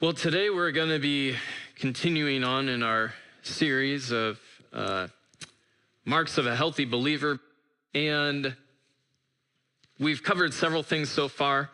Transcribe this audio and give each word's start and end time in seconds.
Well, 0.00 0.12
today 0.12 0.50
we're 0.50 0.72
going 0.72 0.88
to 0.88 0.98
be 0.98 1.36
continuing 1.76 2.42
on 2.42 2.68
in 2.68 2.82
our 2.82 3.14
series 3.42 4.10
of 4.10 4.40
uh, 4.72 5.06
marks 6.04 6.36
of 6.36 6.48
a 6.48 6.56
healthy 6.56 6.84
believer. 6.84 7.38
And 7.94 8.56
we've 10.00 10.20
covered 10.20 10.52
several 10.52 10.82
things 10.82 11.10
so 11.10 11.28
far. 11.28 11.70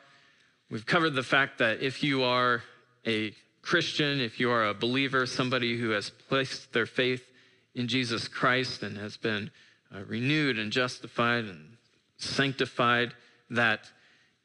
We've 0.71 0.85
covered 0.85 1.15
the 1.15 1.23
fact 1.23 1.59
that 1.59 1.81
if 1.81 2.03
you 2.03 2.23
are 2.23 2.63
a 3.07 3.33
Christian, 3.63 4.21
if 4.21 4.39
you 4.39 4.51
are 4.51 4.67
a 4.67 4.75
believer, 4.75 5.25
somebody 5.25 5.79
who 5.79 5.91
has 5.91 6.11
placed 6.11 6.75
their 6.75 6.87
faith 6.87 7.27
in 7.75 7.89
Jesus 7.89 8.29
Christ 8.29 8.83
and 8.83 8.99
has 8.99 9.17
been 9.17 9.51
uh, 9.93 10.01
renewed 10.05 10.59
and 10.59 10.71
justified 10.71 11.47
and 11.47 11.79
sanctified, 12.19 13.15
that 13.49 13.91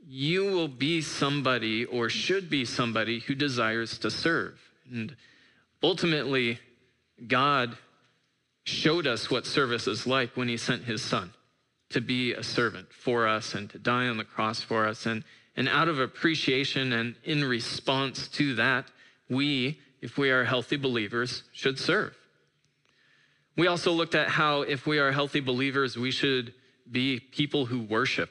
you 0.07 0.45
will 0.45 0.67
be 0.67 1.01
somebody 1.01 1.85
or 1.85 2.09
should 2.09 2.49
be 2.49 2.63
somebody 2.63 3.19
who 3.19 3.33
desires 3.33 3.97
to 3.99 4.11
serve. 4.11 4.59
And 4.91 5.15
ultimately, 5.81 6.59
God 7.27 7.77
showed 8.63 9.07
us 9.07 9.31
what 9.31 9.45
service 9.45 9.87
is 9.87 10.05
like 10.05 10.37
when 10.37 10.47
he 10.47 10.57
sent 10.57 10.83
his 10.83 11.01
son 11.01 11.33
to 11.89 12.01
be 12.01 12.33
a 12.33 12.43
servant 12.43 12.91
for 12.91 13.27
us 13.27 13.55
and 13.55 13.69
to 13.71 13.79
die 13.79 14.07
on 14.07 14.17
the 14.17 14.23
cross 14.23 14.61
for 14.61 14.87
us. 14.87 15.05
And, 15.05 15.23
and 15.55 15.67
out 15.67 15.87
of 15.87 15.99
appreciation 15.99 16.93
and 16.93 17.15
in 17.23 17.43
response 17.43 18.27
to 18.29 18.55
that, 18.55 18.85
we, 19.29 19.79
if 20.01 20.17
we 20.17 20.29
are 20.29 20.43
healthy 20.43 20.77
believers, 20.77 21.43
should 21.51 21.79
serve. 21.79 22.15
We 23.57 23.67
also 23.67 23.91
looked 23.91 24.15
at 24.15 24.27
how, 24.27 24.61
if 24.61 24.85
we 24.85 24.99
are 24.99 25.11
healthy 25.11 25.39
believers, 25.39 25.97
we 25.97 26.11
should 26.11 26.53
be 26.91 27.19
people 27.19 27.65
who 27.65 27.81
worship 27.81 28.29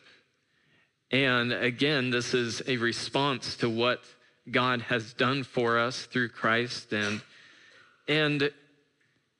and 1.15 1.53
again, 1.53 2.11
this 2.11 2.35
is 2.35 2.61
a 2.67 2.77
response 2.77 3.55
to 3.59 3.71
what 3.71 4.03
God 4.51 4.83
has 4.83 5.13
done 5.13 5.45
for 5.45 5.79
us 5.79 6.07
through 6.07 6.31
Christ. 6.31 6.93
And, 6.93 7.23
and 8.09 8.51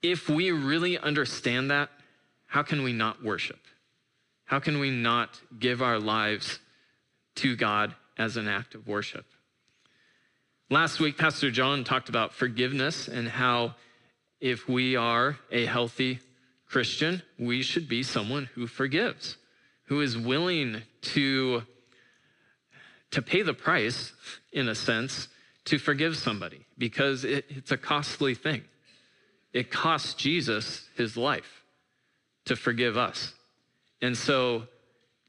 if 0.01 0.29
we 0.29 0.51
really 0.51 0.97
understand 0.97 1.71
that, 1.71 1.89
how 2.47 2.63
can 2.63 2.81
we 2.81 2.93
not 2.93 3.21
worship? 3.21 3.59
How 4.45 4.61
can 4.61 4.79
we 4.79 4.89
not 4.89 5.41
give 5.59 5.81
our 5.81 5.99
lives 5.99 6.59
to 7.35 7.57
God 7.57 7.93
as 8.17 8.37
an 8.37 8.47
act 8.47 8.73
of 8.73 8.87
worship? 8.87 9.25
Last 10.69 11.01
week, 11.01 11.17
Pastor 11.17 11.51
John 11.51 11.83
talked 11.83 12.07
about 12.07 12.33
forgiveness 12.33 13.09
and 13.09 13.27
how 13.27 13.75
if 14.39 14.69
we 14.69 14.95
are 14.95 15.39
a 15.51 15.65
healthy 15.65 16.19
Christian, 16.69 17.21
we 17.37 17.61
should 17.63 17.89
be 17.89 18.01
someone 18.01 18.45
who 18.55 18.65
forgives 18.65 19.35
who 19.85 20.01
is 20.01 20.17
willing 20.17 20.81
to, 21.13 21.63
to 23.11 23.21
pay 23.21 23.41
the 23.41 23.53
price, 23.53 24.13
in 24.51 24.67
a 24.67 24.75
sense, 24.75 25.27
to 25.65 25.77
forgive 25.77 26.15
somebody 26.17 26.65
because 26.77 27.23
it, 27.25 27.45
it's 27.49 27.71
a 27.71 27.77
costly 27.77 28.35
thing. 28.35 28.63
It 29.53 29.71
cost 29.71 30.17
Jesus 30.17 30.87
his 30.95 31.15
life 31.15 31.63
to 32.45 32.55
forgive 32.55 32.97
us. 32.97 33.33
And 34.01 34.17
so 34.17 34.63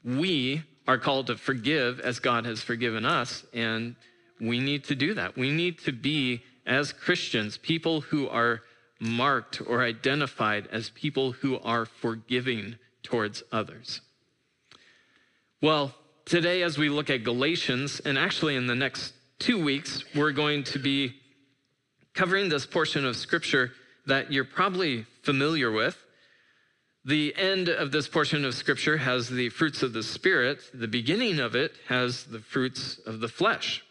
we 0.03 0.63
are 0.87 0.97
called 0.97 1.27
to 1.27 1.37
forgive 1.37 1.99
as 1.99 2.19
God 2.19 2.45
has 2.45 2.61
forgiven 2.61 3.05
us, 3.05 3.45
and 3.53 3.95
we 4.39 4.59
need 4.59 4.83
to 4.85 4.95
do 4.95 5.13
that. 5.15 5.35
We 5.35 5.51
need 5.51 5.79
to 5.79 5.91
be, 5.91 6.43
as 6.65 6.93
Christians, 6.93 7.57
people 7.57 8.01
who 8.01 8.27
are 8.29 8.61
marked 8.99 9.61
or 9.61 9.83
identified 9.83 10.67
as 10.71 10.89
people 10.89 11.31
who 11.31 11.59
are 11.59 11.85
forgiving 11.85 12.77
towards 13.03 13.43
others. 13.51 14.01
Well, 15.59 15.95
today, 16.23 16.61
as 16.61 16.77
we 16.77 16.87
look 16.87 17.09
at 17.09 17.23
Galatians, 17.23 17.99
and 17.99 18.15
actually 18.15 18.55
in 18.55 18.67
the 18.67 18.75
next 18.75 19.15
two 19.39 19.63
weeks, 19.63 20.03
we're 20.13 20.31
going 20.31 20.63
to 20.65 20.77
be 20.77 21.15
covering 22.13 22.47
this 22.47 22.67
portion 22.67 23.03
of 23.07 23.15
scripture 23.15 23.71
that 24.05 24.31
you're 24.31 24.45
probably 24.45 25.07
familiar 25.23 25.71
with. 25.71 25.97
The 27.05 27.35
end 27.35 27.69
of 27.69 27.91
this 27.91 28.07
portion 28.07 28.45
of 28.45 28.53
scripture 28.53 28.97
has 28.97 29.29
the 29.29 29.49
fruits 29.49 29.81
of 29.81 29.93
the 29.93 30.03
Spirit, 30.03 30.61
the 30.75 30.87
beginning 30.87 31.39
of 31.39 31.55
it 31.55 31.71
has 31.87 32.25
the 32.25 32.39
fruits 32.39 32.99
of 33.07 33.19
the 33.19 33.27
flesh. 33.27 33.83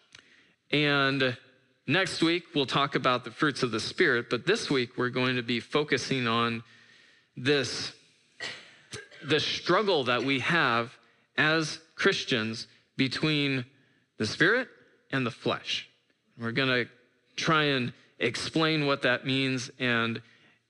And 0.71 1.37
next 1.89 2.23
week, 2.23 2.45
we'll 2.55 2.67
talk 2.67 2.95
about 2.95 3.25
the 3.25 3.33
fruits 3.33 3.65
of 3.65 3.73
the 3.73 3.81
Spirit, 3.81 4.31
but 4.31 4.47
this 4.47 4.71
week, 4.71 4.97
we're 4.97 5.09
going 5.09 5.35
to 5.35 5.43
be 5.43 5.59
focusing 5.59 6.29
on 6.29 6.63
this 7.37 7.93
the 9.25 9.41
struggle 9.41 10.05
that 10.05 10.23
we 10.23 10.39
have 10.39 10.93
as 11.37 11.81
Christians 11.95 12.67
between 12.97 13.65
the 14.19 14.27
spirit 14.27 14.69
and 15.11 15.27
the 15.27 15.31
flesh. 15.31 15.89
We're 16.39 16.53
going 16.53 16.69
to 16.69 16.87
try 17.37 17.65
and 17.65 17.93
explain 18.19 18.87
what 18.87 19.03
that 19.03 19.27
means 19.27 19.71
and, 19.79 20.23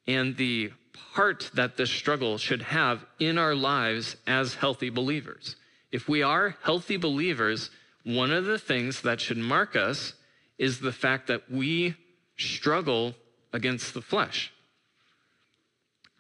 and 0.07 0.37
the 0.37 0.73
part 1.15 1.51
that 1.55 1.77
this 1.77 1.91
struggle 1.91 2.39
should 2.39 2.63
have 2.63 3.05
in 3.19 3.39
our 3.39 3.55
lives 3.55 4.17
as 4.27 4.55
healthy 4.55 4.91
believers. 4.91 5.57
If 5.93 6.09
we 6.09 6.23
are 6.23 6.57
healthy 6.63 6.97
believers, 6.97 7.71
one 8.05 8.33
of 8.33 8.45
the 8.45 8.59
things 8.59 9.03
that 9.03 9.21
should 9.21 9.39
mark 9.39 9.77
us 9.77 10.15
is 10.59 10.81
the 10.81 10.93
fact 10.93 11.27
that 11.29 11.51
we 11.51 11.95
struggle 12.37 13.15
against 13.53 13.95
the 13.95 14.03
flesh. 14.03 14.53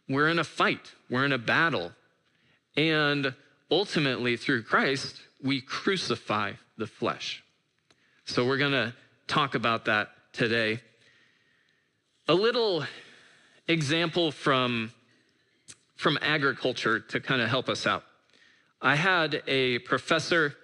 We're 0.09 0.28
in 0.28 0.39
a 0.39 0.45
fight, 0.45 0.93
we're 1.11 1.25
in 1.25 1.33
a 1.33 1.39
battle. 1.39 1.93
And 2.77 3.34
ultimately, 3.71 4.37
through 4.37 4.62
Christ, 4.62 5.21
we 5.43 5.60
crucify 5.60 6.53
the 6.77 6.87
flesh. 6.87 7.43
So 8.25 8.47
we're 8.47 8.59
going 8.59 8.72
to 8.72 8.94
talk 9.27 9.54
about 9.54 9.84
that 9.87 10.09
today. 10.32 10.81
A 12.28 12.34
little 12.34 12.84
example 13.69 14.32
from, 14.32 14.93
from 15.97 16.19
agriculture 16.21 17.00
to 17.00 17.21
kind 17.21 17.41
of 17.41 17.49
help 17.49 17.69
us 17.69 17.87
out. 17.87 18.04
I 18.81 18.97
had 18.97 19.43
a 19.47 19.78
professor 19.81 20.54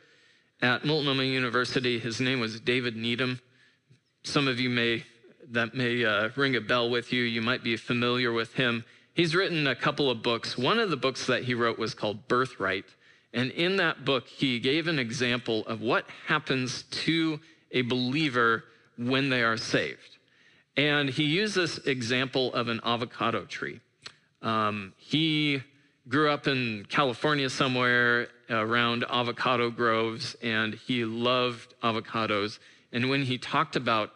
at 0.61 0.85
Multnomah 0.85 1.25
University. 1.25 1.99
His 1.99 2.21
name 2.21 2.41
was 2.41 2.61
David 2.61 2.97
Needham. 2.97 3.41
Some 4.23 4.47
of 4.47 4.61
you 4.61 4.71
may, 4.71 5.05
that 5.51 5.75
may 5.75 6.05
uh, 6.05 6.31
ring 6.37 6.55
a 6.57 6.61
bell 6.61 6.91
with 6.91 7.13
you. 7.13 7.23
You 7.23 7.43
might 7.43 7.65
be 7.65 7.77
familiar 7.77 8.33
with 8.33 8.55
him. 8.55 8.85
He's 9.15 9.35
written 9.35 9.67
a 9.67 9.75
couple 9.75 10.11
of 10.11 10.23
books. 10.23 10.57
One 10.57 10.79
of 10.79 10.91
the 10.91 10.97
books 10.97 11.27
that 11.27 11.45
he 11.45 11.55
wrote 11.55 11.79
was 11.79 11.95
called 11.95 12.29
Birthright. 12.29 12.87
And 13.35 13.51
in 13.51 13.77
that 13.77 14.05
book, 14.05 14.27
he 14.27 14.59
gave 14.59 14.89
an 14.89 14.99
example 14.99 15.67
of 15.67 15.81
what 15.81 16.07
happens 16.27 16.85
to 17.05 17.41
a 17.71 17.83
believer 17.83 18.65
when 18.97 19.29
they 19.31 19.43
are 19.43 19.57
saved. 19.57 20.19
And 20.77 21.11
he 21.11 21.25
used 21.25 21.55
this 21.55 21.79
example 21.79 22.53
of 22.55 22.69
an 22.69 22.81
avocado 22.85 23.45
tree. 23.45 23.81
Um, 24.41 24.95
he 24.97 25.63
grew 26.09 26.31
up 26.31 26.47
in 26.47 26.87
California 26.89 27.49
somewhere 27.49 28.29
around 28.51 29.05
avocado 29.09 29.71
groves, 29.71 30.37
and 30.43 30.75
he 30.75 31.05
loved 31.05 31.75
avocados. 31.83 32.59
And 32.93 33.09
when 33.09 33.25
he 33.25 33.39
talked 33.39 33.77
about 33.77 34.13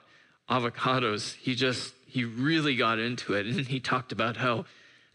avocados, 0.48 1.34
he 1.34 1.54
just, 1.54 1.94
he 2.06 2.24
really 2.24 2.76
got 2.76 2.98
into 2.98 3.34
it. 3.34 3.46
And 3.56 3.66
he 3.66 3.80
talked 3.80 4.12
about 4.12 4.36
how 4.36 4.64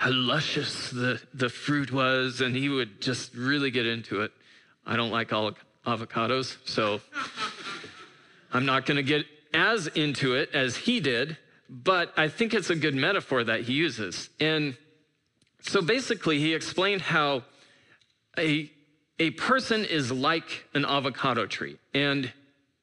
how 0.02 0.10
luscious 0.12 0.90
the, 0.90 1.22
the 1.32 1.48
fruit 1.48 1.92
was, 1.92 2.42
and 2.42 2.56
he 2.56 2.70
would 2.70 3.00
just 3.00 3.36
really 3.36 3.70
get 3.70 3.86
into 3.86 4.22
it. 4.22 4.32
I 4.84 4.96
don't 4.96 5.12
like 5.12 5.32
all 5.32 5.52
avocados, 5.86 6.58
so 6.66 7.02
I'm 8.52 8.66
not 8.66 8.88
going 8.88 8.96
to 8.96 9.04
get 9.04 9.28
as 9.54 9.86
into 9.86 10.34
it 10.34 10.50
as 10.56 10.76
he 10.76 11.02
did, 11.02 11.38
but 11.70 12.12
I 12.18 12.30
think 12.30 12.56
it's 12.56 12.72
a 12.72 12.76
good 12.76 12.96
metaphor 12.96 13.44
that 13.44 13.62
he 13.62 13.74
uses. 13.74 14.32
And 14.40 14.76
so 15.62 15.84
basically, 15.84 16.40
he 16.40 16.56
explained 16.56 17.04
how 17.04 17.44
a, 18.40 18.72
a 19.20 19.30
person 19.30 19.86
is 19.86 20.12
like 20.12 20.66
an 20.74 20.84
avocado 20.84 21.46
tree. 21.46 21.78
And 21.94 22.34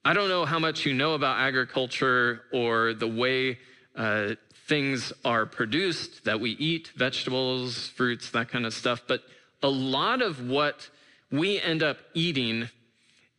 I 0.04 0.12
don't 0.12 0.28
know 0.28 0.44
how 0.44 0.60
much 0.60 0.86
you 0.86 0.94
know 0.94 1.14
about 1.14 1.40
agriculture 1.40 2.42
or 2.52 2.94
the 2.94 3.08
way 3.08 3.58
uh, 3.96 4.36
things 4.68 5.12
are 5.24 5.46
produced 5.46 6.24
that 6.24 6.38
we 6.38 6.50
eat, 6.52 6.92
vegetables, 6.94 7.88
fruits, 7.88 8.30
that 8.30 8.48
kind 8.50 8.66
of 8.66 8.74
stuff. 8.74 9.02
But 9.08 9.22
a 9.62 9.68
lot 9.68 10.22
of 10.22 10.48
what 10.48 10.88
we 11.32 11.60
end 11.60 11.82
up 11.82 11.98
eating 12.14 12.68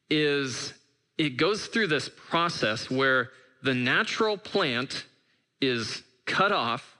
is 0.10 0.74
it 1.18 1.38
goes 1.38 1.68
through 1.68 1.88
this 1.88 2.10
process 2.10 2.90
where 2.90 3.30
the 3.62 3.76
natural 3.76 4.38
plant 4.38 5.06
is 5.62 6.04
cut 6.26 6.52
off 6.52 6.98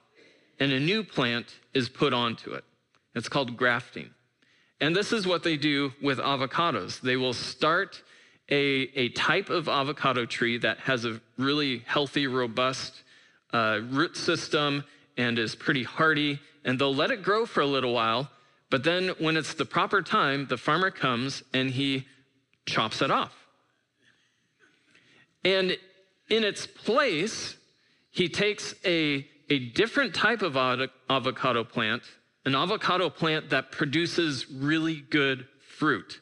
and 0.60 0.72
a 0.72 0.80
new 0.80 1.04
plant 1.04 1.56
is 1.74 1.90
put 1.90 2.14
onto 2.14 2.54
it. 2.54 2.64
It's 3.16 3.30
called 3.30 3.58
grafting. 3.58 4.12
And 4.80 4.96
this 4.96 5.12
is 5.12 5.26
what 5.26 5.44
they 5.44 5.58
do 5.58 5.92
with 6.02 6.20
avocados. 6.20 7.02
They 7.02 7.18
will 7.18 7.34
start 7.34 8.04
a, 8.50 8.90
a 8.96 9.10
type 9.10 9.50
of 9.50 9.68
avocado 9.68 10.26
tree 10.26 10.58
that 10.60 10.80
has 10.80 11.06
a 11.06 11.20
really 11.38 11.80
healthy, 11.86 12.28
robust 12.28 13.04
uh, 13.54 13.80
root 13.90 14.16
system 14.16 14.84
and 15.18 15.38
is 15.38 15.56
pretty 15.56 15.84
hardy, 15.84 16.40
and 16.64 16.80
they'll 16.80 16.96
let 16.96 17.12
it 17.12 17.24
grow 17.24 17.46
for 17.46 17.62
a 17.62 17.66
little 17.66 17.94
while. 17.94 18.30
But 18.70 18.84
then, 18.84 19.10
when 19.20 19.36
it's 19.36 19.54
the 19.54 19.66
proper 19.66 20.02
time, 20.02 20.48
the 20.48 20.58
farmer 20.58 20.92
comes 20.92 21.44
and 21.54 21.72
he 21.72 22.06
chops 22.66 23.02
it 23.02 23.12
off. 23.12 23.34
And 25.44 25.78
in 26.30 26.44
its 26.44 26.68
place, 26.68 27.58
he 28.12 28.30
takes 28.30 28.76
a, 28.86 29.28
a 29.50 29.60
different 29.70 30.14
type 30.14 30.42
of 30.42 30.56
avocado 31.10 31.64
plant, 31.64 32.04
an 32.46 32.56
avocado 32.56 33.10
plant 33.10 33.50
that 33.50 33.72
produces 33.72 34.50
really 34.50 35.02
good 35.10 35.48
fruit. 35.60 36.22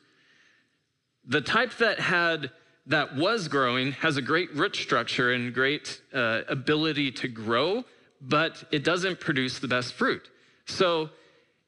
The 1.25 1.41
type 1.41 1.73
that 1.77 1.99
had 1.99 2.51
that 2.87 3.15
was 3.15 3.47
growing 3.47 3.91
has 3.93 4.17
a 4.17 4.21
great 4.21 4.53
root 4.55 4.75
structure 4.75 5.31
and 5.31 5.53
great 5.53 6.01
uh, 6.13 6.41
ability 6.47 7.11
to 7.11 7.27
grow, 7.27 7.83
but 8.21 8.63
it 8.71 8.83
doesn't 8.83 9.19
produce 9.19 9.59
the 9.59 9.67
best 9.67 9.93
fruit. 9.93 10.29
So 10.65 11.09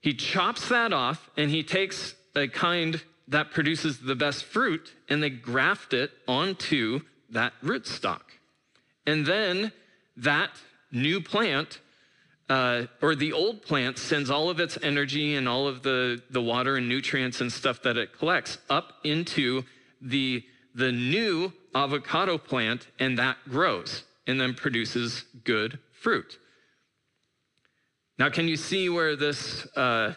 he 0.01 0.13
chops 0.13 0.69
that 0.69 0.93
off 0.93 1.29
and 1.37 1.51
he 1.51 1.63
takes 1.63 2.15
a 2.35 2.47
kind 2.47 3.01
that 3.27 3.51
produces 3.51 3.99
the 3.99 4.15
best 4.15 4.45
fruit 4.45 4.93
and 5.07 5.21
they 5.21 5.29
graft 5.29 5.93
it 5.93 6.11
onto 6.27 7.01
that 7.29 7.53
rootstock. 7.63 8.21
And 9.05 9.25
then 9.25 9.71
that 10.17 10.51
new 10.91 11.21
plant 11.21 11.79
uh, 12.49 12.85
or 13.01 13.13
the 13.13 13.31
old 13.31 13.61
plant 13.61 13.99
sends 13.99 14.31
all 14.31 14.49
of 14.49 14.59
its 14.59 14.77
energy 14.81 15.35
and 15.35 15.47
all 15.47 15.67
of 15.67 15.83
the, 15.83 16.21
the 16.31 16.41
water 16.41 16.77
and 16.77 16.89
nutrients 16.89 17.41
and 17.41 17.51
stuff 17.51 17.83
that 17.83 17.95
it 17.95 18.17
collects 18.17 18.57
up 18.69 18.93
into 19.03 19.63
the, 20.01 20.43
the 20.75 20.91
new 20.91 21.51
avocado 21.73 22.37
plant, 22.37 22.87
and 22.99 23.17
that 23.17 23.37
grows 23.49 24.03
and 24.27 24.39
then 24.39 24.53
produces 24.53 25.25
good 25.43 25.79
fruit. 25.91 26.37
Now, 28.17 28.29
can 28.29 28.47
you 28.47 28.57
see 28.57 28.89
where 28.89 29.15
this, 29.15 29.65
uh, 29.75 30.13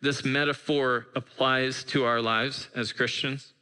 this 0.00 0.24
metaphor 0.24 1.06
applies 1.16 1.84
to 1.84 2.04
our 2.04 2.20
lives 2.20 2.68
as 2.74 2.92
Christians? 2.92 3.52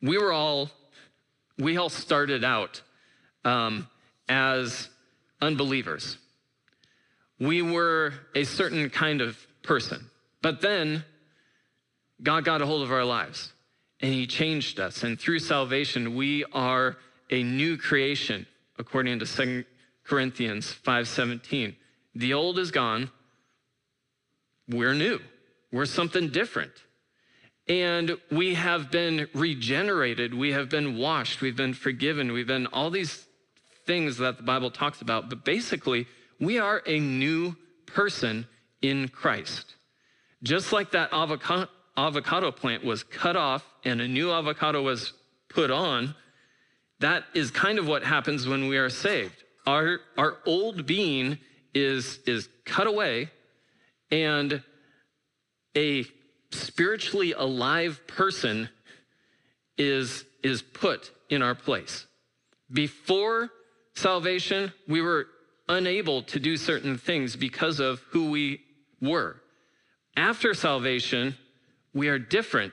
We 0.00 0.16
were 0.16 0.32
all, 0.32 0.70
we 1.58 1.76
all 1.76 1.88
started 1.88 2.44
out 2.44 2.82
um, 3.44 3.88
as 4.28 4.88
unbelievers. 5.40 6.18
We 7.40 7.62
were 7.62 8.14
a 8.34 8.44
certain 8.44 8.90
kind 8.90 9.20
of 9.20 9.36
person. 9.62 10.08
But 10.40 10.60
then 10.60 11.04
God 12.22 12.44
got 12.44 12.62
a 12.62 12.66
hold 12.66 12.82
of 12.82 12.92
our 12.92 13.04
lives 13.04 13.52
and 14.00 14.12
he 14.12 14.26
changed 14.26 14.80
us. 14.80 15.02
And 15.02 15.18
through 15.18 15.40
salvation, 15.40 16.14
we 16.14 16.44
are 16.52 16.96
a 17.30 17.42
new 17.42 17.76
creation, 17.76 18.46
according 18.78 19.18
to 19.18 19.26
2 19.26 19.64
Corinthians 20.04 20.72
5:17. 20.72 21.76
The 22.14 22.34
old 22.34 22.58
is 22.58 22.70
gone. 22.70 23.10
We're 24.68 24.94
new. 24.94 25.20
We're 25.70 25.86
something 25.86 26.28
different. 26.28 26.72
And 27.68 28.16
we 28.30 28.54
have 28.54 28.90
been 28.90 29.28
regenerated. 29.34 30.32
We 30.32 30.52
have 30.52 30.70
been 30.70 30.96
washed. 30.96 31.42
We've 31.42 31.56
been 31.56 31.74
forgiven. 31.74 32.32
We've 32.32 32.46
been 32.46 32.66
all 32.66 32.88
these 32.88 33.26
things 33.84 34.16
that 34.18 34.38
the 34.38 34.42
Bible 34.42 34.70
talks 34.70 35.02
about. 35.02 35.28
But 35.28 35.44
basically, 35.44 36.06
we 36.40 36.58
are 36.58 36.82
a 36.86 36.98
new 36.98 37.56
person 37.84 38.46
in 38.80 39.08
Christ. 39.08 39.74
Just 40.42 40.72
like 40.72 40.92
that 40.92 41.12
avocado, 41.12 41.68
avocado 42.06 42.50
plant 42.50 42.84
was 42.84 43.02
cut 43.02 43.36
off 43.36 43.64
and 43.84 44.00
a 44.00 44.08
new 44.08 44.30
avocado 44.30 44.82
was 44.82 45.12
put 45.48 45.70
on, 45.70 46.14
that 47.00 47.24
is 47.34 47.50
kind 47.50 47.78
of 47.78 47.86
what 47.86 48.04
happens 48.04 48.46
when 48.46 48.68
we 48.68 48.76
are 48.76 48.90
saved. 48.90 49.44
Our, 49.66 50.00
our 50.16 50.38
old 50.46 50.86
being 50.86 51.38
is, 51.74 52.20
is 52.26 52.48
cut 52.64 52.86
away, 52.86 53.30
and 54.10 54.62
a 55.76 56.04
spiritually 56.50 57.32
alive 57.32 58.00
person 58.06 58.68
is, 59.76 60.24
is 60.42 60.62
put 60.62 61.12
in 61.28 61.42
our 61.42 61.54
place. 61.54 62.06
Before 62.72 63.50
salvation, 63.94 64.72
we 64.86 65.00
were 65.00 65.26
unable 65.68 66.22
to 66.22 66.40
do 66.40 66.56
certain 66.56 66.96
things 66.96 67.36
because 67.36 67.80
of 67.80 68.00
who 68.10 68.30
we 68.30 68.60
were. 69.00 69.40
After 70.16 70.54
salvation, 70.54 71.36
we 71.98 72.08
are 72.08 72.18
different 72.18 72.72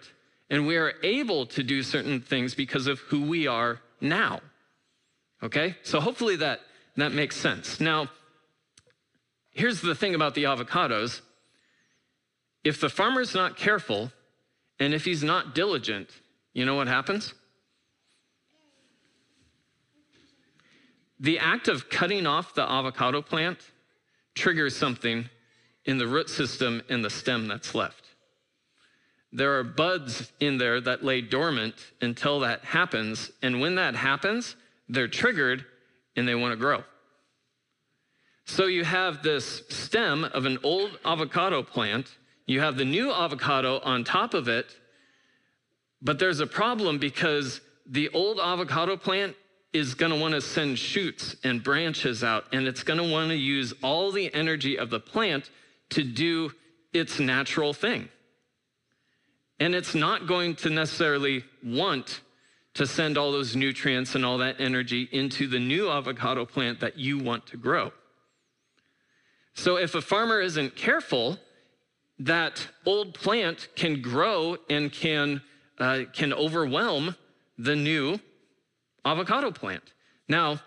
and 0.50 0.68
we 0.68 0.78
are 0.78 0.94
able 1.04 1.48
to 1.48 1.64
do 1.64 1.82
certain 1.82 2.22
things 2.22 2.54
because 2.54 2.88
of 2.88 3.00
who 3.00 3.24
we 3.24 3.48
are 3.48 3.82
now. 4.00 4.40
Okay? 5.42 5.76
So 5.84 6.00
hopefully 6.00 6.36
that 6.38 6.62
that 6.96 7.12
makes 7.12 7.36
sense. 7.36 7.82
Now, 7.82 8.10
here's 9.52 9.82
the 9.82 9.96
thing 9.96 10.16
about 10.16 10.36
the 10.36 10.44
avocados 10.44 11.22
if 12.64 12.80
the 12.80 12.90
farmer's 12.90 13.36
not 13.36 13.58
careful 13.58 14.12
and 14.80 14.94
if 14.94 15.06
he's 15.06 15.24
not 15.24 15.54
diligent, 15.54 16.10
you 16.54 16.66
know 16.66 16.76
what 16.76 16.88
happens? 16.88 17.34
The 21.20 21.40
act 21.40 21.68
of 21.68 21.90
cutting 21.90 22.26
off 22.26 22.56
the 22.56 22.70
avocado 22.70 23.22
plant 23.22 23.60
triggers 24.34 24.76
something 24.76 25.30
in 25.86 25.98
the 25.98 26.08
root 26.08 26.30
system 26.30 26.82
and 26.90 27.06
the 27.06 27.10
stem 27.10 27.48
that's 27.48 27.76
left. 27.76 28.05
There 29.36 29.60
are 29.60 29.66
buds 29.66 30.32
in 30.40 30.58
there 30.58 30.80
that 30.80 31.04
lay 31.04 31.20
dormant 31.20 31.76
until 32.00 32.40
that 32.40 32.64
happens. 32.64 33.32
And 33.42 33.60
when 33.60 33.76
that 33.76 33.94
happens, 33.94 34.56
they're 34.88 35.10
triggered 35.10 35.66
and 36.16 36.26
they 36.26 36.36
want 36.36 36.54
to 36.54 36.56
grow. 36.56 36.86
So 38.46 38.68
you 38.68 38.86
have 38.86 39.24
this 39.24 39.64
stem 39.68 40.24
of 40.24 40.46
an 40.46 40.58
old 40.64 40.98
avocado 41.04 41.64
plant, 41.64 42.16
you 42.46 42.62
have 42.62 42.78
the 42.78 42.86
new 42.86 43.12
avocado 43.12 43.80
on 43.80 44.06
top 44.06 44.34
of 44.34 44.48
it, 44.48 44.68
but 46.02 46.18
there's 46.18 46.40
a 46.40 46.48
problem 46.48 46.98
because 46.98 47.60
the 47.86 48.08
old 48.10 48.40
avocado 48.40 48.96
plant 48.96 49.36
is 49.74 49.96
going 49.96 50.14
to 50.14 50.18
want 50.18 50.34
to 50.34 50.40
send 50.40 50.80
shoots 50.80 51.36
and 51.44 51.62
branches 51.62 52.24
out, 52.24 52.46
and 52.54 52.68
it's 52.68 52.84
going 52.84 53.00
to 53.00 53.12
want 53.12 53.30
to 53.30 53.36
use 53.36 53.74
all 53.84 54.14
the 54.14 54.34
energy 54.34 54.78
of 54.78 54.90
the 54.90 55.00
plant 55.00 55.50
to 55.90 56.04
do 56.04 56.52
its 56.94 57.20
natural 57.20 57.74
thing. 57.74 58.08
And 59.60 59.74
it's 59.74 59.96
not 59.96 60.28
going 60.28 60.56
to 60.58 60.70
necessarily 60.70 61.44
want 61.64 62.22
to 62.74 62.86
send 62.86 63.18
all 63.18 63.32
those 63.32 63.56
nutrients 63.56 64.16
and 64.16 64.26
all 64.26 64.38
that 64.40 64.58
energy 64.60 65.08
into 65.12 65.48
the 65.48 65.60
new 65.60 65.90
avocado 65.90 66.46
plant 66.46 66.82
that 66.82 66.98
you 66.98 67.18
want 67.18 67.48
to 67.48 67.58
grow. 67.58 67.92
So 69.54 69.78
if 69.78 69.96
a 69.96 70.02
farmer 70.02 70.42
isn't 70.42 70.76
careful, 70.76 71.40
that 72.20 72.68
old 72.86 73.14
plant 73.14 73.70
can 73.76 74.02
grow 74.02 74.58
and 74.70 74.92
can, 74.92 75.42
uh, 75.80 76.02
can 76.12 76.34
overwhelm 76.34 77.16
the 77.58 77.76
new 77.76 78.20
avocado 79.06 79.52
plant. 79.52 79.94
Now, 80.28 80.60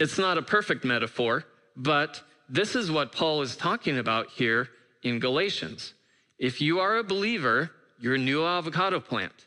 it's 0.00 0.18
not 0.18 0.38
a 0.38 0.42
perfect 0.42 0.84
metaphor, 0.84 1.44
but 1.76 2.22
this 2.48 2.74
is 2.74 2.90
what 2.90 3.12
Paul 3.12 3.42
is 3.42 3.56
talking 3.56 3.98
about 3.98 4.30
here 4.30 4.68
in 5.02 5.20
Galatians. 5.20 5.94
If 6.38 6.60
you 6.60 6.80
are 6.80 6.96
a 6.96 7.04
believer, 7.04 7.70
you're 7.98 8.14
a 8.14 8.18
new 8.18 8.44
avocado 8.44 9.00
plant. 9.00 9.46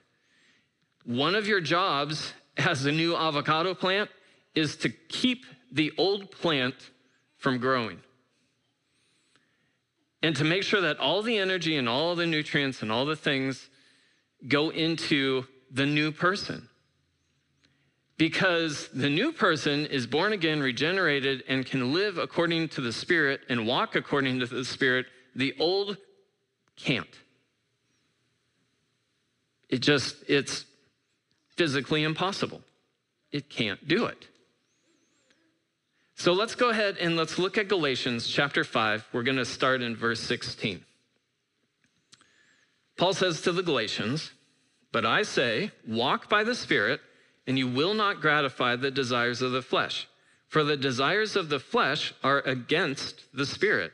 One 1.05 1.35
of 1.35 1.47
your 1.47 1.61
jobs 1.61 2.33
as 2.57 2.85
a 2.85 2.91
new 2.91 3.15
avocado 3.15 3.73
plant 3.73 4.09
is 4.53 4.75
to 4.77 4.89
keep 4.89 5.45
the 5.71 5.91
old 5.97 6.31
plant 6.31 6.75
from 7.37 7.57
growing. 7.57 7.99
And 10.21 10.35
to 10.35 10.43
make 10.43 10.63
sure 10.63 10.81
that 10.81 10.99
all 10.99 11.21
the 11.21 11.37
energy 11.37 11.77
and 11.77 11.89
all 11.89 12.15
the 12.15 12.27
nutrients 12.27 12.81
and 12.81 12.91
all 12.91 13.05
the 13.05 13.15
things 13.15 13.69
go 14.47 14.69
into 14.69 15.45
the 15.71 15.85
new 15.85 16.11
person. 16.11 16.67
Because 18.17 18.89
the 18.89 19.09
new 19.09 19.31
person 19.31 19.87
is 19.87 20.05
born 20.05 20.33
again, 20.33 20.59
regenerated, 20.59 21.43
and 21.47 21.65
can 21.65 21.91
live 21.93 22.19
according 22.19 22.67
to 22.69 22.81
the 22.81 22.93
Spirit 22.93 23.41
and 23.49 23.65
walk 23.65 23.95
according 23.95 24.39
to 24.41 24.45
the 24.45 24.63
Spirit. 24.63 25.07
The 25.35 25.55
old 25.59 25.97
can't. 26.83 27.07
It 29.69 29.79
just, 29.79 30.17
it's 30.27 30.65
physically 31.55 32.03
impossible. 32.03 32.61
It 33.31 33.49
can't 33.49 33.87
do 33.87 34.05
it. 34.05 34.27
So 36.15 36.33
let's 36.33 36.55
go 36.55 36.69
ahead 36.69 36.97
and 36.97 37.15
let's 37.15 37.39
look 37.39 37.57
at 37.57 37.67
Galatians 37.67 38.27
chapter 38.27 38.63
5. 38.63 39.07
We're 39.13 39.23
going 39.23 39.37
to 39.37 39.45
start 39.45 39.81
in 39.81 39.95
verse 39.95 40.19
16. 40.19 40.83
Paul 42.97 43.13
says 43.13 43.41
to 43.41 43.51
the 43.51 43.63
Galatians, 43.63 44.31
But 44.91 45.05
I 45.05 45.23
say, 45.23 45.71
walk 45.87 46.29
by 46.29 46.43
the 46.43 46.53
Spirit, 46.53 46.99
and 47.47 47.57
you 47.57 47.67
will 47.67 47.93
not 47.93 48.21
gratify 48.21 48.75
the 48.75 48.91
desires 48.91 49.41
of 49.41 49.51
the 49.51 49.63
flesh. 49.63 50.07
For 50.47 50.63
the 50.63 50.77
desires 50.77 51.35
of 51.35 51.49
the 51.49 51.59
flesh 51.59 52.13
are 52.23 52.41
against 52.41 53.23
the 53.33 53.45
Spirit 53.45 53.93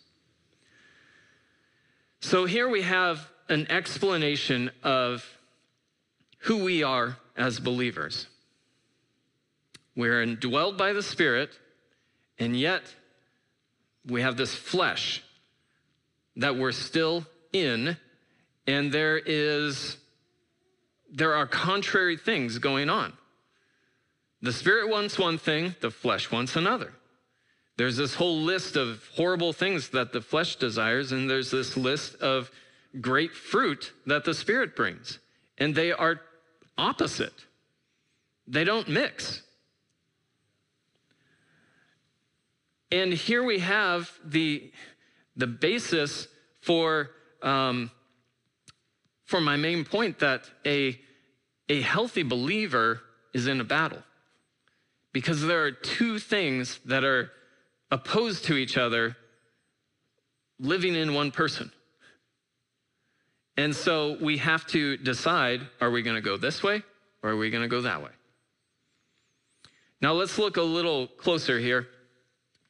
So 2.21 2.45
here 2.45 2.69
we 2.69 2.83
have 2.83 3.27
an 3.49 3.69
explanation 3.69 4.71
of 4.83 5.25
who 6.39 6.63
we 6.63 6.83
are 6.83 7.17
as 7.35 7.59
believers. 7.59 8.27
We're 9.95 10.25
indwelled 10.25 10.77
by 10.77 10.93
the 10.93 11.03
Spirit, 11.03 11.49
and 12.39 12.57
yet 12.57 12.83
we 14.07 14.21
have 14.21 14.37
this 14.37 14.55
flesh 14.55 15.23
that 16.37 16.55
we're 16.55 16.71
still 16.71 17.25
in, 17.51 17.97
and 18.65 18.91
there 18.91 19.17
is 19.17 19.97
there 21.13 21.35
are 21.35 21.45
contrary 21.45 22.15
things 22.15 22.57
going 22.57 22.89
on. 22.89 23.13
The 24.41 24.53
spirit 24.53 24.89
wants 24.89 25.19
one 25.19 25.37
thing, 25.37 25.75
the 25.81 25.91
flesh 25.91 26.31
wants 26.31 26.55
another. 26.55 26.93
There's 27.81 27.97
this 27.97 28.13
whole 28.13 28.37
list 28.37 28.75
of 28.75 29.09
horrible 29.15 29.53
things 29.53 29.89
that 29.89 30.13
the 30.13 30.21
flesh 30.21 30.57
desires, 30.57 31.13
and 31.13 31.27
there's 31.27 31.49
this 31.49 31.75
list 31.75 32.13
of 32.17 32.51
great 32.99 33.33
fruit 33.33 33.91
that 34.05 34.23
the 34.23 34.35
spirit 34.35 34.75
brings. 34.75 35.17
And 35.57 35.73
they 35.73 35.91
are 35.91 36.21
opposite, 36.77 37.33
they 38.45 38.63
don't 38.65 38.87
mix. 38.87 39.41
And 42.91 43.13
here 43.13 43.43
we 43.43 43.57
have 43.57 44.11
the, 44.23 44.71
the 45.35 45.47
basis 45.47 46.27
for, 46.61 47.09
um, 47.41 47.89
for 49.25 49.41
my 49.41 49.55
main 49.55 49.85
point 49.85 50.19
that 50.19 50.43
a, 50.67 51.01
a 51.67 51.81
healthy 51.81 52.21
believer 52.21 53.01
is 53.33 53.47
in 53.47 53.59
a 53.59 53.63
battle. 53.63 54.03
Because 55.13 55.41
there 55.41 55.63
are 55.63 55.71
two 55.71 56.19
things 56.19 56.79
that 56.85 57.03
are 57.03 57.31
opposed 57.91 58.45
to 58.45 58.55
each 58.55 58.77
other 58.77 59.15
living 60.59 60.95
in 60.95 61.13
one 61.13 61.31
person. 61.31 61.71
And 63.57 63.75
so 63.75 64.17
we 64.21 64.37
have 64.37 64.65
to 64.67 64.97
decide 64.97 65.61
are 65.79 65.91
we 65.91 66.01
going 66.01 66.15
to 66.15 66.21
go 66.21 66.37
this 66.37 66.63
way 66.63 66.83
or 67.21 67.31
are 67.31 67.37
we 67.37 67.49
going 67.49 67.63
to 67.63 67.67
go 67.67 67.81
that 67.81 68.01
way? 68.01 68.11
Now 70.01 70.13
let's 70.13 70.39
look 70.39 70.57
a 70.57 70.63
little 70.63 71.07
closer 71.07 71.59
here. 71.59 71.87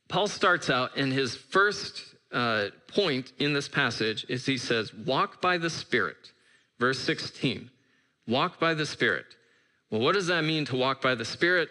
Paul 0.09 0.27
starts 0.27 0.69
out, 0.69 0.97
in 0.97 1.11
his 1.11 1.35
first 1.35 2.03
uh, 2.33 2.67
point 2.87 3.31
in 3.39 3.53
this 3.53 3.69
passage 3.69 4.25
is 4.27 4.45
he 4.45 4.57
says, 4.57 4.93
Walk 4.93 5.41
by 5.41 5.57
the 5.57 5.69
Spirit. 5.69 6.31
Verse 6.79 6.99
16, 6.99 7.69
walk 8.27 8.59
by 8.59 8.73
the 8.73 8.87
Spirit. 8.87 9.27
Well, 9.91 10.01
what 10.01 10.15
does 10.15 10.27
that 10.27 10.43
mean 10.43 10.65
to 10.65 10.75
walk 10.75 11.01
by 11.01 11.13
the 11.13 11.23
Spirit? 11.23 11.69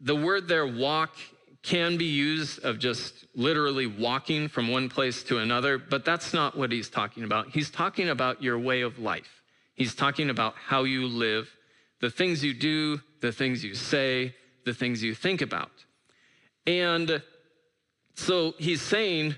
The 0.00 0.14
word 0.14 0.48
there, 0.48 0.66
walk, 0.66 1.16
can 1.62 1.96
be 1.96 2.06
used 2.06 2.64
of 2.64 2.78
just 2.78 3.26
literally 3.34 3.86
walking 3.86 4.48
from 4.48 4.68
one 4.68 4.88
place 4.88 5.22
to 5.24 5.38
another, 5.38 5.78
but 5.78 6.04
that's 6.04 6.32
not 6.32 6.56
what 6.56 6.72
he's 6.72 6.88
talking 6.88 7.22
about. 7.22 7.50
He's 7.50 7.70
talking 7.70 8.08
about 8.08 8.42
your 8.42 8.58
way 8.58 8.80
of 8.80 8.98
life. 8.98 9.42
He's 9.74 9.94
talking 9.94 10.30
about 10.30 10.54
how 10.56 10.84
you 10.84 11.06
live, 11.06 11.48
the 12.00 12.10
things 12.10 12.42
you 12.42 12.54
do, 12.54 13.00
the 13.20 13.32
things 13.32 13.62
you 13.62 13.74
say, 13.74 14.34
the 14.64 14.74
things 14.74 15.02
you 15.02 15.14
think 15.14 15.42
about. 15.42 15.70
And 16.66 17.22
so 18.14 18.54
he's 18.58 18.82
saying, 18.82 19.36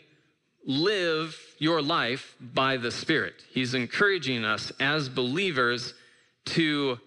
live 0.64 1.36
your 1.58 1.82
life 1.82 2.36
by 2.40 2.76
the 2.76 2.90
Spirit. 2.90 3.34
He's 3.50 3.74
encouraging 3.74 4.44
us 4.44 4.72
as 4.80 5.08
believers 5.08 5.94
to, 6.46 6.98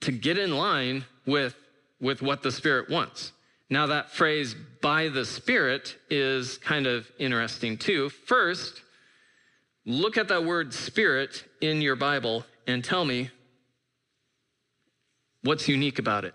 to 0.00 0.12
get 0.12 0.38
in 0.38 0.56
line 0.56 1.04
with, 1.26 1.54
with 2.00 2.22
what 2.22 2.42
the 2.42 2.52
Spirit 2.52 2.90
wants. 2.90 3.32
Now, 3.70 3.86
that 3.86 4.10
phrase 4.10 4.54
by 4.80 5.08
the 5.08 5.24
Spirit 5.24 5.96
is 6.08 6.58
kind 6.58 6.86
of 6.86 7.10
interesting 7.18 7.76
too. 7.76 8.08
First, 8.08 8.82
look 9.84 10.16
at 10.16 10.28
that 10.28 10.44
word 10.44 10.72
Spirit 10.72 11.44
in 11.60 11.82
your 11.82 11.96
Bible 11.96 12.44
and 12.66 12.82
tell 12.82 13.04
me 13.04 13.30
what's 15.42 15.68
unique 15.68 15.98
about 15.98 16.24
it. 16.24 16.34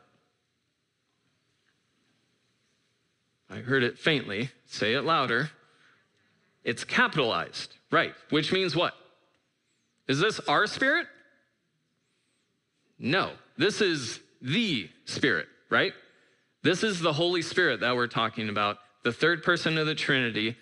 I 3.50 3.58
heard 3.58 3.84
it 3.84 4.00
faintly. 4.00 4.50
Say 4.66 4.94
it 4.94 5.04
louder. 5.04 5.52
It's 6.64 6.84
capitalized, 6.84 7.76
right? 7.92 8.14
Which 8.30 8.52
means 8.52 8.76
what? 8.76 8.94
Is 10.08 10.20
this 10.20 10.40
our 10.42 10.66
spirit? 10.66 11.08
No, 13.00 13.32
this 13.58 13.82
is 13.82 14.20
the 14.42 14.90
Spirit, 15.06 15.48
right? 15.70 15.94
This 16.64 16.82
is 16.82 17.02
the 17.02 17.14
Holy 17.14 17.42
Spirit 17.42 17.82
that 17.82 17.96
we're 17.96 18.08
talking 18.08 18.48
about, 18.48 18.78
the 19.04 19.12
third 19.12 19.44
person 19.44 19.78
of 19.78 19.86
the 19.86 19.96
Trinity. 19.96 20.56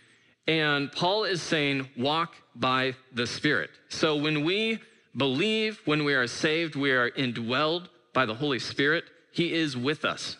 And 0.48 0.91
Paul 0.91 1.25
is 1.25 1.43
saying, 1.43 1.89
walk 1.96 2.34
by 2.55 2.96
the 3.13 3.27
Spirit. 3.27 3.70
So 3.89 4.15
when 4.15 4.43
we 4.43 4.79
believe, 5.15 5.79
when 5.86 6.03
we 6.03 6.15
are 6.15 6.25
saved, 6.25 6.75
we 6.75 6.91
are 6.91 7.12
indwelled 7.12 7.88
by 8.13 8.25
the 8.25 8.34
Holy 8.34 8.58
Spirit. 8.58 9.03
He 9.31 9.53
is 9.53 9.77
with 9.77 10.03
us, 10.03 10.38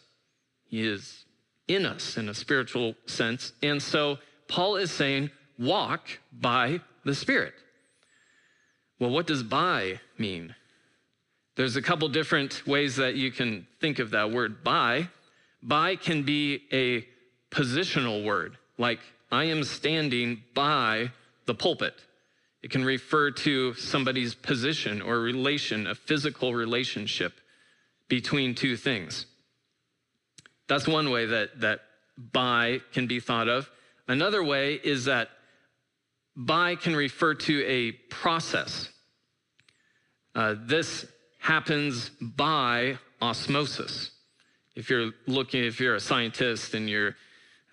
He 0.68 0.86
is 0.86 1.26
in 1.68 1.86
us 1.86 2.18
in 2.18 2.28
a 2.28 2.34
spiritual 2.34 2.96
sense. 3.06 3.54
And 3.62 3.82
so 3.82 4.18
Paul 4.48 4.78
is 4.78 4.92
saying, 4.92 5.30
walk 5.60 6.20
by 6.34 6.82
the 7.06 7.14
Spirit. 7.14 7.54
Well, 9.00 9.12
what 9.12 9.28
does 9.28 9.44
by 9.44 10.00
mean? 10.18 10.56
There's 11.56 11.76
a 11.76 11.82
couple 11.82 12.10
different 12.10 12.66
ways 12.66 12.96
that 12.96 13.16
you 13.16 13.32
can 13.32 13.68
think 13.80 14.00
of 14.00 14.10
that 14.12 14.32
word 14.32 14.64
by. 14.64 15.10
By 15.64 15.96
can 15.96 16.24
be 16.24 16.62
a 16.72 17.06
positional 17.54 18.24
word, 18.24 18.58
like 18.78 19.00
I 19.32 19.46
am 19.46 19.64
standing 19.64 20.44
by 20.54 21.12
the 21.46 21.54
pulpit. 21.54 21.94
It 22.64 22.72
can 22.72 22.86
refer 22.86 23.32
to 23.32 23.74
somebody's 23.74 24.36
position 24.36 25.02
or 25.02 25.20
relation, 25.20 25.88
a 25.88 25.96
physical 25.96 26.54
relationship 26.54 27.34
between 28.08 28.56
two 28.56 28.76
things. 28.76 29.26
That's 30.68 30.88
one 30.88 31.10
way 31.10 31.26
that, 31.26 31.62
that 31.62 31.82
by 32.18 32.82
can 32.94 33.08
be 33.08 33.20
thought 33.20 33.48
of. 33.48 33.70
Another 34.08 34.44
way 34.44 34.76
is 34.76 35.06
that 35.06 35.30
by 36.36 36.76
can 36.76 36.96
refer 36.96 37.34
to 37.34 37.64
a 37.66 37.92
process. 38.10 38.90
Uh, 40.34 40.56
this 40.58 41.06
happens 41.40 42.10
by 42.22 42.98
osmosis 43.22 44.12
if 44.76 44.90
you're 44.90 45.12
looking, 45.28 45.64
if 45.64 45.80
you're 45.80 45.96
a 45.96 46.00
scientist 46.00 46.74
and 46.74 46.90
you're 46.90 47.16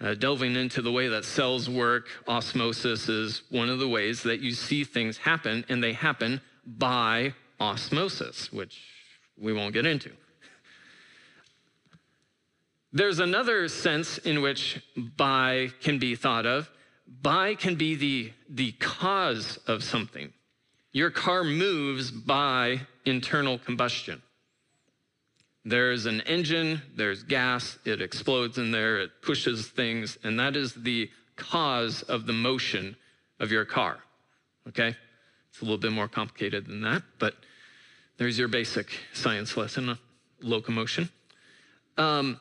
uh, 0.01 0.15
delving 0.15 0.57
into 0.57 0.83
the 0.83 0.93
way 0.93 1.09
that 1.09 1.25
cells 1.25 1.69
work, 1.69 2.09
osmosis 2.27 3.09
is 3.09 3.43
one 3.51 3.69
of 3.69 3.79
the 3.79 3.89
ways 3.89 4.23
that 4.23 4.41
you 4.41 4.53
see 4.53 4.85
things 4.85 5.17
happen, 5.19 5.65
and 5.69 5.83
they 5.83 5.93
happen 5.93 6.41
by 6.65 7.35
osmosis, 7.61 8.53
which 8.53 8.81
we 9.37 9.53
won't 9.53 9.75
get 9.75 9.87
into. 9.87 10.11
There's 12.93 13.19
another 13.19 13.69
sense 13.69 14.19
in 14.19 14.41
which 14.41 14.81
by 14.97 15.71
can 15.81 15.99
be 15.99 16.15
thought 16.15 16.47
of. 16.47 16.71
By 17.23 17.55
can 17.55 17.75
be 17.75 17.95
the, 17.95 18.33
the 18.49 18.73
cause 18.73 19.59
of 19.67 19.85
something. 19.85 20.33
Your 20.93 21.11
car 21.11 21.45
moves 21.45 22.11
by 22.11 22.81
internal 23.05 23.59
combustion. 23.59 24.23
There's 25.69 26.07
an 26.07 26.23
engine, 26.23 26.81
there's 26.97 27.23
gas, 27.23 27.79
it 27.85 28.01
explodes 28.01 28.57
in 28.57 28.71
there, 28.71 29.01
it 29.01 29.11
pushes 29.21 29.67
things, 29.67 30.17
and 30.25 30.41
that 30.41 30.57
is 30.57 30.73
the 30.73 31.11
cause 31.37 32.03
of 32.03 32.27
the 32.27 32.33
motion 32.33 32.97
of 33.39 33.53
your 33.53 33.67
car. 33.67 33.99
Okay? 34.67 34.97
It's 35.51 35.61
a 35.61 35.65
little 35.65 35.77
bit 35.77 35.93
more 35.93 36.09
complicated 36.09 36.67
than 36.67 36.81
that, 36.83 37.03
but 37.19 37.35
there's 38.17 38.39
your 38.39 38.49
basic 38.49 38.99
science 39.13 39.59
lesson 39.59 39.91
of 39.91 39.99
locomotion. 40.41 41.11
Um, 41.99 42.41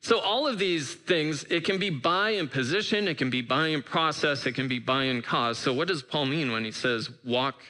so, 0.00 0.18
all 0.18 0.48
of 0.48 0.58
these 0.58 0.92
things, 0.92 1.44
it 1.44 1.64
can 1.64 1.78
be 1.78 1.90
by 1.90 2.30
in 2.30 2.48
position, 2.48 3.06
it 3.06 3.16
can 3.16 3.30
be 3.30 3.42
by 3.42 3.68
in 3.68 3.82
process, 3.82 4.44
it 4.44 4.52
can 4.52 4.66
be 4.66 4.80
by 4.80 5.04
in 5.04 5.22
cause. 5.22 5.58
So, 5.58 5.72
what 5.72 5.86
does 5.86 6.02
Paul 6.02 6.26
mean 6.26 6.50
when 6.50 6.64
he 6.64 6.72
says 6.72 7.10
walk 7.24 7.62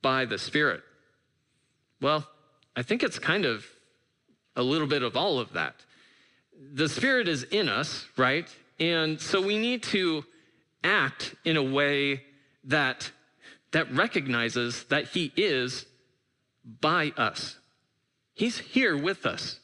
by 0.00 0.24
the 0.24 0.38
Spirit? 0.38 0.82
Well, 2.00 2.26
I 2.74 2.82
think 2.82 3.02
it's 3.02 3.18
kind 3.18 3.44
of 3.44 3.66
a 4.56 4.62
little 4.62 4.86
bit 4.86 5.02
of 5.02 5.16
all 5.16 5.38
of 5.38 5.52
that. 5.52 5.76
The 6.72 6.88
Spirit 6.88 7.28
is 7.28 7.42
in 7.44 7.68
us, 7.68 8.06
right? 8.16 8.48
And 8.80 9.20
so 9.20 9.40
we 9.40 9.58
need 9.58 9.82
to 9.84 10.24
act 10.82 11.34
in 11.44 11.56
a 11.56 11.62
way 11.62 12.22
that, 12.64 13.10
that 13.72 13.92
recognizes 13.94 14.84
that 14.84 15.08
He 15.08 15.32
is 15.36 15.86
by 16.80 17.12
us. 17.16 17.56
He's 18.34 18.58
here 18.58 18.96
with 18.96 19.26
us. 19.26 19.60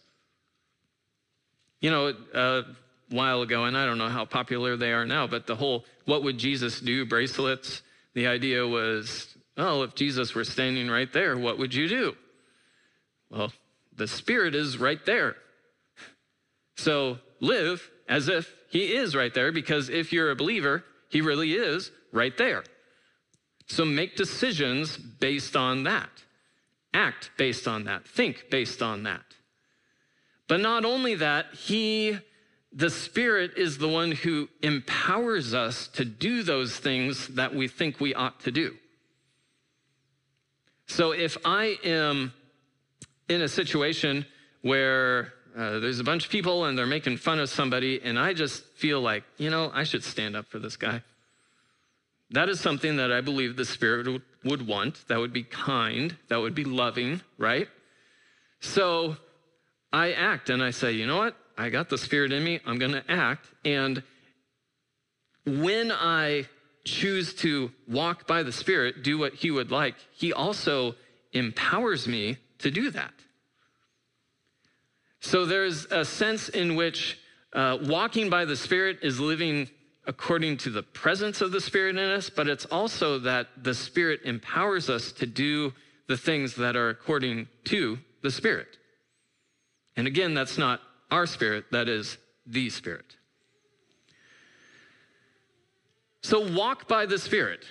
You 1.80 1.90
know, 1.90 2.14
a 2.32 2.62
while 3.10 3.42
ago, 3.42 3.64
and 3.64 3.76
I 3.76 3.84
don't 3.86 3.98
know 3.98 4.08
how 4.08 4.24
popular 4.24 4.76
they 4.76 4.92
are 4.92 5.04
now, 5.04 5.26
but 5.26 5.46
the 5.46 5.56
whole 5.56 5.84
what 6.04 6.22
would 6.22 6.38
Jesus 6.38 6.80
do 6.80 7.04
bracelets, 7.04 7.82
the 8.14 8.26
idea 8.26 8.66
was, 8.66 9.36
oh, 9.56 9.82
if 9.82 9.94
Jesus 9.94 10.34
were 10.34 10.44
standing 10.44 10.88
right 10.88 11.12
there, 11.12 11.36
what 11.36 11.58
would 11.58 11.74
you 11.74 11.88
do? 11.88 12.16
Well, 13.30 13.52
the 13.96 14.08
Spirit 14.08 14.54
is 14.54 14.78
right 14.78 15.04
there. 15.04 15.36
So 16.76 17.18
live 17.40 17.90
as 18.08 18.28
if 18.28 18.54
He 18.68 18.94
is 18.94 19.14
right 19.14 19.32
there, 19.32 19.52
because 19.52 19.88
if 19.88 20.12
you're 20.12 20.30
a 20.30 20.36
believer, 20.36 20.84
He 21.08 21.20
really 21.20 21.52
is 21.52 21.90
right 22.12 22.36
there. 22.36 22.64
So 23.66 23.84
make 23.84 24.16
decisions 24.16 24.96
based 24.96 25.56
on 25.56 25.84
that, 25.84 26.10
act 26.92 27.30
based 27.36 27.68
on 27.68 27.84
that, 27.84 28.06
think 28.06 28.50
based 28.50 28.82
on 28.82 29.04
that. 29.04 29.24
But 30.48 30.60
not 30.60 30.84
only 30.84 31.14
that, 31.16 31.46
He 31.54 32.18
the 32.72 32.90
Spirit 32.90 33.52
is 33.56 33.78
the 33.78 33.88
one 33.88 34.12
who 34.12 34.48
empowers 34.62 35.52
us 35.52 35.88
to 35.88 36.04
do 36.04 36.42
those 36.42 36.76
things 36.76 37.28
that 37.28 37.54
we 37.54 37.68
think 37.68 38.00
we 38.00 38.14
ought 38.14 38.40
to 38.40 38.50
do. 38.50 38.74
So 40.86 41.12
if 41.12 41.36
I 41.44 41.78
am 41.84 42.32
in 43.32 43.42
a 43.42 43.48
situation 43.48 44.26
where 44.62 45.32
uh, 45.56 45.78
there's 45.80 46.00
a 46.00 46.04
bunch 46.04 46.24
of 46.24 46.30
people 46.30 46.64
and 46.64 46.78
they're 46.78 46.86
making 46.86 47.16
fun 47.18 47.38
of 47.38 47.48
somebody, 47.50 48.00
and 48.02 48.18
I 48.18 48.32
just 48.32 48.64
feel 48.74 49.00
like, 49.00 49.24
you 49.36 49.50
know, 49.50 49.70
I 49.74 49.84
should 49.84 50.04
stand 50.04 50.36
up 50.36 50.46
for 50.46 50.58
this 50.58 50.76
guy. 50.76 51.02
That 52.30 52.48
is 52.48 52.60
something 52.60 52.96
that 52.96 53.12
I 53.12 53.20
believe 53.20 53.56
the 53.56 53.64
Spirit 53.64 54.22
would 54.42 54.66
want. 54.66 55.06
That 55.08 55.18
would 55.18 55.32
be 55.32 55.42
kind, 55.42 56.16
that 56.28 56.38
would 56.38 56.54
be 56.54 56.64
loving, 56.64 57.20
right? 57.36 57.68
So 58.60 59.16
I 59.92 60.12
act 60.12 60.48
and 60.48 60.62
I 60.62 60.70
say, 60.70 60.92
you 60.92 61.06
know 61.06 61.18
what? 61.18 61.36
I 61.58 61.68
got 61.68 61.90
the 61.90 61.98
Spirit 61.98 62.32
in 62.32 62.42
me, 62.42 62.60
I'm 62.64 62.78
going 62.78 62.92
to 62.92 63.10
act. 63.10 63.46
And 63.64 64.02
when 65.44 65.92
I 65.92 66.46
choose 66.84 67.34
to 67.34 67.70
walk 67.86 68.26
by 68.26 68.42
the 68.42 68.52
Spirit, 68.52 69.02
do 69.02 69.18
what 69.18 69.34
He 69.34 69.50
would 69.50 69.70
like, 69.70 69.96
He 70.12 70.32
also 70.32 70.94
empowers 71.32 72.08
me 72.08 72.38
to 72.58 72.70
do 72.70 72.90
that. 72.90 73.12
So 75.22 75.46
there's 75.46 75.86
a 75.86 76.04
sense 76.04 76.48
in 76.48 76.74
which 76.74 77.18
uh, 77.52 77.78
walking 77.82 78.28
by 78.28 78.44
the 78.44 78.56
Spirit 78.56 78.98
is 79.02 79.20
living 79.20 79.70
according 80.04 80.56
to 80.58 80.70
the 80.70 80.82
presence 80.82 81.40
of 81.40 81.52
the 81.52 81.60
Spirit 81.60 81.96
in 81.96 82.10
us, 82.10 82.28
but 82.28 82.48
it's 82.48 82.64
also 82.66 83.20
that 83.20 83.46
the 83.62 83.72
Spirit 83.72 84.20
empowers 84.24 84.90
us 84.90 85.12
to 85.12 85.26
do 85.26 85.72
the 86.08 86.16
things 86.16 86.56
that 86.56 86.74
are 86.74 86.88
according 86.88 87.46
to 87.64 87.98
the 88.22 88.32
Spirit. 88.32 88.78
And 89.96 90.08
again, 90.08 90.34
that's 90.34 90.58
not 90.58 90.80
our 91.12 91.26
spirit, 91.26 91.66
that 91.70 91.88
is 91.88 92.18
the 92.44 92.68
Spirit. 92.68 93.16
So 96.22 96.52
walk 96.52 96.88
by 96.88 97.06
the 97.06 97.18
Spirit. 97.18 97.64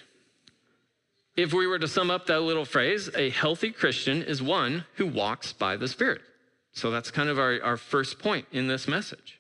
If 1.36 1.54
we 1.54 1.68
were 1.68 1.80
to 1.80 1.88
sum 1.88 2.12
up 2.12 2.28
that 2.28 2.42
little 2.42 2.66
phrase, 2.66 3.10
a 3.14 3.30
healthy 3.30 3.72
Christian 3.72 4.24
is 4.24 4.42
one 4.42 4.86
who 4.96 5.08
walks 5.08 5.52
by 5.52 5.76
the 5.76 5.90
Spirit. 5.90 6.22
So 6.74 6.92
that's 6.92 7.12
kind 7.12 7.30
of 7.30 7.38
our, 7.38 7.62
our 7.62 7.78
first 7.78 8.20
point 8.20 8.46
in 8.52 8.68
this 8.68 8.88
message. 8.88 9.40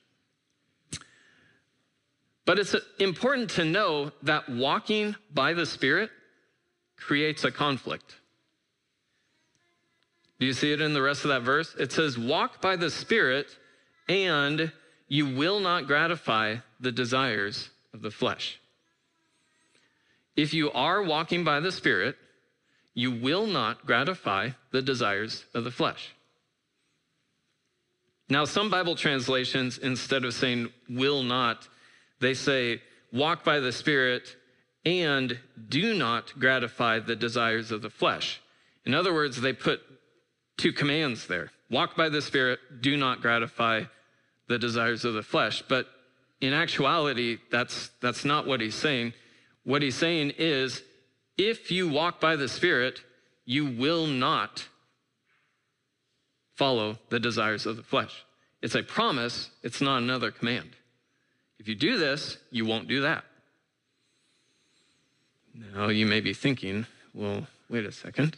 But 2.45 2.59
it's 2.59 2.75
important 2.99 3.51
to 3.51 3.65
know 3.65 4.11
that 4.23 4.49
walking 4.49 5.15
by 5.33 5.53
the 5.53 5.65
Spirit 5.65 6.09
creates 6.97 7.43
a 7.43 7.51
conflict. 7.51 8.15
Do 10.39 10.45
you 10.45 10.53
see 10.53 10.73
it 10.73 10.81
in 10.81 10.93
the 10.93 11.01
rest 11.01 11.23
of 11.23 11.29
that 11.29 11.43
verse? 11.43 11.75
It 11.79 11.91
says, 11.91 12.17
Walk 12.17 12.61
by 12.61 12.75
the 12.75 12.89
Spirit, 12.89 13.47
and 14.09 14.71
you 15.07 15.35
will 15.35 15.59
not 15.59 15.85
gratify 15.85 16.57
the 16.79 16.91
desires 16.91 17.69
of 17.93 18.01
the 18.01 18.11
flesh. 18.11 18.59
If 20.35 20.53
you 20.53 20.71
are 20.71 21.03
walking 21.03 21.43
by 21.43 21.59
the 21.59 21.71
Spirit, 21.71 22.15
you 22.93 23.11
will 23.11 23.45
not 23.45 23.85
gratify 23.85 24.49
the 24.71 24.81
desires 24.81 25.45
of 25.53 25.63
the 25.63 25.71
flesh. 25.71 26.13
Now, 28.31 28.45
some 28.45 28.69
Bible 28.69 28.95
translations, 28.95 29.77
instead 29.77 30.23
of 30.23 30.33
saying 30.33 30.69
will 30.87 31.21
not, 31.21 31.67
they 32.21 32.33
say 32.33 32.81
walk 33.11 33.43
by 33.43 33.59
the 33.59 33.73
Spirit 33.73 34.37
and 34.85 35.37
do 35.67 35.93
not 35.93 36.39
gratify 36.39 36.99
the 36.99 37.17
desires 37.17 37.71
of 37.71 37.81
the 37.81 37.89
flesh. 37.89 38.39
In 38.85 38.93
other 38.93 39.13
words, 39.13 39.41
they 39.41 39.51
put 39.51 39.81
two 40.55 40.71
commands 40.71 41.27
there 41.27 41.51
walk 41.69 41.97
by 41.97 42.07
the 42.07 42.21
Spirit, 42.21 42.59
do 42.79 42.95
not 42.95 43.21
gratify 43.21 43.83
the 44.47 44.57
desires 44.57 45.03
of 45.03 45.13
the 45.13 45.23
flesh. 45.23 45.61
But 45.67 45.87
in 46.39 46.53
actuality, 46.53 47.37
that's, 47.51 47.89
that's 47.99 48.23
not 48.23 48.47
what 48.47 48.61
he's 48.61 48.75
saying. 48.75 49.11
What 49.65 49.81
he's 49.81 49.95
saying 49.95 50.35
is 50.37 50.83
if 51.37 51.69
you 51.69 51.89
walk 51.89 52.21
by 52.21 52.37
the 52.37 52.47
Spirit, 52.47 53.01
you 53.43 53.65
will 53.65 54.07
not 54.07 54.69
follow 56.61 56.99
the 57.09 57.19
desires 57.19 57.65
of 57.65 57.75
the 57.75 57.81
flesh. 57.81 58.23
It's 58.61 58.75
a 58.75 58.83
promise, 58.83 59.49
it's 59.63 59.81
not 59.81 60.03
another 60.03 60.29
command. 60.29 60.69
If 61.57 61.67
you 61.67 61.73
do 61.73 61.97
this, 61.97 62.37
you 62.51 62.65
won't 62.65 62.87
do 62.87 63.01
that. 63.01 63.23
Now, 65.55 65.87
you 65.87 66.05
may 66.05 66.21
be 66.21 66.35
thinking, 66.35 66.85
well, 67.15 67.47
wait 67.67 67.83
a 67.87 67.91
second. 67.91 68.37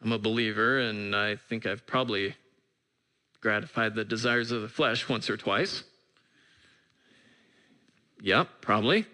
I'm 0.00 0.12
a 0.12 0.18
believer, 0.18 0.78
and 0.78 1.16
I 1.16 1.34
think 1.34 1.66
I've 1.66 1.84
probably 1.88 2.36
gratified 3.40 3.96
the 3.96 4.04
desires 4.04 4.52
of 4.52 4.62
the 4.62 4.68
flesh 4.68 5.08
once 5.08 5.28
or 5.28 5.36
twice. 5.36 5.82
Yep, 8.22 8.46
probably. 8.60 9.06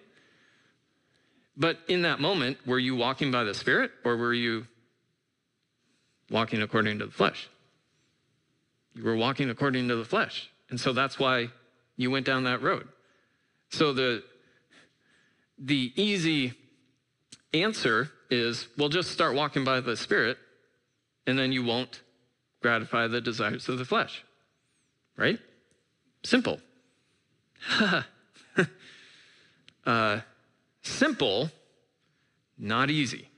But 1.56 1.78
in 1.88 2.02
that 2.02 2.20
moment, 2.20 2.66
were 2.66 2.78
you 2.78 2.96
walking 2.96 3.30
by 3.30 3.44
the 3.44 3.54
Spirit 3.54 3.92
or 4.04 4.18
were 4.18 4.34
you 4.34 4.66
walking 6.28 6.60
according 6.60 6.98
to 6.98 7.06
the 7.06 7.12
flesh? 7.12 7.48
You 8.94 9.04
were 9.04 9.16
walking 9.16 9.50
according 9.50 9.88
to 9.88 9.96
the 9.96 10.04
flesh. 10.04 10.50
And 10.70 10.80
so 10.80 10.92
that's 10.92 11.18
why 11.18 11.48
you 11.96 12.10
went 12.10 12.26
down 12.26 12.44
that 12.44 12.62
road. 12.62 12.88
So 13.70 13.92
the, 13.92 14.22
the 15.58 15.92
easy 15.96 16.54
answer 17.52 18.10
is 18.30 18.68
well, 18.76 18.88
just 18.88 19.10
start 19.10 19.34
walking 19.34 19.64
by 19.64 19.80
the 19.80 19.96
Spirit 19.96 20.38
and 21.26 21.38
then 21.38 21.52
you 21.52 21.64
won't 21.64 22.02
gratify 22.62 23.06
the 23.08 23.20
desires 23.20 23.68
of 23.68 23.78
the 23.78 23.84
flesh. 23.84 24.24
Right? 25.16 25.38
Simple. 26.24 26.60
uh, 29.86 30.20
simple, 30.82 31.50
not 32.58 32.90
easy. 32.90 33.28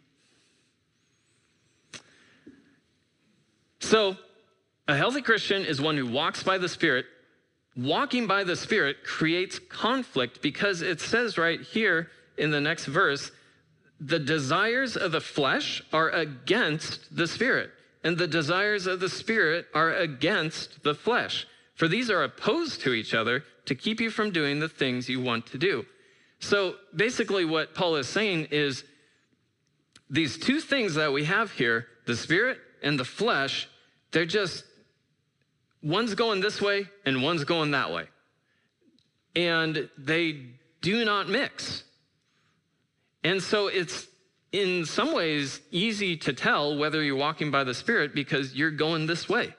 So, 3.81 4.17
a 4.89 4.97
healthy 4.97 5.23
Christian 5.23 5.65
is 5.65 5.81
one 5.81 5.97
who 5.97 6.07
walks 6.07 6.43
by 6.43 6.59
the 6.59 6.69
Spirit. 6.69 7.07
Walking 7.77 8.27
by 8.27 8.45
the 8.45 8.57
Spirit 8.57 9.05
creates 9.05 9.59
conflict 9.59 10.41
because 10.41 10.83
it 10.83 11.01
says 11.01 11.37
right 11.37 11.61
here 11.61 12.11
in 12.39 12.51
the 12.51 12.61
next 12.61 12.87
verse 12.87 13.31
the 13.99 14.19
desires 14.19 14.97
of 14.97 15.13
the 15.13 15.21
flesh 15.21 15.83
are 15.93 16.11
against 16.11 17.17
the 17.17 17.27
Spirit 17.27 17.71
and 18.05 18.19
the 18.19 18.29
desires 18.29 18.87
of 18.87 19.01
the 19.01 19.09
Spirit 19.09 19.67
are 19.75 19.93
against 19.93 20.83
the 20.85 20.95
flesh. 20.95 21.47
For 21.75 21.89
these 21.89 22.09
are 22.09 22.23
opposed 22.23 22.81
to 22.83 22.93
each 22.93 23.15
other 23.15 23.43
to 23.65 23.75
keep 23.75 24.01
you 24.01 24.11
from 24.11 24.31
doing 24.31 24.61
the 24.61 24.69
things 24.69 25.09
you 25.09 25.21
want 25.21 25.47
to 25.49 25.59
do. 25.59 25.85
So 26.39 26.77
basically, 26.95 27.45
what 27.45 27.75
Paul 27.75 27.97
is 27.97 28.09
saying 28.09 28.49
is 28.51 28.85
these 30.09 30.39
two 30.39 30.61
things 30.61 30.95
that 30.95 31.13
we 31.13 31.25
have 31.25 31.51
here 31.53 31.89
the 32.07 32.15
Spirit 32.15 32.59
and 32.83 33.01
the 33.01 33.05
flesh, 33.05 33.69
they're 34.13 34.25
just, 34.25 34.63
one's 35.87 36.17
going 36.17 36.41
this 36.41 36.61
way 36.61 36.89
and 37.05 37.23
one's 37.23 37.45
going 37.45 37.71
that 37.71 37.93
way. 37.93 38.07
And 39.37 39.89
they 39.97 40.47
do 40.83 41.05
not 41.05 41.29
mix. 41.29 41.85
And 43.23 43.41
so 43.43 43.69
it's 43.69 44.07
in 44.51 44.85
some 44.85 45.13
ways 45.15 45.61
easy 45.71 46.17
to 46.17 46.33
tell 46.33 46.77
whether 46.77 47.03
you're 47.03 47.17
walking 47.17 47.51
by 47.51 47.63
the 47.63 47.75
Spirit 47.75 48.15
because 48.15 48.55
you're 48.55 48.71
going 48.71 49.07
this 49.07 49.29
way. 49.29 49.55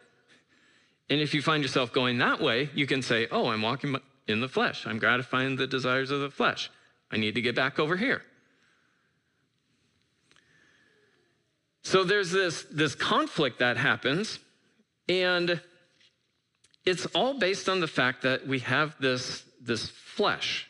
And 1.09 1.21
if 1.21 1.33
you 1.33 1.41
find 1.41 1.63
yourself 1.63 1.93
going 1.93 2.17
that 2.17 2.41
way, 2.41 2.69
you 2.73 2.85
can 2.85 3.01
say, 3.01 3.27
Oh, 3.31 3.47
I'm 3.47 3.61
walking 3.61 3.95
in 4.27 4.41
the 4.41 4.49
flesh. 4.49 4.85
I'm 4.85 4.99
gratifying 4.99 5.55
the 5.55 5.67
desires 5.67 6.11
of 6.11 6.19
the 6.19 6.29
flesh. 6.29 6.69
I 7.09 7.17
need 7.17 7.35
to 7.35 7.41
get 7.41 7.55
back 7.55 7.79
over 7.79 7.95
here. 7.95 8.21
So 11.83 12.03
there's 12.03 12.31
this, 12.31 12.65
this 12.69 12.95
conflict 12.95 13.59
that 13.59 13.77
happens. 13.77 14.39
And 15.07 15.61
it's 16.87 17.05
all 17.07 17.37
based 17.37 17.67
on 17.67 17.81
the 17.81 17.87
fact 17.87 18.21
that 18.21 18.47
we 18.47 18.59
have 18.59 18.95
this, 18.97 19.43
this 19.61 19.89
flesh. 19.89 20.69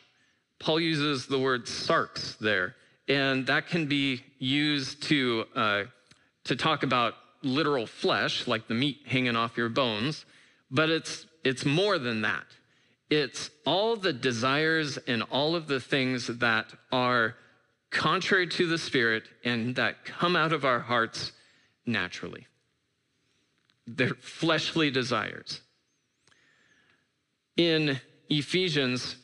Paul 0.58 0.80
uses 0.80 1.28
the 1.28 1.38
word 1.38 1.66
sarx 1.66 2.36
there, 2.38 2.74
and 3.06 3.46
that 3.46 3.68
can 3.68 3.86
be 3.86 4.24
used 4.40 5.04
to, 5.04 5.44
uh, 5.54 5.82
to 6.42 6.56
talk 6.56 6.82
about 6.82 7.14
literal 7.42 7.86
flesh, 7.86 8.48
like 8.48 8.66
the 8.66 8.74
meat 8.74 8.98
hanging 9.06 9.36
off 9.36 9.56
your 9.56 9.68
bones, 9.68 10.24
but 10.72 10.90
it's, 10.90 11.24
it's 11.44 11.64
more 11.64 12.00
than 12.00 12.22
that. 12.22 12.46
It's 13.10 13.50
all 13.64 13.94
the 13.94 14.12
desires 14.12 14.98
and 15.06 15.22
all 15.30 15.54
of 15.54 15.68
the 15.68 15.78
things 15.78 16.26
that 16.26 16.66
are 16.90 17.36
contrary 17.90 18.48
to 18.48 18.66
the 18.66 18.76
Spirit 18.76 19.22
and 19.44 19.76
that 19.76 20.04
come 20.04 20.34
out 20.34 20.52
of 20.52 20.64
our 20.64 20.80
hearts 20.80 21.30
naturally. 21.86 22.48
They're 23.86 24.14
fleshly 24.14 24.90
desires 24.90 25.60
in 27.58 28.00
Ephesians 28.30 29.16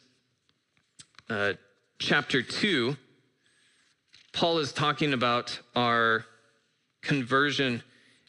uh, 1.30 1.52
chapter 1.98 2.42
2, 2.42 2.96
Paul 4.32 4.58
is 4.58 4.72
talking 4.72 5.14
about 5.14 5.58
our 5.76 6.26
conversion 7.00 7.82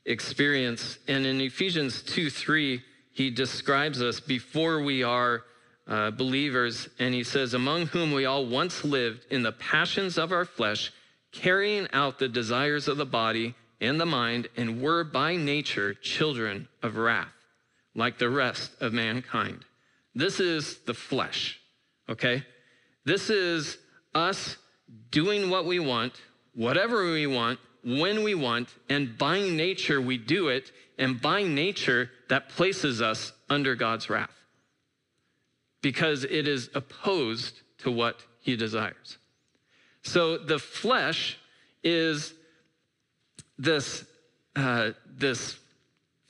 experience. 0.05 0.99
And 1.07 1.25
in 1.25 1.41
Ephesians 1.41 2.03
2 2.03 2.29
3, 2.29 2.83
he 3.11 3.31
describes 3.31 4.01
us 4.01 4.19
before 4.19 4.83
we 4.83 5.03
are 5.03 5.43
uh, 5.87 6.11
believers. 6.11 6.87
And 6.99 7.13
he 7.13 7.23
says, 7.23 7.55
Among 7.55 7.87
whom 7.87 8.11
we 8.11 8.25
all 8.25 8.45
once 8.45 8.85
lived 8.85 9.25
in 9.31 9.41
the 9.41 9.53
passions 9.53 10.19
of 10.19 10.31
our 10.31 10.45
flesh, 10.45 10.93
carrying 11.31 11.87
out 11.93 12.19
the 12.19 12.29
desires 12.29 12.87
of 12.87 12.97
the 12.97 13.05
body 13.05 13.55
and 13.81 13.99
the 13.99 14.05
mind, 14.05 14.49
and 14.55 14.81
were 14.81 15.03
by 15.03 15.35
nature 15.35 15.95
children 15.95 16.67
of 16.83 16.95
wrath, 16.95 17.33
like 17.95 18.19
the 18.19 18.29
rest 18.29 18.71
of 18.79 18.93
mankind. 18.93 19.65
This 20.15 20.39
is 20.39 20.78
the 20.80 20.93
flesh, 20.93 21.60
okay? 22.10 22.43
This 23.04 23.30
is 23.30 23.78
us 24.13 24.58
doing 25.12 25.49
what 25.49 25.65
we 25.65 25.80
want, 25.80 26.13
whatever 26.54 27.12
we 27.12 27.28
want, 27.28 27.60
when 27.84 28.23
we 28.23 28.34
want, 28.34 28.69
and 28.89 29.17
by 29.17 29.41
nature 29.41 30.01
we 30.01 30.17
do 30.17 30.47
it, 30.47 30.71
and 30.97 31.21
by 31.21 31.43
nature 31.43 32.10
that 32.30 32.49
places 32.49 33.01
us 33.01 33.34
under 33.49 33.75
God's 33.75 34.10
wrath 34.10 34.32
because 35.82 36.23
it 36.23 36.47
is 36.47 36.69
opposed 36.73 37.62
to 37.78 37.91
what 37.91 38.23
he 38.39 38.56
desires. 38.56 39.19
So 40.01 40.38
the 40.38 40.58
flesh 40.58 41.38
is 41.84 42.34
this, 43.60 44.04
uh, 44.56 44.91
this 45.08 45.58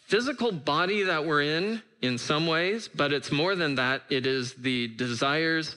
physical 0.08 0.52
body 0.52 1.04
that 1.04 1.26
we're 1.26 1.44
in 1.44 1.82
in 2.06 2.18
some 2.18 2.48
ways, 2.48 2.88
but 2.88 3.12
it's 3.12 3.32
more 3.32 3.56
than 3.56 3.76
that. 3.76 4.04
It 4.10 4.26
is 4.26 4.54
the 4.54 4.88
desires 4.88 5.76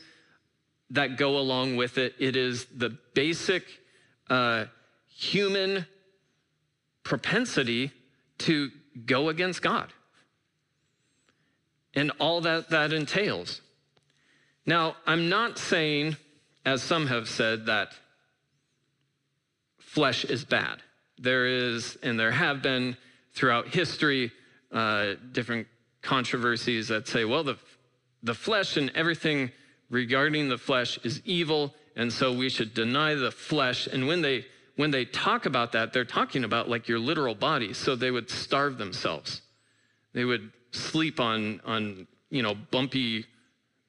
that 0.91 1.17
go 1.17 1.38
along 1.38 1.77
with 1.77 1.99
it, 1.99 2.14
it 2.19 2.37
is 2.37 2.67
the 2.75 2.97
basic 3.14 3.64
uh, 4.31 4.64
human 5.07 5.87
propensity 7.03 7.91
to 8.38 8.71
go 9.05 9.29
against 9.29 9.61
God 9.61 9.93
and 11.95 12.11
all 12.19 12.41
that 12.43 12.71
that 12.71 12.93
entails. 12.93 13.61
Now, 14.64 14.97
I'm 15.07 15.29
not 15.29 15.59
saying, 15.59 16.17
as 16.64 16.83
some 16.83 17.07
have 17.07 17.29
said, 17.29 17.67
that 17.67 17.93
flesh 19.79 20.25
is 20.25 20.45
bad. 20.45 20.83
There 21.19 21.47
is, 21.47 21.97
and 22.03 22.21
there 22.21 22.31
have 22.31 22.62
been 22.62 22.97
throughout 23.33 23.69
history, 23.69 24.31
uh, 24.71 25.14
different 25.33 25.67
controversies 26.09 26.88
that 26.88 27.07
say, 27.07 27.27
well, 27.27 27.44
the, 27.44 27.59
the 28.23 28.33
flesh 28.33 28.79
and 28.79 28.90
everything 28.94 29.53
regarding 29.90 30.49
the 30.49 30.57
flesh 30.57 30.99
is 31.05 31.21
evil, 31.27 31.75
and 31.97 32.11
so 32.11 32.33
we 32.33 32.49
should 32.49 32.73
deny 32.73 33.14
the 33.14 33.31
flesh. 33.31 33.87
And 33.87 34.07
when 34.09 34.23
they 34.23 34.47
when 34.77 34.90
they 34.90 35.05
talk 35.05 35.44
about 35.44 35.73
that, 35.73 35.92
they're 35.92 36.07
talking 36.07 36.44
about 36.44 36.71
like 36.71 36.88
your 36.88 36.99
literal 36.99 37.35
body. 37.35 37.75
So 37.75 37.94
they 37.94 38.11
would 38.11 38.31
starve 38.31 38.79
themselves. 38.79 39.42
They 40.14 40.25
would 40.25 40.51
sleep 40.71 41.21
on 41.21 41.61
on 41.64 42.07
you 42.31 42.42
know 42.42 42.55
bumpy 42.55 43.27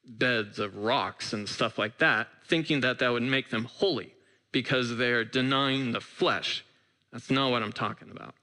beds 0.06 0.60
of 0.60 0.76
rocks 0.76 1.32
and 1.32 1.48
stuff 1.48 1.78
like 1.78 2.00
that, 2.00 2.28
thinking 2.48 2.82
that 2.82 3.00
that 3.00 3.10
would 3.14 3.24
make 3.24 3.50
them 3.50 3.64
holy 3.64 4.14
because 4.52 4.98
they're 4.98 5.24
denying 5.24 5.94
the 5.94 6.02
flesh. 6.02 6.66
That's 7.14 7.32
not 7.32 7.52
what 7.52 7.64
I'm 7.64 7.72
talking 7.72 8.12
about. 8.12 8.36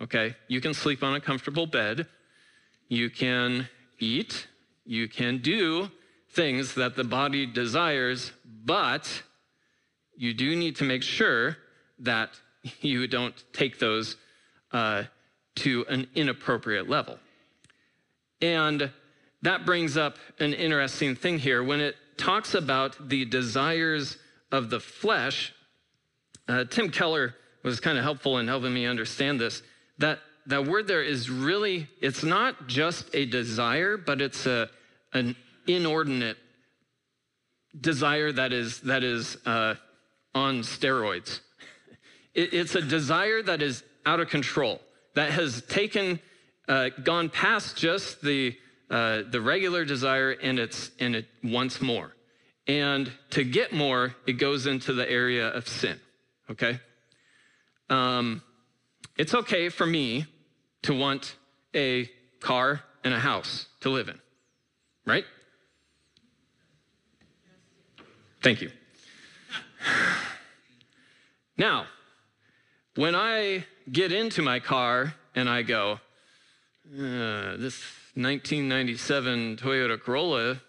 Okay? 0.00 0.34
You 0.48 0.60
can 0.60 0.74
sleep 0.74 1.04
on 1.04 1.14
a 1.14 1.20
comfortable 1.20 1.66
bed 1.66 2.06
you 2.90 3.08
can 3.08 3.68
eat, 4.00 4.48
you 4.84 5.08
can 5.08 5.38
do 5.38 5.90
things 6.28 6.74
that 6.74 6.96
the 6.96 7.04
body 7.04 7.46
desires, 7.46 8.32
but 8.44 9.22
you 10.16 10.34
do 10.34 10.56
need 10.56 10.76
to 10.76 10.84
make 10.84 11.02
sure 11.02 11.56
that 12.00 12.30
you 12.80 13.06
don't 13.06 13.44
take 13.52 13.78
those 13.78 14.16
uh, 14.72 15.04
to 15.54 15.86
an 15.88 16.08
inappropriate 16.14 16.90
level. 16.90 17.18
And 18.42 18.90
that 19.42 19.64
brings 19.64 19.96
up 19.96 20.16
an 20.40 20.52
interesting 20.52 21.14
thing 21.14 21.38
here. 21.38 21.62
When 21.62 21.80
it 21.80 21.94
talks 22.16 22.54
about 22.54 23.08
the 23.08 23.24
desires 23.24 24.18
of 24.50 24.68
the 24.68 24.80
flesh, 24.80 25.54
uh, 26.48 26.64
Tim 26.64 26.90
Keller 26.90 27.36
was 27.62 27.78
kind 27.78 27.98
of 27.98 28.04
helpful 28.04 28.38
in 28.38 28.48
helping 28.48 28.74
me 28.74 28.86
understand 28.86 29.40
this. 29.40 29.62
That 29.98 30.18
that 30.46 30.66
word 30.66 30.86
there 30.86 31.02
is 31.02 31.30
really, 31.30 31.88
it's 32.00 32.22
not 32.22 32.66
just 32.66 33.08
a 33.14 33.26
desire, 33.26 33.96
but 33.96 34.20
it's 34.20 34.46
a, 34.46 34.68
an 35.12 35.36
inordinate 35.66 36.36
desire 37.78 38.32
that 38.32 38.52
is, 38.52 38.80
that 38.80 39.04
is 39.04 39.36
uh, 39.46 39.74
on 40.34 40.60
steroids. 40.60 41.40
It, 42.34 42.54
it's 42.54 42.74
a 42.74 42.82
desire 42.82 43.42
that 43.42 43.62
is 43.62 43.82
out 44.06 44.20
of 44.20 44.28
control, 44.28 44.80
that 45.14 45.30
has 45.30 45.62
taken, 45.62 46.20
uh, 46.68 46.90
gone 47.02 47.28
past 47.28 47.76
just 47.76 48.22
the, 48.22 48.56
uh, 48.90 49.22
the 49.30 49.40
regular 49.40 49.84
desire 49.84 50.30
and 50.30 50.58
it's, 50.58 50.90
and 50.98 51.14
it 51.14 51.26
wants 51.44 51.80
more. 51.80 52.14
And 52.66 53.10
to 53.30 53.44
get 53.44 53.72
more, 53.72 54.14
it 54.26 54.34
goes 54.34 54.66
into 54.66 54.92
the 54.92 55.08
area 55.10 55.48
of 55.48 55.66
sin, 55.66 56.00
okay? 56.50 56.80
Um, 57.88 58.42
it's 59.20 59.34
okay 59.34 59.68
for 59.68 59.84
me 59.84 60.24
to 60.80 60.96
want 60.96 61.36
a 61.74 62.08
car 62.40 62.80
and 63.04 63.12
a 63.12 63.18
house 63.18 63.66
to 63.80 63.90
live 63.90 64.08
in, 64.08 64.18
right? 65.04 65.26
Thank 68.42 68.62
you. 68.62 68.70
Now, 71.58 71.84
when 72.94 73.14
I 73.14 73.66
get 73.92 74.12
into 74.12 74.40
my 74.40 74.60
car 74.60 75.14
and 75.34 75.46
I 75.46 75.60
go, 75.60 76.00
uh, 76.90 77.58
this 77.58 77.84
1997 78.14 79.58
Toyota 79.58 80.00
Corolla 80.00 80.62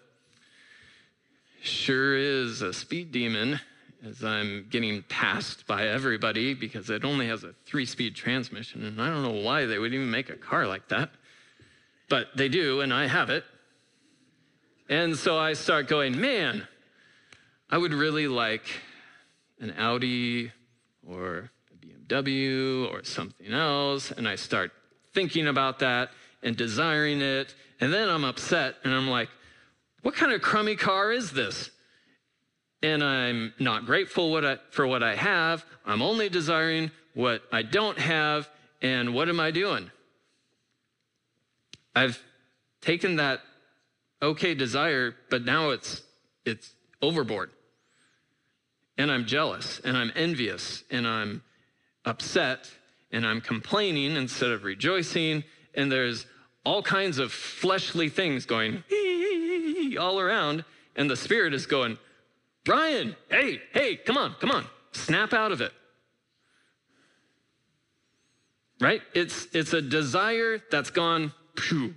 sure 1.62 2.14
is 2.14 2.60
a 2.60 2.74
speed 2.74 3.10
demon 3.10 3.58
as 4.04 4.24
I'm 4.24 4.66
getting 4.68 5.02
passed 5.04 5.66
by 5.66 5.86
everybody 5.86 6.54
because 6.54 6.90
it 6.90 7.04
only 7.04 7.28
has 7.28 7.44
a 7.44 7.52
three 7.64 7.86
speed 7.86 8.14
transmission. 8.14 8.84
And 8.84 9.00
I 9.00 9.08
don't 9.08 9.22
know 9.22 9.42
why 9.42 9.66
they 9.66 9.78
would 9.78 9.94
even 9.94 10.10
make 10.10 10.28
a 10.28 10.36
car 10.36 10.66
like 10.66 10.88
that, 10.88 11.10
but 12.08 12.28
they 12.36 12.48
do, 12.48 12.80
and 12.80 12.92
I 12.92 13.06
have 13.06 13.30
it. 13.30 13.44
And 14.88 15.16
so 15.16 15.38
I 15.38 15.52
start 15.52 15.88
going, 15.88 16.20
man, 16.20 16.66
I 17.70 17.78
would 17.78 17.94
really 17.94 18.28
like 18.28 18.64
an 19.60 19.72
Audi 19.78 20.52
or 21.06 21.50
a 21.70 21.86
BMW 21.86 22.92
or 22.92 23.04
something 23.04 23.52
else. 23.52 24.10
And 24.10 24.28
I 24.28 24.34
start 24.34 24.72
thinking 25.14 25.46
about 25.46 25.78
that 25.78 26.10
and 26.42 26.56
desiring 26.56 27.22
it. 27.22 27.54
And 27.80 27.92
then 27.92 28.08
I'm 28.08 28.24
upset 28.24 28.74
and 28.84 28.92
I'm 28.92 29.08
like, 29.08 29.28
what 30.02 30.14
kind 30.14 30.32
of 30.32 30.42
crummy 30.42 30.76
car 30.76 31.12
is 31.12 31.30
this? 31.30 31.70
And 32.82 33.02
I'm 33.02 33.54
not 33.58 33.86
grateful 33.86 34.30
what 34.30 34.44
I, 34.44 34.58
for 34.70 34.86
what 34.86 35.02
I 35.02 35.14
have. 35.14 35.64
I'm 35.86 36.02
only 36.02 36.28
desiring 36.28 36.90
what 37.14 37.42
I 37.52 37.62
don't 37.62 37.98
have. 37.98 38.48
And 38.80 39.14
what 39.14 39.28
am 39.28 39.38
I 39.38 39.52
doing? 39.52 39.90
I've 41.94 42.20
taken 42.80 43.16
that 43.16 43.40
okay 44.20 44.54
desire, 44.54 45.14
but 45.30 45.44
now 45.44 45.70
it's 45.70 46.02
it's 46.44 46.74
overboard. 47.00 47.50
And 48.98 49.10
I'm 49.10 49.26
jealous 49.26 49.80
and 49.84 49.96
I'm 49.96 50.12
envious 50.16 50.82
and 50.90 51.06
I'm 51.06 51.42
upset 52.04 52.70
and 53.12 53.26
I'm 53.26 53.40
complaining 53.40 54.16
instead 54.16 54.50
of 54.50 54.64
rejoicing. 54.64 55.44
And 55.74 55.90
there's 55.90 56.26
all 56.64 56.82
kinds 56.82 57.18
of 57.18 57.32
fleshly 57.32 58.08
things 58.08 58.44
going 58.44 58.82
all 60.00 60.18
around. 60.18 60.64
And 60.96 61.08
the 61.08 61.16
spirit 61.16 61.54
is 61.54 61.66
going, 61.66 61.98
Brian, 62.64 63.16
hey, 63.28 63.60
hey, 63.72 63.96
come 63.96 64.16
on, 64.16 64.34
come 64.40 64.50
on. 64.50 64.66
Snap 64.92 65.32
out 65.32 65.52
of 65.52 65.60
it. 65.60 65.72
Right? 68.80 69.02
It's, 69.14 69.46
it's 69.52 69.72
a 69.72 69.82
desire 69.82 70.60
that's 70.70 70.90
gone 70.90 71.32
phew, 71.56 71.94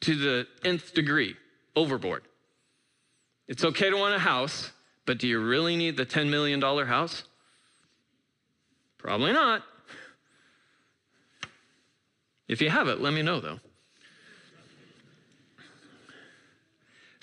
to 0.00 0.14
the 0.14 0.46
nth 0.64 0.94
degree, 0.94 1.36
overboard. 1.76 2.22
It's 3.48 3.64
okay 3.64 3.90
to 3.90 3.96
want 3.96 4.14
a 4.14 4.18
house, 4.18 4.70
but 5.06 5.18
do 5.18 5.28
you 5.28 5.40
really 5.40 5.76
need 5.76 5.96
the 5.96 6.06
$10 6.06 6.30
million 6.30 6.60
house? 6.60 7.24
Probably 8.98 9.32
not. 9.32 9.62
If 12.48 12.60
you 12.60 12.70
have 12.70 12.88
it, 12.88 13.00
let 13.00 13.12
me 13.12 13.22
know 13.22 13.40
though. 13.40 13.60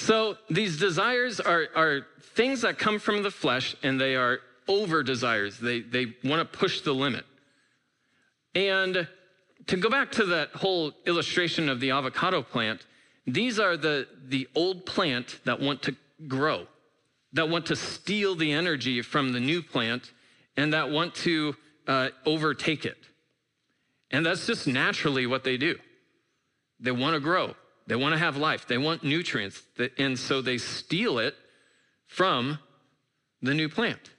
So 0.01 0.35
these 0.49 0.79
desires 0.79 1.39
are, 1.39 1.67
are 1.75 2.07
things 2.33 2.61
that 2.61 2.79
come 2.79 2.97
from 2.97 3.21
the 3.21 3.29
flesh 3.29 3.75
and 3.83 4.01
they 4.01 4.15
are 4.15 4.39
over 4.67 5.03
desires. 5.03 5.59
They, 5.59 5.81
they 5.81 6.15
want 6.23 6.39
to 6.51 6.57
push 6.57 6.81
the 6.81 6.91
limit. 6.91 7.23
And 8.55 9.07
to 9.67 9.77
go 9.77 9.91
back 9.91 10.11
to 10.13 10.25
that 10.25 10.49
whole 10.55 10.93
illustration 11.05 11.69
of 11.69 11.79
the 11.79 11.91
avocado 11.91 12.41
plant, 12.41 12.83
these 13.27 13.59
are 13.59 13.77
the, 13.77 14.07
the 14.27 14.49
old 14.55 14.87
plant 14.87 15.39
that 15.45 15.59
want 15.59 15.83
to 15.83 15.95
grow, 16.27 16.65
that 17.33 17.47
want 17.47 17.67
to 17.67 17.75
steal 17.75 18.33
the 18.33 18.51
energy 18.51 19.03
from 19.03 19.33
the 19.33 19.39
new 19.39 19.61
plant, 19.61 20.13
and 20.57 20.73
that 20.73 20.89
want 20.89 21.13
to 21.13 21.55
uh, 21.87 22.09
overtake 22.25 22.85
it. 22.85 22.97
And 24.09 24.25
that's 24.25 24.47
just 24.47 24.65
naturally 24.65 25.27
what 25.27 25.43
they 25.43 25.57
do. 25.57 25.77
They 26.79 26.91
want 26.91 27.13
to 27.13 27.19
grow, 27.19 27.53
they 27.91 27.97
want 27.97 28.13
to 28.13 28.19
have 28.19 28.37
life, 28.37 28.67
they 28.67 28.77
want 28.77 29.03
nutrients, 29.03 29.61
and 29.97 30.17
so 30.17 30.41
they 30.41 30.57
steal 30.57 31.19
it 31.19 31.35
from 32.07 32.57
the 33.41 33.53
new 33.53 33.67
plant. 33.67 34.11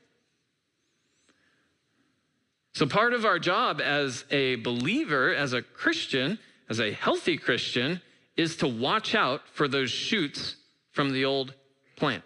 So, 2.75 2.85
part 2.85 3.15
of 3.15 3.25
our 3.25 3.39
job 3.39 3.81
as 3.81 4.27
a 4.31 4.57
believer, 4.57 5.35
as 5.35 5.55
a 5.55 5.63
Christian, 5.63 6.39
as 6.69 6.81
a 6.81 6.93
healthy 6.93 7.39
Christian, 7.39 8.03
is 8.37 8.57
to 8.57 8.69
watch 8.69 9.15
out 9.15 9.49
for 9.49 9.67
those 9.67 9.91
shoots 9.91 10.57
from 10.91 11.11
the 11.15 11.25
old 11.25 11.55
plant. 11.97 12.25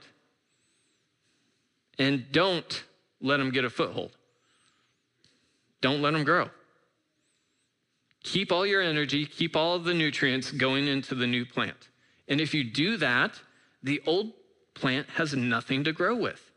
And 1.96 2.24
don't 2.32 2.82
let 3.20 3.36
them 3.36 3.52
get 3.52 3.64
a 3.64 3.70
foothold. 3.70 4.10
Don't 5.80 6.02
let 6.02 6.12
them 6.12 6.24
grow. 6.24 6.50
Keep 8.26 8.50
all 8.50 8.66
your 8.66 8.82
energy, 8.82 9.24
keep 9.24 9.54
all 9.54 9.76
of 9.76 9.84
the 9.84 9.94
nutrients 9.94 10.50
going 10.50 10.88
into 10.88 11.14
the 11.14 11.28
new 11.28 11.46
plant. 11.46 11.90
And 12.26 12.40
if 12.40 12.52
you 12.52 12.64
do 12.64 12.96
that, 12.96 13.40
the 13.84 14.02
old 14.04 14.32
plant 14.74 15.08
has 15.10 15.32
nothing 15.36 15.84
to 15.84 15.92
grow 15.92 16.16
with. 16.16 16.50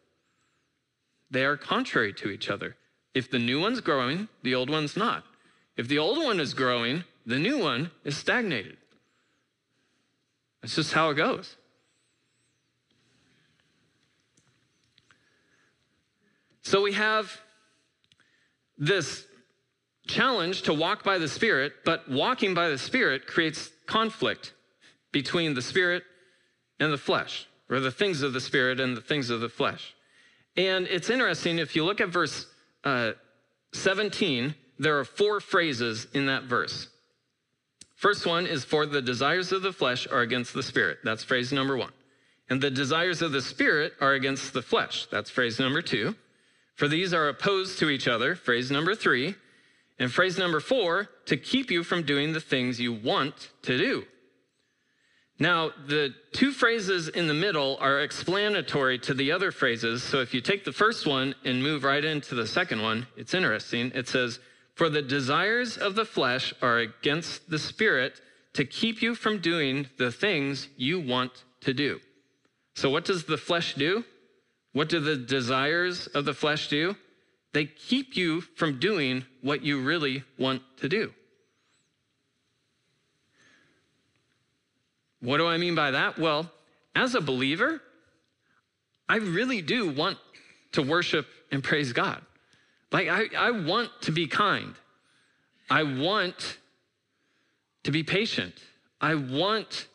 They 1.29 1.45
are 1.45 1.55
contrary 1.55 2.11
to 2.13 2.31
each 2.31 2.49
other. 2.49 2.75
If 3.13 3.29
the 3.29 3.37
new 3.37 3.59
one's 3.59 3.81
growing, 3.81 4.29
the 4.41 4.55
old 4.55 4.71
one's 4.71 4.97
not. 4.97 5.23
If 5.77 5.87
the 5.87 5.99
old 5.99 6.17
one 6.17 6.39
is 6.39 6.55
growing, 6.55 7.03
the 7.27 7.37
new 7.37 7.59
one 7.59 7.91
is 8.03 8.17
stagnated. 8.17 8.77
That's 10.63 10.75
just 10.75 10.93
how 10.93 11.11
it 11.11 11.15
goes. 11.15 11.55
So 16.63 16.81
we 16.81 16.93
have 16.93 17.39
this 18.75 19.28
challenge 20.09 20.63
to 20.63 20.73
walk 20.73 21.03
by 21.03 21.17
the 21.17 21.27
Spirit, 21.27 21.73
but 21.85 22.09
walking 22.09 22.53
by 22.53 22.69
the 22.69 22.77
Spirit 22.77 23.27
creates 23.27 23.69
conflict 23.85 24.53
between 25.11 25.53
the 25.53 25.61
Spirit 25.61 26.03
and 26.79 26.91
the 26.91 26.97
flesh, 26.97 27.47
or 27.69 27.79
the 27.79 27.91
things 27.91 28.21
of 28.21 28.33
the 28.33 28.41
Spirit 28.41 28.79
and 28.79 28.97
the 28.97 29.01
things 29.01 29.29
of 29.29 29.39
the 29.39 29.49
flesh. 29.49 29.95
And 30.57 30.87
it's 30.87 31.09
interesting 31.09 31.59
if 31.59 31.75
you 31.75 31.85
look 31.85 32.01
at 32.01 32.09
verse 32.09 32.47
uh, 32.83 33.11
17, 33.73 34.55
there 34.79 34.97
are 34.97 35.05
four 35.05 35.39
phrases 35.39 36.07
in 36.13 36.25
that 36.25 36.43
verse. 36.43 36.87
First 37.95 38.25
one 38.25 38.47
is 38.47 38.63
for 38.63 38.85
the 38.85 39.01
desires 39.01 39.51
of 39.51 39.61
the 39.61 39.73
flesh 39.73 40.07
are 40.07 40.21
against 40.21 40.53
the 40.53 40.63
spirit. 40.63 40.99
That's 41.03 41.23
phrase 41.23 41.51
number 41.51 41.77
one. 41.77 41.91
And 42.49 42.61
the 42.61 42.71
desires 42.71 43.21
of 43.21 43.31
the 43.31 43.41
spirit 43.41 43.93
are 43.99 44.13
against 44.13 44.53
the 44.53 44.61
flesh. 44.61 45.05
That's 45.11 45.29
phrase 45.29 45.59
number 45.59 45.81
two. 45.81 46.15
For 46.75 46.87
these 46.87 47.13
are 47.13 47.27
opposed 47.27 47.77
to 47.79 47.89
each 47.89 48.07
other. 48.07 48.35
Phrase 48.35 48.71
number 48.71 48.95
three. 48.95 49.35
And 49.99 50.11
phrase 50.11 50.37
number 50.37 50.61
four, 50.61 51.09
to 51.25 51.35
keep 51.37 51.69
you 51.69 51.83
from 51.83 52.03
doing 52.03 52.33
the 52.33 52.39
things 52.39 52.79
you 52.79 52.93
want 52.93 53.49
to 53.63 53.77
do. 53.77 54.05
Now, 55.37 55.71
the 55.87 56.13
two 56.33 56.51
phrases 56.51 57.07
in 57.07 57.27
the 57.27 57.33
middle 57.33 57.77
are 57.79 58.01
explanatory 58.01 58.99
to 58.99 59.13
the 59.13 59.31
other 59.31 59.51
phrases. 59.51 60.03
So 60.03 60.19
if 60.19 60.33
you 60.33 60.41
take 60.41 60.65
the 60.65 60.73
first 60.73 61.07
one 61.07 61.33
and 61.45 61.63
move 61.63 61.85
right 61.85 62.03
into 62.03 62.35
the 62.35 62.47
second 62.47 62.81
one, 62.81 63.07
it's 63.15 63.33
interesting. 63.33 63.91
It 63.95 64.09
says, 64.09 64.39
For 64.75 64.89
the 64.89 65.01
desires 65.01 65.77
of 65.77 65.95
the 65.95 66.03
flesh 66.03 66.53
are 66.61 66.79
against 66.79 67.49
the 67.49 67.59
spirit 67.59 68.19
to 68.53 68.65
keep 68.65 69.01
you 69.01 69.15
from 69.15 69.39
doing 69.39 69.87
the 69.97 70.11
things 70.11 70.67
you 70.75 70.99
want 70.99 71.45
to 71.61 71.73
do. 71.73 71.99
So, 72.75 72.89
what 72.89 73.05
does 73.05 73.23
the 73.23 73.37
flesh 73.37 73.75
do? 73.75 74.03
What 74.73 74.89
do 74.89 74.99
the 74.99 75.17
desires 75.17 76.07
of 76.07 76.25
the 76.25 76.33
flesh 76.33 76.67
do? 76.67 76.95
They 77.53 77.65
keep 77.65 78.15
you 78.15 78.41
from 78.41 78.79
doing 78.79 79.25
what 79.41 79.63
you 79.63 79.81
really 79.81 80.23
want 80.37 80.61
to 80.77 80.89
do. 80.89 81.13
What 85.21 85.37
do 85.37 85.47
I 85.47 85.57
mean 85.57 85.75
by 85.75 85.91
that? 85.91 86.17
Well, 86.17 86.51
as 86.95 87.15
a 87.15 87.21
believer, 87.21 87.81
I 89.07 89.17
really 89.17 89.61
do 89.61 89.89
want 89.89 90.17
to 90.73 90.81
worship 90.81 91.27
and 91.51 91.63
praise 91.63 91.91
God. 91.93 92.21
Like, 92.91 93.07
I, 93.07 93.25
I 93.37 93.51
want 93.51 93.89
to 94.01 94.11
be 94.11 94.27
kind. 94.27 94.75
I 95.69 95.83
want 95.83 96.57
to 97.83 97.91
be 97.91 98.03
patient. 98.03 98.55
I 99.01 99.15
want 99.15 99.87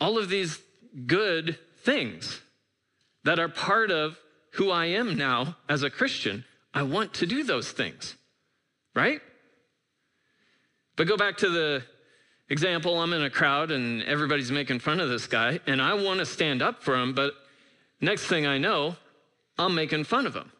all 0.00 0.18
of 0.18 0.28
these 0.28 0.58
good 1.06 1.58
things 1.82 2.40
that 3.24 3.38
are 3.38 3.48
part 3.48 3.90
of 3.90 4.18
who 4.58 4.70
I 4.70 4.86
am 4.86 5.16
now 5.16 5.56
as 5.68 5.82
a 5.82 5.90
Christian. 5.90 6.44
I 6.74 6.82
want 6.82 7.14
to 7.14 7.26
do 7.26 7.42
those 7.42 7.72
things, 7.72 8.14
right? 8.94 9.20
But 10.96 11.06
go 11.06 11.16
back 11.16 11.38
to 11.38 11.48
the 11.48 11.82
Example, 12.50 12.98
I'm 12.98 13.12
in 13.12 13.22
a 13.22 13.30
crowd 13.30 13.70
and 13.70 14.02
everybody's 14.04 14.50
making 14.50 14.78
fun 14.78 15.00
of 15.00 15.10
this 15.10 15.26
guy, 15.26 15.60
and 15.66 15.82
I 15.82 15.94
want 15.94 16.20
to 16.20 16.26
stand 16.26 16.62
up 16.62 16.82
for 16.82 16.96
him, 16.96 17.12
but 17.12 17.34
next 18.00 18.26
thing 18.26 18.46
I 18.46 18.56
know, 18.56 18.96
I'm 19.58 19.74
making 19.74 20.04
fun 20.04 20.24
of 20.24 20.34
him. 20.34 20.50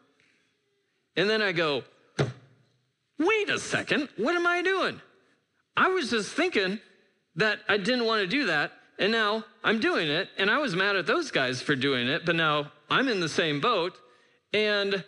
And 1.16 1.30
then 1.30 1.40
I 1.40 1.52
go, 1.52 1.84
wait 3.18 3.48
a 3.48 3.58
second, 3.58 4.10
what 4.16 4.34
am 4.34 4.46
I 4.46 4.60
doing? 4.60 5.00
I 5.76 5.88
was 5.88 6.10
just 6.10 6.30
thinking 6.32 6.78
that 7.36 7.60
I 7.68 7.78
didn't 7.78 8.04
want 8.04 8.20
to 8.20 8.26
do 8.26 8.46
that, 8.46 8.72
and 8.98 9.12
now 9.12 9.44
I'm 9.62 9.80
doing 9.80 10.08
it, 10.08 10.28
and 10.38 10.50
I 10.50 10.58
was 10.58 10.74
mad 10.74 10.96
at 10.96 11.06
those 11.06 11.30
guys 11.30 11.62
for 11.62 11.76
doing 11.76 12.08
it, 12.08 12.26
but 12.26 12.36
now 12.36 12.72
I'm 12.90 13.08
in 13.08 13.20
the 13.20 13.28
same 13.28 13.60
boat, 13.60 13.96
and 14.52 15.04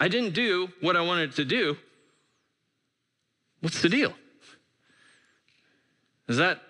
I 0.00 0.08
didn't 0.08 0.34
do 0.34 0.68
what 0.80 0.96
I 0.96 1.02
wanted 1.02 1.32
to 1.36 1.44
do. 1.44 1.76
What's 3.60 3.82
the 3.82 3.88
deal? 3.88 4.12
Does 6.26 6.38
that 6.38 6.60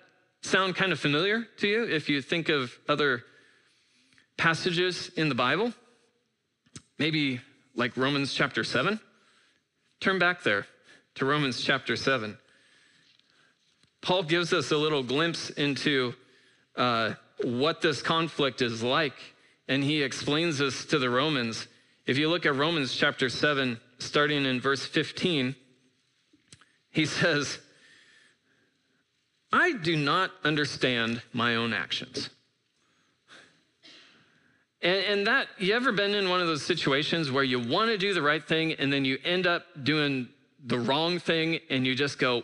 sound 0.41 0.75
kind 0.75 0.91
of 0.91 0.99
familiar 0.99 1.47
to 1.57 1.67
you 1.67 1.83
if 1.83 2.09
you 2.09 2.21
think 2.21 2.49
of 2.49 2.77
other 2.87 3.23
passages 4.37 5.09
in 5.15 5.29
the 5.29 5.35
Bible? 5.35 5.73
Maybe 6.99 7.39
like 7.75 7.95
Romans 7.97 8.33
chapter 8.33 8.63
7? 8.63 8.99
Turn 9.99 10.19
back 10.19 10.43
there 10.43 10.67
to 11.15 11.25
Romans 11.25 11.61
chapter 11.61 11.95
7. 11.95 12.37
Paul 14.03 14.23
gives 14.23 14.51
us 14.51 14.71
a 14.71 14.77
little 14.77 15.01
glimpse 15.01 15.49
into 15.51 16.13
uh, 16.75 17.13
what 17.41 17.79
this 17.79 18.01
conflict 18.01 18.61
is 18.61 18.83
like, 18.83 19.15
and 19.69 19.81
he 19.81 20.03
explains 20.03 20.57
this 20.57 20.85
to 20.87 20.99
the 20.99 21.09
Romans. 21.09 21.67
If 22.05 22.17
you 22.17 22.29
look 22.29 22.45
at 22.45 22.53
Romans 22.53 22.93
chapter 22.93 23.29
7, 23.29 23.79
starting 23.99 24.45
in 24.45 24.59
verse 24.59 24.85
15, 24.85 25.55
he 26.91 27.05
says, 27.05 27.59
I 29.53 29.71
do 29.71 29.95
not 29.95 30.31
understand 30.43 31.21
my 31.31 31.55
own 31.55 31.71
actions. 31.71 32.29
And, 34.81 35.05
and, 35.05 35.27
that, 35.27 35.47
you 35.59 35.73
ever 35.75 35.93
been 35.93 36.13
in 36.13 36.29
one 36.29 36.41
of 36.41 36.47
those 36.47 36.65
situations 36.65 37.31
where 37.31 37.45
you 37.45 37.57
want 37.57 37.89
to 37.89 37.97
do 37.97 38.13
the 38.13 38.21
right 38.21 38.45
thing 38.45 38.73
and 38.73 38.91
then 38.91 39.05
you 39.05 39.17
end 39.23 39.47
up 39.47 39.63
doing 39.81 40.27
the 40.65 40.77
wrong 40.77 41.19
thing 41.19 41.59
and 41.69 41.87
you 41.87 41.95
just 41.95 42.19
go, 42.19 42.43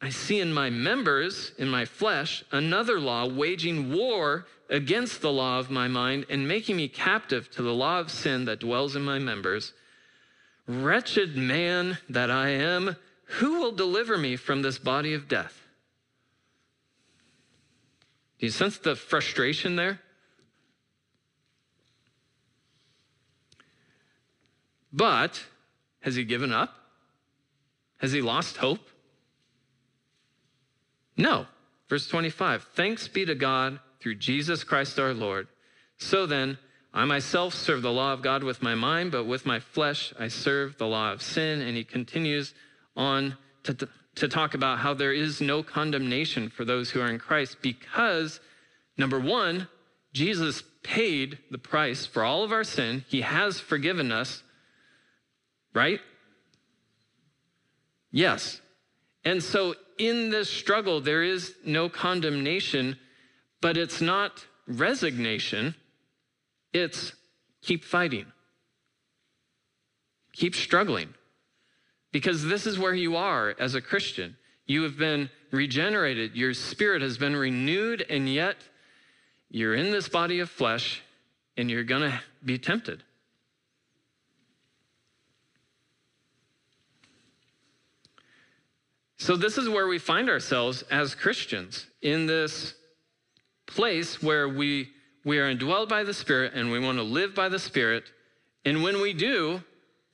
I 0.00 0.10
see 0.10 0.40
in 0.40 0.52
my 0.52 0.70
members, 0.70 1.52
in 1.58 1.68
my 1.68 1.84
flesh, 1.84 2.44
another 2.52 3.00
law 3.00 3.26
waging 3.26 3.92
war 3.92 4.46
against 4.70 5.20
the 5.20 5.32
law 5.32 5.58
of 5.58 5.70
my 5.70 5.88
mind 5.88 6.26
and 6.28 6.46
making 6.46 6.76
me 6.76 6.88
captive 6.88 7.50
to 7.52 7.62
the 7.62 7.74
law 7.74 7.98
of 7.98 8.10
sin 8.10 8.44
that 8.44 8.60
dwells 8.60 8.94
in 8.94 9.02
my 9.02 9.18
members. 9.18 9.72
Wretched 10.68 11.36
man 11.36 11.98
that 12.08 12.30
I 12.30 12.50
am, 12.50 12.96
who 13.24 13.60
will 13.60 13.72
deliver 13.72 14.16
me 14.16 14.36
from 14.36 14.62
this 14.62 14.78
body 14.78 15.14
of 15.14 15.26
death? 15.26 15.62
Do 18.38 18.46
you 18.46 18.52
sense 18.52 18.78
the 18.78 18.94
frustration 18.94 19.74
there? 19.74 20.00
But 24.92 25.44
has 26.00 26.14
he 26.14 26.24
given 26.24 26.52
up? 26.52 26.76
Has 27.96 28.12
he 28.12 28.22
lost 28.22 28.58
hope? 28.58 28.88
No. 31.18 31.46
Verse 31.88 32.06
25 32.08 32.68
Thanks 32.74 33.08
be 33.08 33.26
to 33.26 33.34
God 33.34 33.80
through 34.00 34.14
Jesus 34.14 34.64
Christ 34.64 34.98
our 34.98 35.12
Lord. 35.12 35.48
So 35.98 36.24
then, 36.24 36.58
I 36.94 37.04
myself 37.04 37.52
serve 37.52 37.82
the 37.82 37.92
law 37.92 38.12
of 38.12 38.22
God 38.22 38.42
with 38.42 38.62
my 38.62 38.74
mind, 38.74 39.12
but 39.12 39.24
with 39.24 39.44
my 39.44 39.60
flesh 39.60 40.14
I 40.18 40.28
serve 40.28 40.78
the 40.78 40.86
law 40.86 41.12
of 41.12 41.20
sin. 41.20 41.60
And 41.60 41.76
he 41.76 41.84
continues 41.84 42.54
on 42.96 43.36
to, 43.64 43.88
to 44.14 44.28
talk 44.28 44.54
about 44.54 44.78
how 44.78 44.94
there 44.94 45.12
is 45.12 45.40
no 45.40 45.62
condemnation 45.62 46.48
for 46.48 46.64
those 46.64 46.90
who 46.90 47.00
are 47.00 47.10
in 47.10 47.18
Christ 47.18 47.58
because, 47.60 48.40
number 48.96 49.20
one, 49.20 49.68
Jesus 50.12 50.62
paid 50.82 51.38
the 51.50 51.58
price 51.58 52.06
for 52.06 52.24
all 52.24 52.44
of 52.44 52.52
our 52.52 52.64
sin. 52.64 53.04
He 53.08 53.20
has 53.20 53.60
forgiven 53.60 54.10
us, 54.10 54.42
right? 55.74 56.00
Yes. 58.10 58.60
And 59.24 59.42
so 59.42 59.74
in 59.98 60.30
this 60.30 60.50
struggle, 60.50 61.00
there 61.00 61.22
is 61.22 61.54
no 61.64 61.88
condemnation, 61.88 62.96
but 63.60 63.76
it's 63.76 64.00
not 64.00 64.46
resignation, 64.66 65.74
it's 66.72 67.12
keep 67.62 67.84
fighting, 67.84 68.26
keep 70.32 70.54
struggling. 70.54 71.14
Because 72.10 72.42
this 72.44 72.66
is 72.66 72.78
where 72.78 72.94
you 72.94 73.16
are 73.16 73.54
as 73.58 73.74
a 73.74 73.82
Christian. 73.82 74.36
You 74.64 74.82
have 74.82 74.96
been 74.96 75.28
regenerated, 75.50 76.34
your 76.34 76.54
spirit 76.54 77.02
has 77.02 77.18
been 77.18 77.36
renewed, 77.36 78.04
and 78.08 78.28
yet 78.28 78.56
you're 79.50 79.74
in 79.74 79.90
this 79.90 80.08
body 80.08 80.40
of 80.40 80.48
flesh 80.48 81.02
and 81.56 81.70
you're 81.70 81.84
going 81.84 82.10
to 82.10 82.20
be 82.44 82.58
tempted. 82.58 83.02
So, 89.18 89.36
this 89.36 89.58
is 89.58 89.68
where 89.68 89.88
we 89.88 89.98
find 89.98 90.30
ourselves 90.30 90.82
as 90.90 91.14
Christians 91.14 91.86
in 92.02 92.26
this 92.26 92.74
place 93.66 94.22
where 94.22 94.48
we, 94.48 94.90
we 95.24 95.38
are 95.38 95.52
indwelled 95.52 95.88
by 95.88 96.04
the 96.04 96.14
Spirit 96.14 96.52
and 96.54 96.70
we 96.70 96.78
want 96.78 96.98
to 96.98 97.02
live 97.02 97.34
by 97.34 97.48
the 97.48 97.58
Spirit. 97.58 98.04
And 98.64 98.82
when 98.82 99.00
we 99.00 99.12
do, 99.12 99.62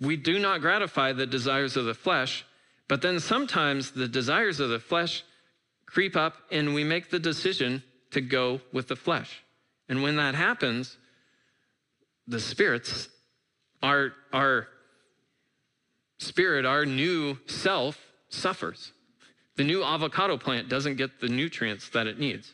we 0.00 0.16
do 0.16 0.38
not 0.38 0.62
gratify 0.62 1.12
the 1.12 1.26
desires 1.26 1.76
of 1.76 1.84
the 1.84 1.94
flesh. 1.94 2.46
But 2.88 3.02
then 3.02 3.20
sometimes 3.20 3.90
the 3.90 4.08
desires 4.08 4.58
of 4.58 4.70
the 4.70 4.78
flesh 4.78 5.22
creep 5.86 6.16
up 6.16 6.36
and 6.50 6.74
we 6.74 6.82
make 6.82 7.10
the 7.10 7.18
decision 7.18 7.82
to 8.10 8.22
go 8.22 8.60
with 8.72 8.88
the 8.88 8.96
flesh. 8.96 9.42
And 9.88 10.02
when 10.02 10.16
that 10.16 10.34
happens, 10.34 10.96
the 12.26 12.40
spirits, 12.40 13.08
our, 13.82 14.12
our 14.32 14.68
spirit, 16.18 16.64
our 16.64 16.86
new 16.86 17.38
self, 17.46 17.98
suffers. 18.34 18.92
The 19.56 19.64
new 19.64 19.82
avocado 19.82 20.36
plant 20.36 20.68
doesn't 20.68 20.96
get 20.96 21.20
the 21.20 21.28
nutrients 21.28 21.88
that 21.90 22.06
it 22.06 22.18
needs. 22.18 22.52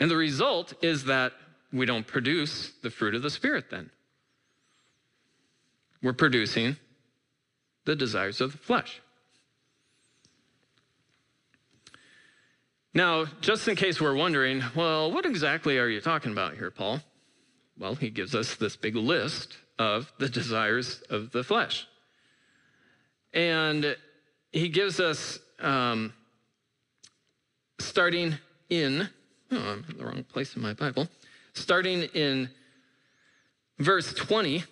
And 0.00 0.10
the 0.10 0.16
result 0.16 0.74
is 0.82 1.04
that 1.04 1.32
we 1.72 1.86
don't 1.86 2.06
produce 2.06 2.72
the 2.82 2.90
fruit 2.90 3.14
of 3.14 3.22
the 3.22 3.30
Spirit 3.30 3.66
then. 3.70 3.90
We're 6.02 6.12
producing 6.12 6.76
the 7.84 7.96
desires 7.96 8.40
of 8.40 8.52
the 8.52 8.58
flesh. 8.58 9.00
Now, 12.92 13.26
just 13.40 13.66
in 13.66 13.74
case 13.74 14.00
we're 14.00 14.14
wondering, 14.14 14.62
well, 14.76 15.10
what 15.10 15.26
exactly 15.26 15.78
are 15.78 15.88
you 15.88 16.00
talking 16.00 16.30
about 16.32 16.54
here, 16.54 16.70
Paul? 16.70 17.00
Well, 17.76 17.96
he 17.96 18.08
gives 18.08 18.34
us 18.34 18.54
this 18.54 18.76
big 18.76 18.94
list 18.94 19.56
of 19.78 20.12
the 20.18 20.28
desires 20.28 21.02
of 21.10 21.32
the 21.32 21.42
flesh. 21.42 21.88
And 23.34 23.96
he 24.52 24.68
gives 24.68 25.00
us, 25.00 25.38
um, 25.60 26.12
starting 27.80 28.36
in, 28.70 29.08
oh, 29.50 29.58
I'm 29.58 29.84
in 29.90 29.98
the 29.98 30.04
wrong 30.06 30.24
place 30.24 30.54
in 30.56 30.62
my 30.62 30.72
Bible, 30.72 31.08
starting 31.52 32.04
in 32.14 32.48
verse 33.78 34.14
20, 34.14 34.64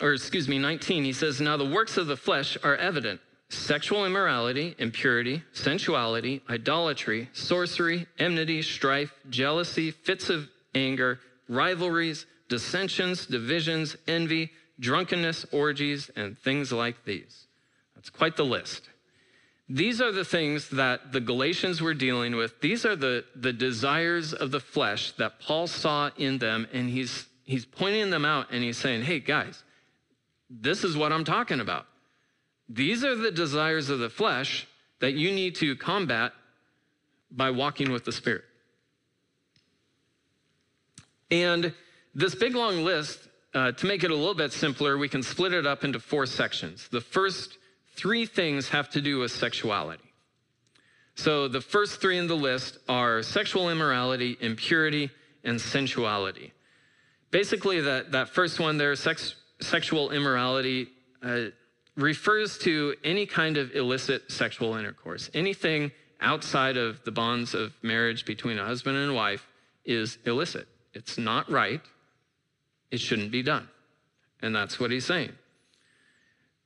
or 0.00 0.14
excuse 0.14 0.48
me, 0.48 0.58
19, 0.58 1.04
he 1.04 1.12
says, 1.12 1.40
Now 1.40 1.56
the 1.56 1.68
works 1.68 1.96
of 1.98 2.06
the 2.06 2.16
flesh 2.16 2.56
are 2.64 2.76
evident 2.76 3.20
sexual 3.50 4.06
immorality, 4.06 4.74
impurity, 4.78 5.42
sensuality, 5.52 6.40
idolatry, 6.48 7.28
sorcery, 7.34 8.06
enmity, 8.18 8.62
strife, 8.62 9.12
jealousy, 9.28 9.90
fits 9.90 10.30
of 10.30 10.48
anger, 10.74 11.20
rivalries, 11.48 12.24
dissensions, 12.48 13.26
divisions, 13.26 13.94
envy, 14.08 14.50
drunkenness, 14.80 15.44
orgies, 15.52 16.10
and 16.16 16.38
things 16.38 16.72
like 16.72 17.04
these. 17.04 17.46
That's 18.02 18.10
quite 18.10 18.36
the 18.36 18.44
list. 18.44 18.88
These 19.68 20.00
are 20.00 20.10
the 20.10 20.24
things 20.24 20.70
that 20.70 21.12
the 21.12 21.20
Galatians 21.20 21.80
were 21.80 21.94
dealing 21.94 22.34
with. 22.34 22.60
These 22.60 22.84
are 22.84 22.96
the, 22.96 23.24
the 23.36 23.52
desires 23.52 24.34
of 24.34 24.50
the 24.50 24.58
flesh 24.58 25.12
that 25.12 25.38
Paul 25.38 25.68
saw 25.68 26.10
in 26.16 26.38
them, 26.38 26.66
and 26.72 26.90
he's, 26.90 27.26
he's 27.44 27.64
pointing 27.64 28.10
them 28.10 28.24
out 28.24 28.48
and 28.50 28.64
he's 28.64 28.76
saying, 28.76 29.02
hey, 29.02 29.20
guys, 29.20 29.62
this 30.50 30.82
is 30.82 30.96
what 30.96 31.12
I'm 31.12 31.22
talking 31.22 31.60
about. 31.60 31.86
These 32.68 33.04
are 33.04 33.14
the 33.14 33.30
desires 33.30 33.88
of 33.88 34.00
the 34.00 34.10
flesh 34.10 34.66
that 34.98 35.12
you 35.12 35.30
need 35.30 35.54
to 35.56 35.76
combat 35.76 36.32
by 37.30 37.50
walking 37.50 37.92
with 37.92 38.04
the 38.04 38.12
Spirit. 38.12 38.42
And 41.30 41.72
this 42.16 42.34
big 42.34 42.56
long 42.56 42.84
list, 42.84 43.28
uh, 43.54 43.70
to 43.70 43.86
make 43.86 44.02
it 44.02 44.10
a 44.10 44.16
little 44.16 44.34
bit 44.34 44.52
simpler, 44.52 44.98
we 44.98 45.08
can 45.08 45.22
split 45.22 45.52
it 45.52 45.66
up 45.66 45.84
into 45.84 46.00
four 46.00 46.26
sections. 46.26 46.88
The 46.90 47.00
first 47.00 47.58
three 47.94 48.26
things 48.26 48.68
have 48.70 48.88
to 48.90 49.00
do 49.00 49.18
with 49.18 49.30
sexuality. 49.30 50.02
So 51.14 51.48
the 51.48 51.60
first 51.60 52.00
three 52.00 52.18
in 52.18 52.26
the 52.26 52.36
list 52.36 52.78
are 52.88 53.22
sexual 53.22 53.70
immorality, 53.70 54.36
impurity, 54.40 55.10
and 55.44 55.60
sensuality. 55.60 56.52
Basically, 57.30 57.80
that, 57.80 58.12
that 58.12 58.28
first 58.28 58.60
one 58.60 58.78
there, 58.78 58.94
sex, 58.96 59.34
sexual 59.60 60.10
immorality, 60.10 60.88
uh, 61.22 61.46
refers 61.96 62.58
to 62.58 62.94
any 63.04 63.26
kind 63.26 63.56
of 63.56 63.74
illicit 63.74 64.30
sexual 64.30 64.74
intercourse. 64.76 65.30
Anything 65.34 65.92
outside 66.20 66.76
of 66.76 67.02
the 67.04 67.10
bonds 67.10 67.54
of 67.54 67.74
marriage 67.82 68.24
between 68.24 68.58
a 68.58 68.64
husband 68.64 68.96
and 68.96 69.10
a 69.10 69.14
wife 69.14 69.46
is 69.84 70.18
illicit. 70.24 70.68
It's 70.94 71.18
not 71.18 71.50
right. 71.50 71.80
It 72.90 73.00
shouldn't 73.00 73.30
be 73.30 73.42
done. 73.42 73.68
And 74.40 74.54
that's 74.54 74.78
what 74.78 74.90
he's 74.90 75.04
saying. 75.04 75.32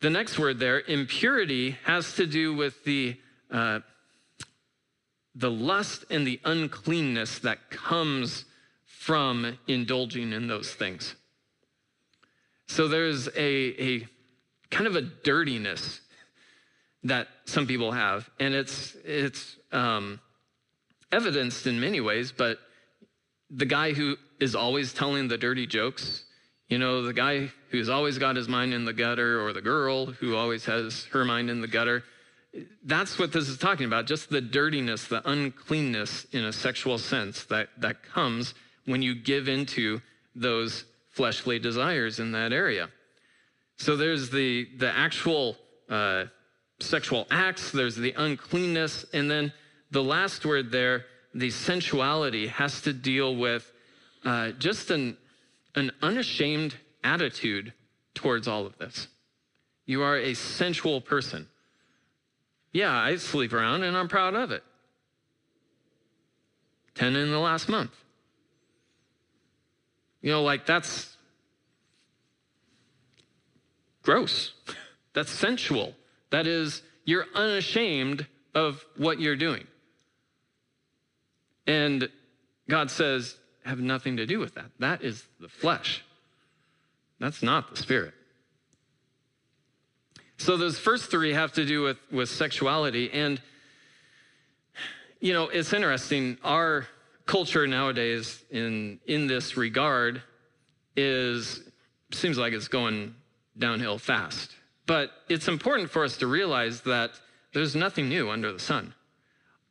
The 0.06 0.10
next 0.10 0.38
word 0.38 0.60
there, 0.60 0.82
impurity, 0.82 1.72
has 1.82 2.14
to 2.14 2.28
do 2.28 2.54
with 2.54 2.84
the, 2.84 3.16
uh, 3.50 3.80
the 5.34 5.50
lust 5.50 6.04
and 6.10 6.24
the 6.24 6.38
uncleanness 6.44 7.40
that 7.40 7.70
comes 7.70 8.44
from 8.84 9.58
indulging 9.66 10.32
in 10.32 10.46
those 10.46 10.72
things. 10.72 11.16
So 12.68 12.86
there's 12.86 13.26
a, 13.34 13.82
a 13.82 14.08
kind 14.70 14.86
of 14.86 14.94
a 14.94 15.02
dirtiness 15.02 16.00
that 17.02 17.26
some 17.44 17.66
people 17.66 17.90
have, 17.90 18.30
and 18.38 18.54
it's, 18.54 18.94
it's 19.04 19.56
um, 19.72 20.20
evidenced 21.10 21.66
in 21.66 21.80
many 21.80 22.00
ways, 22.00 22.30
but 22.30 22.60
the 23.50 23.66
guy 23.66 23.92
who 23.92 24.14
is 24.38 24.54
always 24.54 24.92
telling 24.92 25.26
the 25.26 25.36
dirty 25.36 25.66
jokes 25.66 26.25
you 26.68 26.78
know, 26.78 27.02
the 27.02 27.12
guy 27.12 27.50
who's 27.70 27.88
always 27.88 28.18
got 28.18 28.36
his 28.36 28.48
mind 28.48 28.74
in 28.74 28.84
the 28.84 28.92
gutter, 28.92 29.40
or 29.44 29.52
the 29.52 29.62
girl 29.62 30.06
who 30.06 30.34
always 30.36 30.64
has 30.64 31.04
her 31.12 31.24
mind 31.24 31.50
in 31.50 31.60
the 31.60 31.68
gutter, 31.68 32.02
That's 32.84 33.18
what 33.18 33.32
this 33.32 33.48
is 33.48 33.58
talking 33.58 33.86
about, 33.86 34.06
just 34.06 34.30
the 34.30 34.40
dirtiness, 34.40 35.06
the 35.06 35.28
uncleanness 35.28 36.26
in 36.32 36.44
a 36.44 36.52
sexual 36.52 36.98
sense 36.98 37.44
that, 37.44 37.68
that 37.78 38.02
comes 38.02 38.54
when 38.86 39.02
you 39.02 39.14
give 39.14 39.48
into 39.48 40.00
those 40.34 40.84
fleshly 41.10 41.58
desires 41.58 42.18
in 42.18 42.32
that 42.32 42.52
area. 42.52 42.88
So 43.78 43.96
there's 43.96 44.30
the, 44.30 44.68
the 44.78 44.90
actual 44.90 45.56
uh, 45.90 46.24
sexual 46.80 47.26
acts, 47.30 47.70
there's 47.72 47.96
the 47.96 48.14
uncleanness, 48.16 49.04
and 49.12 49.30
then 49.30 49.52
the 49.90 50.02
last 50.02 50.44
word 50.44 50.70
there, 50.70 51.04
the 51.34 51.50
sensuality, 51.50 52.46
has 52.48 52.80
to 52.82 52.92
deal 52.92 53.36
with 53.36 53.70
uh, 54.24 54.52
just 54.52 54.90
an, 54.90 55.16
an 55.76 55.92
unashamed 56.02 56.74
attitude 57.04 57.72
towards 58.14 58.48
all 58.48 58.66
of 58.66 58.76
this. 58.78 59.06
You 59.84 60.02
are 60.02 60.16
a 60.16 60.34
sensual 60.34 61.00
person. 61.00 61.46
Yeah, 62.72 62.92
I 62.92 63.16
sleep 63.16 63.52
around 63.52 63.84
and 63.84 63.96
I'm 63.96 64.08
proud 64.08 64.34
of 64.34 64.50
it. 64.50 64.64
10 66.96 67.14
in 67.14 67.30
the 67.30 67.38
last 67.38 67.68
month. 67.68 67.92
You 70.22 70.32
know, 70.32 70.42
like 70.42 70.66
that's 70.66 71.16
gross. 74.02 74.52
That's 75.14 75.30
sensual. 75.30 75.94
That 76.28 76.46
is, 76.46 76.82
you're 77.06 77.24
unashamed 77.34 78.26
of 78.54 78.84
what 78.98 79.18
you're 79.18 79.34
doing. 79.34 79.66
And 81.66 82.10
God 82.68 82.90
says, 82.90 83.34
have 83.66 83.80
nothing 83.80 84.16
to 84.18 84.26
do 84.26 84.38
with 84.38 84.54
that. 84.54 84.70
That 84.78 85.02
is 85.02 85.24
the 85.40 85.48
flesh. 85.48 86.04
That's 87.18 87.42
not 87.42 87.70
the 87.70 87.76
spirit. 87.76 88.14
So 90.38 90.56
those 90.56 90.78
first 90.78 91.10
three 91.10 91.32
have 91.32 91.52
to 91.52 91.64
do 91.64 91.82
with, 91.82 91.98
with 92.10 92.28
sexuality. 92.28 93.10
And, 93.10 93.40
you 95.20 95.32
know, 95.32 95.48
it's 95.48 95.72
interesting. 95.72 96.38
Our 96.44 96.86
culture 97.24 97.66
nowadays 97.66 98.44
in, 98.50 99.00
in 99.06 99.26
this 99.26 99.56
regard 99.56 100.22
is, 100.94 101.62
seems 102.12 102.38
like 102.38 102.52
it's 102.52 102.68
going 102.68 103.14
downhill 103.58 103.98
fast. 103.98 104.54
But 104.86 105.10
it's 105.28 105.48
important 105.48 105.90
for 105.90 106.04
us 106.04 106.18
to 106.18 106.26
realize 106.26 106.82
that 106.82 107.12
there's 107.52 107.74
nothing 107.74 108.08
new 108.08 108.30
under 108.30 108.52
the 108.52 108.60
sun. 108.60 108.94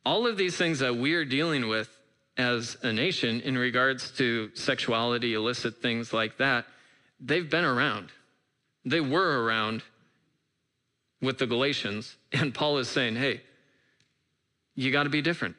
All 0.04 0.26
of 0.26 0.36
these 0.36 0.56
things 0.56 0.80
that 0.80 0.96
we 0.96 1.14
are 1.14 1.24
dealing 1.24 1.68
with 1.68 1.95
as 2.36 2.76
a 2.82 2.92
nation 2.92 3.40
in 3.40 3.56
regards 3.56 4.10
to 4.12 4.50
sexuality, 4.54 5.34
illicit 5.34 5.80
things 5.80 6.12
like 6.12 6.36
that, 6.38 6.66
they've 7.20 7.48
been 7.48 7.64
around. 7.64 8.10
They 8.84 9.00
were 9.00 9.42
around 9.44 9.82
with 11.20 11.38
the 11.38 11.46
Galatians. 11.46 12.16
And 12.32 12.54
Paul 12.54 12.78
is 12.78 12.88
saying, 12.88 13.16
hey, 13.16 13.42
you 14.74 14.92
got 14.92 15.04
to 15.04 15.10
be 15.10 15.22
different. 15.22 15.56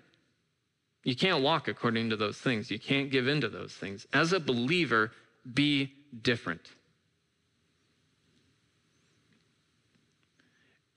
You 1.03 1.15
can't 1.15 1.41
walk 1.41 1.67
according 1.67 2.09
to 2.11 2.15
those 2.15 2.37
things. 2.37 2.69
You 2.69 2.79
can't 2.79 3.09
give 3.09 3.27
in 3.27 3.41
to 3.41 3.49
those 3.49 3.73
things. 3.73 4.05
As 4.13 4.33
a 4.33 4.39
believer, 4.39 5.11
be 5.51 5.93
different. 6.21 6.61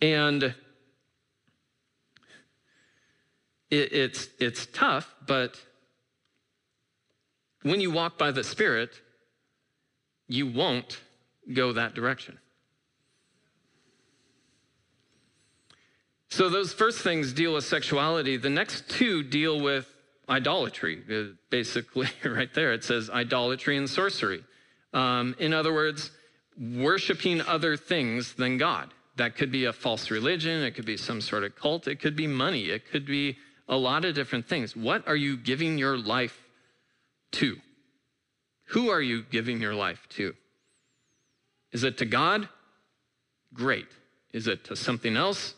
And 0.02 0.42
it, 3.70 3.92
it's, 3.92 4.28
it's 4.38 4.66
tough, 4.66 5.14
but 5.26 5.60
when 7.62 7.80
you 7.80 7.90
walk 7.90 8.18
by 8.18 8.30
the 8.30 8.44
Spirit, 8.44 8.90
you 10.28 10.46
won't 10.46 11.00
go 11.52 11.72
that 11.72 11.94
direction. 11.94 12.38
So, 16.28 16.48
those 16.48 16.72
first 16.72 17.00
things 17.00 17.32
deal 17.32 17.54
with 17.54 17.64
sexuality. 17.64 18.36
The 18.36 18.50
next 18.50 18.88
two 18.88 19.24
deal 19.24 19.60
with 19.60 19.92
idolatry. 20.28 21.02
Uh, 21.10 21.34
basically, 21.50 22.08
right 22.24 22.52
there, 22.54 22.72
it 22.72 22.84
says 22.84 23.10
idolatry 23.10 23.76
and 23.76 23.90
sorcery. 23.90 24.44
Um, 24.92 25.34
in 25.38 25.52
other 25.52 25.72
words, 25.72 26.12
worshiping 26.58 27.40
other 27.40 27.76
things 27.76 28.34
than 28.34 28.58
God. 28.58 28.92
That 29.16 29.36
could 29.36 29.50
be 29.50 29.64
a 29.64 29.72
false 29.72 30.10
religion, 30.10 30.62
it 30.62 30.72
could 30.72 30.86
be 30.86 30.96
some 30.96 31.20
sort 31.20 31.44
of 31.44 31.56
cult, 31.56 31.88
it 31.88 32.00
could 32.00 32.16
be 32.16 32.26
money, 32.26 32.70
it 32.70 32.90
could 32.90 33.04
be 33.04 33.36
a 33.68 33.76
lot 33.76 34.04
of 34.04 34.14
different 34.14 34.48
things. 34.48 34.76
What 34.76 35.06
are 35.06 35.16
you 35.16 35.36
giving 35.36 35.78
your 35.78 35.98
life 35.98 36.39
to? 37.32 37.58
Who 38.66 38.90
are 38.90 39.02
you 39.02 39.22
giving 39.22 39.60
your 39.60 39.74
life 39.74 40.06
to? 40.10 40.34
Is 41.72 41.84
it 41.84 41.98
to 41.98 42.04
God? 42.04 42.48
Great. 43.52 43.88
Is 44.32 44.46
it 44.46 44.64
to 44.64 44.76
something 44.76 45.16
else? 45.16 45.54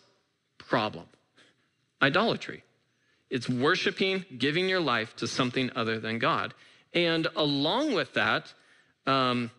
Problem. 0.59 1.07
Idolatry. 2.01 2.65
It's 3.31 3.49
worshiping, 3.49 4.25
giving 4.39 4.69
your 4.69 4.81
life 4.81 5.17
to 5.17 5.27
something 5.27 5.71
other 5.77 5.99
than 5.99 6.19
God. 6.19 6.55
And 6.95 7.29
along 7.37 7.95
with 7.95 8.13
that, 8.15 8.53
um, 9.07 9.51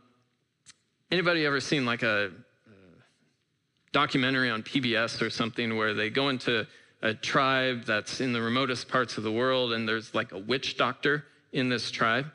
anybody 1.12 1.46
ever 1.46 1.60
seen 1.60 1.86
like 1.86 2.04
a, 2.04 2.26
a 2.26 2.72
documentary 3.92 4.50
on 4.50 4.64
PBS 4.64 5.22
or 5.22 5.30
something 5.30 5.76
where 5.76 5.94
they 5.94 6.10
go 6.10 6.30
into 6.30 6.68
a 7.02 7.14
tribe 7.14 7.86
that's 7.86 8.22
in 8.22 8.34
the 8.34 8.42
remotest 8.42 8.88
parts 8.88 9.18
of 9.18 9.24
the 9.24 9.32
world 9.32 9.74
and 9.74 9.88
there's 9.88 10.16
like 10.16 10.32
a 10.32 10.38
witch 10.38 10.78
doctor 10.78 11.26
in 11.54 11.70
this 11.70 11.92
tribe? 11.92 12.26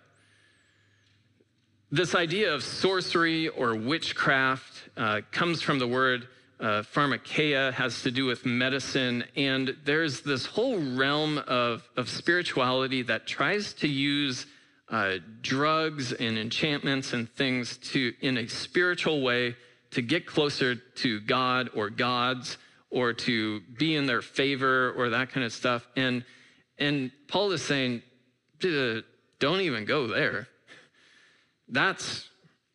This 1.91 2.15
idea 2.15 2.55
of 2.55 2.63
sorcery 2.63 3.49
or 3.49 3.75
witchcraft 3.75 4.91
uh, 4.97 5.21
comes 5.31 5.63
from 5.63 5.79
the 5.79 5.89
word 5.89 6.29
uh, 6.61 6.83
pharmakeia, 6.83 7.73
has 7.73 8.03
to 8.03 8.11
do 8.11 8.25
with 8.25 8.45
medicine, 8.45 9.25
and 9.37 9.77
there's 9.85 10.21
this 10.23 10.45
whole 10.45 10.79
realm 10.79 11.39
of, 11.39 11.89
of 11.97 12.09
spirituality 12.09 13.03
that 13.03 13.27
tries 13.27 13.73
to 13.75 13.89
use 13.89 14.47
uh, 14.91 15.15
drugs 15.41 16.13
and 16.13 16.39
enchantments 16.39 17.13
and 17.13 17.31
things 17.35 17.77
to, 17.79 18.13
in 18.21 18.39
a 18.39 18.49
spiritual 18.49 19.23
way, 19.23 19.57
to 19.91 20.03
get 20.03 20.27
closer 20.27 20.75
to 20.75 21.21
God 21.21 21.71
or 21.75 21.91
gods 21.91 22.59
or 22.91 23.13
to 23.13 23.61
be 23.79 23.95
in 23.95 24.07
their 24.07 24.23
favor 24.23 24.93
or 24.93 25.11
that 25.11 25.31
kind 25.31 25.45
of 25.45 25.53
stuff. 25.53 25.87
And, 25.97 26.25
and 26.79 27.11
Paul 27.29 27.53
is 27.53 27.63
saying, 27.63 28.03
don't 29.39 29.61
even 29.61 29.85
go 29.85 30.07
there 30.07 30.49
that's 31.69 32.29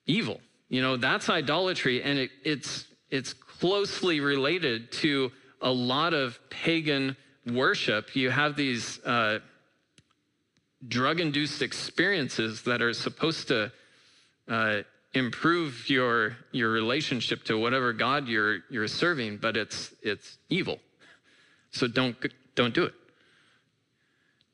evil. 0.06 0.40
You 0.70 0.82
know, 0.82 0.98
that's 0.98 1.30
idolatry, 1.30 2.02
and 2.04 2.20
it, 2.20 2.32
it's, 2.44 2.86
it's 3.10 3.34
closely 3.34 4.20
related 4.20 4.92
to 4.94 5.32
a 5.62 5.72
lot 5.72 6.14
of 6.14 6.40
pagan 6.50 7.16
worship. 7.48 8.16
You 8.16 8.30
have 8.30 8.56
these 8.56 9.00
uh, 9.04 9.40
drug 10.88 11.20
induced 11.20 11.62
experiences 11.62 12.64
that 12.64 12.82
are 12.82 12.94
supposed 12.94 13.48
to 13.50 13.72
uh, 14.48 14.82
improve 15.14 15.90
your, 15.90 16.38
your 16.52 16.72
relationship 16.72 17.44
to 17.46 17.58
whatever 17.58 17.94
God 17.94 18.28
you're, 18.28 18.60
you're 18.70 18.88
serving, 18.88 19.38
but 19.38 19.56
it's, 19.56 19.94
it's 20.02 20.38
evil. 20.50 20.80
So 21.72 21.88
don't, 21.88 22.16
don't 22.56 22.74
do 22.74 22.84
it. 22.84 22.94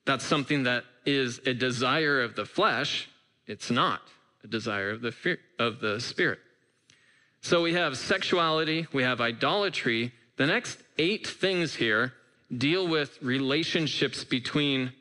That's 0.05 0.25
something 0.25 0.63
that 0.63 0.83
is 1.09 1.41
a 1.45 1.53
desire 1.53 2.21
of 2.21 2.35
the 2.35 2.45
flesh, 2.45 3.09
it's 3.47 3.71
not 3.71 4.01
a 4.43 4.47
desire 4.47 4.91
of 4.91 5.01
the, 5.01 5.11
fear, 5.11 5.39
of 5.57 5.79
the 5.79 5.99
spirit. 5.99 6.39
So 7.41 7.61
we 7.61 7.73
have 7.73 7.97
sexuality, 7.97 8.87
we 8.93 9.03
have 9.03 9.21
idolatry. 9.21 10.13
The 10.37 10.45
next 10.45 10.79
eight 10.97 11.27
things 11.27 11.75
here 11.75 12.13
deal 12.55 12.87
with 12.87 13.17
relationships 13.21 14.23
between 14.23 14.93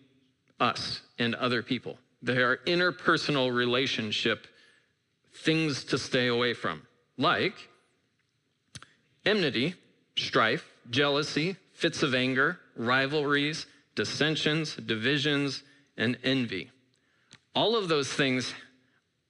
us 0.61 1.03
and 1.19 1.35
other 1.35 1.63
people. 1.63 1.99
They 2.23 2.39
are 2.39 2.59
interpersonal 2.59 3.55
relationship 3.55 4.47
things 5.33 5.85
to 5.85 5.99
stay 5.99 6.27
away 6.27 6.55
from, 6.55 6.83
like 7.17 7.55
enmity, 9.25 9.75
strife, 10.17 10.65
jealousy, 10.91 11.57
fits 11.73 12.03
of 12.03 12.15
anger, 12.15 12.59
rivalries, 12.77 13.67
dissensions, 13.95 14.75
divisions, 14.75 15.63
and 15.99 16.17
envy. 16.25 16.71
All 17.55 17.77
of 17.77 17.89
those 17.89 18.11
things 18.11 18.55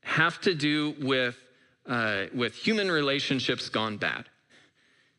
have 0.03 0.41
to 0.43 0.55
do 0.55 0.95
with, 1.01 1.37
uh, 1.87 2.27
with 2.35 2.55
human 2.55 2.91
relationships 2.91 3.69
gone 3.69 3.97
bad. 3.97 4.27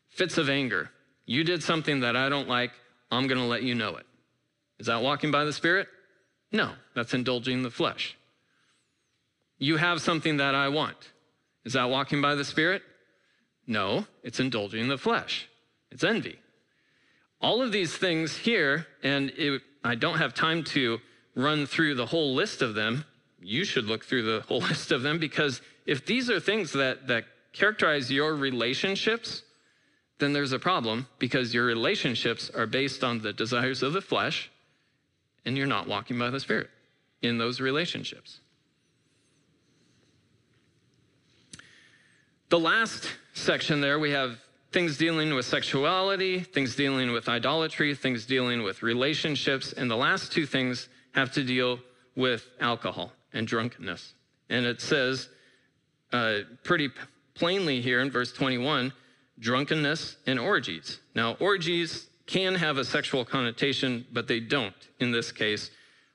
Fits 0.08 0.38
of 0.38 0.48
anger. 0.48 0.90
You 1.26 1.44
did 1.44 1.62
something 1.62 2.00
that 2.00 2.16
I 2.16 2.28
don't 2.28 2.48
like, 2.48 2.70
I'm 3.10 3.26
going 3.26 3.38
to 3.40 3.46
let 3.46 3.62
you 3.62 3.74
know 3.74 3.96
it. 3.96 4.06
Is 4.78 4.86
that 4.86 5.02
walking 5.02 5.30
by 5.30 5.44
the 5.44 5.52
Spirit? 5.52 5.88
No, 6.52 6.72
that's 6.94 7.12
indulging 7.12 7.62
the 7.62 7.70
flesh. 7.70 8.16
You 9.58 9.76
have 9.76 10.00
something 10.00 10.38
that 10.38 10.54
I 10.54 10.68
want. 10.68 10.96
Is 11.64 11.74
that 11.74 11.90
walking 11.90 12.22
by 12.22 12.34
the 12.34 12.44
Spirit? 12.44 12.82
No, 13.66 14.06
it's 14.22 14.40
indulging 14.40 14.88
the 14.88 14.96
flesh. 14.96 15.48
It's 15.90 16.02
envy. 16.02 16.38
All 17.40 17.62
of 17.62 17.72
these 17.72 17.96
things 17.96 18.36
here, 18.36 18.86
and 19.02 19.30
it, 19.36 19.62
I 19.84 19.94
don't 19.94 20.18
have 20.18 20.34
time 20.34 20.64
to 20.64 20.98
run 21.34 21.66
through 21.66 21.94
the 21.94 22.06
whole 22.06 22.34
list 22.34 22.62
of 22.62 22.74
them, 22.74 23.04
you 23.40 23.64
should 23.64 23.84
look 23.84 24.04
through 24.04 24.22
the 24.22 24.40
whole 24.46 24.60
list 24.70 24.92
of 24.92 25.02
them 25.02 25.18
because 25.18 25.60
if 25.86 26.04
these 26.06 26.30
are 26.30 26.40
things 26.40 26.72
that, 26.72 27.06
that 27.06 27.24
characterize 27.52 28.10
your 28.10 28.34
relationships, 28.34 29.42
then 30.18 30.32
there's 30.32 30.52
a 30.52 30.58
problem 30.58 31.06
because 31.18 31.54
your 31.54 31.64
relationships 31.64 32.50
are 32.50 32.66
based 32.66 33.02
on 33.02 33.20
the 33.20 33.32
desires 33.32 33.82
of 33.82 33.92
the 33.92 34.00
flesh 34.00 34.50
and 35.44 35.56
you're 35.56 35.66
not 35.66 35.88
walking 35.88 36.18
by 36.18 36.30
the 36.30 36.40
Spirit 36.40 36.68
in 37.22 37.38
those 37.38 37.60
relationships. 37.60 38.40
The 42.50 42.58
last 42.58 43.08
section 43.32 43.80
there, 43.80 43.98
we 43.98 44.10
have 44.10 44.38
things 44.72 44.96
dealing 44.96 45.34
with 45.34 45.46
sexuality, 45.46 46.40
things 46.40 46.76
dealing 46.76 47.12
with 47.12 47.28
idolatry, 47.28 47.94
things 47.94 48.26
dealing 48.26 48.62
with 48.62 48.82
relationships, 48.82 49.72
and 49.72 49.90
the 49.90 49.96
last 49.96 50.32
two 50.32 50.46
things 50.46 50.88
have 51.14 51.32
to 51.32 51.44
deal 51.44 51.78
with 52.16 52.46
alcohol 52.60 53.12
and 53.32 53.46
drunkenness. 53.46 54.14
And 54.48 54.66
it 54.66 54.80
says 54.80 55.28
uh, 56.12 56.38
pretty 56.64 56.90
plainly 57.34 57.80
here 57.80 58.00
in 58.00 58.10
verse 58.10 58.32
21 58.32 58.92
drunkenness 59.38 60.16
and 60.26 60.38
orgies. 60.38 61.00
Now, 61.14 61.34
orgies 61.40 62.08
can 62.26 62.54
have 62.54 62.78
a 62.78 62.84
sexual 62.84 63.24
connotation, 63.24 64.06
but 64.12 64.28
they 64.28 64.38
don't 64.38 64.74
in 64.98 65.10
this 65.10 65.32
case. 65.32 65.70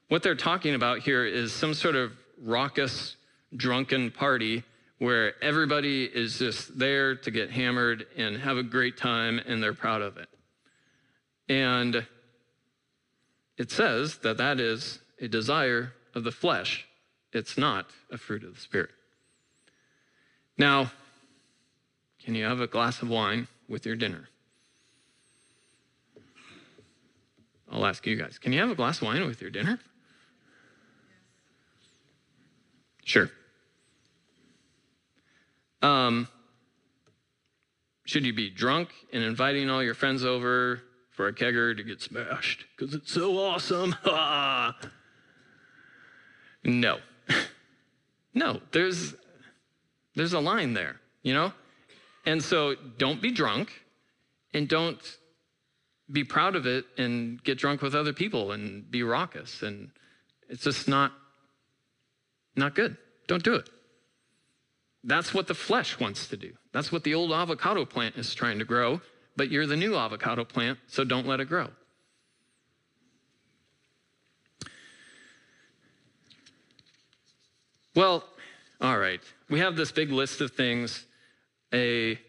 What 0.09 0.21
they're 0.21 0.35
talking 0.35 0.75
about 0.75 0.99
here 0.99 1.25
is 1.25 1.51
some 1.51 1.73
sort 1.73 1.95
of 1.95 2.11
raucous, 2.41 3.15
drunken 3.55 4.11
party 4.11 4.63
where 4.99 5.33
everybody 5.43 6.05
is 6.05 6.39
just 6.39 6.77
there 6.77 7.15
to 7.15 7.31
get 7.31 7.49
hammered 7.51 8.05
and 8.15 8.37
have 8.37 8.57
a 8.57 8.63
great 8.63 8.97
time 8.97 9.39
and 9.45 9.61
they're 9.61 9.73
proud 9.73 10.01
of 10.01 10.17
it. 10.17 10.29
And 11.49 12.05
it 13.57 13.71
says 13.71 14.17
that 14.19 14.37
that 14.37 14.59
is 14.59 14.99
a 15.19 15.27
desire 15.27 15.93
of 16.13 16.23
the 16.23 16.31
flesh, 16.31 16.85
it's 17.31 17.57
not 17.57 17.87
a 18.11 18.17
fruit 18.17 18.43
of 18.43 18.55
the 18.55 18.61
Spirit. 18.61 18.91
Now, 20.57 20.91
can 22.23 22.35
you 22.35 22.45
have 22.45 22.61
a 22.61 22.67
glass 22.67 23.01
of 23.01 23.09
wine 23.09 23.47
with 23.67 23.85
your 23.85 23.95
dinner? 23.95 24.29
I'll 27.71 27.85
ask 27.85 28.05
you 28.05 28.15
guys. 28.15 28.37
Can 28.37 28.53
you 28.53 28.59
have 28.59 28.69
a 28.69 28.75
glass 28.75 28.97
of 29.01 29.07
wine 29.07 29.25
with 29.25 29.41
your 29.41 29.49
dinner? 29.49 29.79
Sure. 33.03 33.29
Um, 35.81 36.27
should 38.05 38.25
you 38.25 38.33
be 38.33 38.49
drunk 38.49 38.89
and 39.11 39.23
inviting 39.23 39.69
all 39.69 39.83
your 39.83 39.93
friends 39.93 40.23
over 40.23 40.81
for 41.15 41.27
a 41.27 41.33
kegger 41.33 41.75
to 41.75 41.83
get 41.83 42.01
smashed 42.01 42.65
because 42.75 42.93
it's 42.93 43.11
so 43.11 43.37
awesome? 43.37 43.95
no. 46.63 46.97
no, 48.33 48.61
there's 48.71 49.15
there's 50.15 50.33
a 50.33 50.39
line 50.39 50.73
there, 50.73 50.99
you 51.23 51.33
know? 51.33 51.53
And 52.25 52.43
so 52.43 52.75
don't 52.97 53.21
be 53.21 53.31
drunk 53.31 53.71
and 54.53 54.67
don't 54.67 54.99
be 56.11 56.23
proud 56.23 56.55
of 56.55 56.65
it 56.65 56.85
and 56.97 57.43
get 57.43 57.57
drunk 57.57 57.81
with 57.81 57.95
other 57.95 58.13
people 58.13 58.51
and 58.51 58.89
be 58.89 59.03
raucous 59.03 59.61
and 59.61 59.91
it's 60.49 60.63
just 60.63 60.87
not 60.87 61.11
not 62.55 62.75
good. 62.75 62.97
Don't 63.27 63.43
do 63.43 63.55
it. 63.55 63.69
That's 65.03 65.33
what 65.33 65.47
the 65.47 65.53
flesh 65.53 65.99
wants 65.99 66.27
to 66.29 66.37
do. 66.37 66.53
That's 66.73 66.91
what 66.91 67.03
the 67.03 67.13
old 67.13 67.31
avocado 67.31 67.85
plant 67.85 68.15
is 68.17 68.33
trying 68.33 68.59
to 68.59 68.65
grow, 68.65 69.01
but 69.35 69.51
you're 69.51 69.67
the 69.67 69.77
new 69.77 69.95
avocado 69.95 70.43
plant, 70.43 70.79
so 70.87 71.03
don't 71.03 71.27
let 71.27 71.39
it 71.39 71.45
grow. 71.45 71.69
Well, 77.95 78.25
all 78.81 78.97
right. 78.97 79.21
We 79.49 79.59
have 79.59 79.77
this 79.77 79.91
big 79.91 80.11
list 80.11 80.41
of 80.41 80.51
things. 80.51 81.05
A 81.73 82.19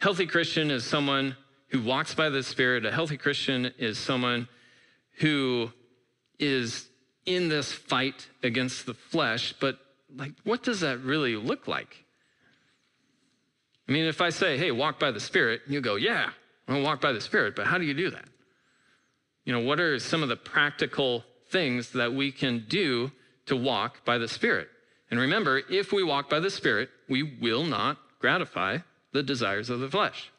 healthy 0.00 0.26
Christian 0.26 0.70
is 0.70 0.84
someone 0.84 1.36
who 1.68 1.82
walks 1.82 2.14
by 2.14 2.28
the 2.28 2.42
Spirit. 2.42 2.86
A 2.86 2.92
healthy 2.92 3.16
Christian 3.16 3.72
is 3.78 3.98
someone 3.98 4.46
who 5.18 5.72
is 6.38 6.86
in 7.26 7.48
this 7.48 7.72
fight 7.72 8.28
against 8.42 8.86
the 8.86 8.94
flesh, 8.94 9.54
but 9.58 9.78
like, 10.14 10.32
what 10.44 10.62
does 10.62 10.80
that 10.80 11.00
really 11.00 11.34
look 11.34 11.66
like? 11.66 12.03
I 13.88 13.92
mean, 13.92 14.04
if 14.04 14.20
I 14.20 14.30
say, 14.30 14.56
hey, 14.56 14.70
walk 14.70 14.98
by 14.98 15.10
the 15.10 15.20
Spirit, 15.20 15.62
you 15.68 15.80
go, 15.80 15.96
yeah, 15.96 16.30
I'm 16.68 16.82
walk 16.82 17.00
by 17.00 17.12
the 17.12 17.20
Spirit, 17.20 17.54
but 17.54 17.66
how 17.66 17.78
do 17.78 17.84
you 17.84 17.94
do 17.94 18.10
that? 18.10 18.24
You 19.44 19.52
know, 19.52 19.60
what 19.60 19.78
are 19.78 19.98
some 19.98 20.22
of 20.22 20.28
the 20.28 20.36
practical 20.36 21.24
things 21.50 21.90
that 21.92 22.12
we 22.12 22.32
can 22.32 22.64
do 22.68 23.12
to 23.46 23.56
walk 23.56 24.04
by 24.04 24.16
the 24.16 24.28
Spirit? 24.28 24.68
And 25.10 25.20
remember, 25.20 25.62
if 25.70 25.92
we 25.92 26.02
walk 26.02 26.30
by 26.30 26.40
the 26.40 26.50
Spirit, 26.50 26.88
we 27.08 27.22
will 27.22 27.64
not 27.64 27.98
gratify 28.20 28.78
the 29.12 29.22
desires 29.22 29.68
of 29.68 29.80
the 29.80 29.88
flesh. 29.88 30.30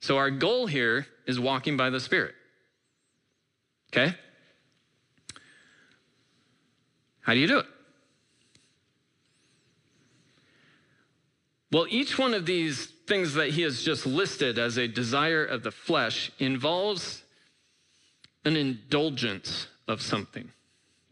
So 0.00 0.18
our 0.18 0.30
goal 0.30 0.66
here 0.66 1.06
is 1.26 1.40
walking 1.40 1.76
by 1.78 1.88
the 1.88 1.98
Spirit. 1.98 2.34
Okay? 3.90 4.14
How 7.22 7.32
do 7.32 7.40
you 7.40 7.46
do 7.46 7.58
it? 7.58 7.66
Well, 11.72 11.86
each 11.88 12.18
one 12.18 12.34
of 12.34 12.46
these 12.46 12.86
things 13.06 13.34
that 13.34 13.50
he 13.50 13.62
has 13.62 13.82
just 13.82 14.06
listed 14.06 14.58
as 14.58 14.76
a 14.76 14.86
desire 14.86 15.44
of 15.44 15.62
the 15.62 15.70
flesh 15.70 16.30
involves 16.38 17.22
an 18.44 18.56
indulgence 18.56 19.66
of 19.88 20.00
something. 20.00 20.50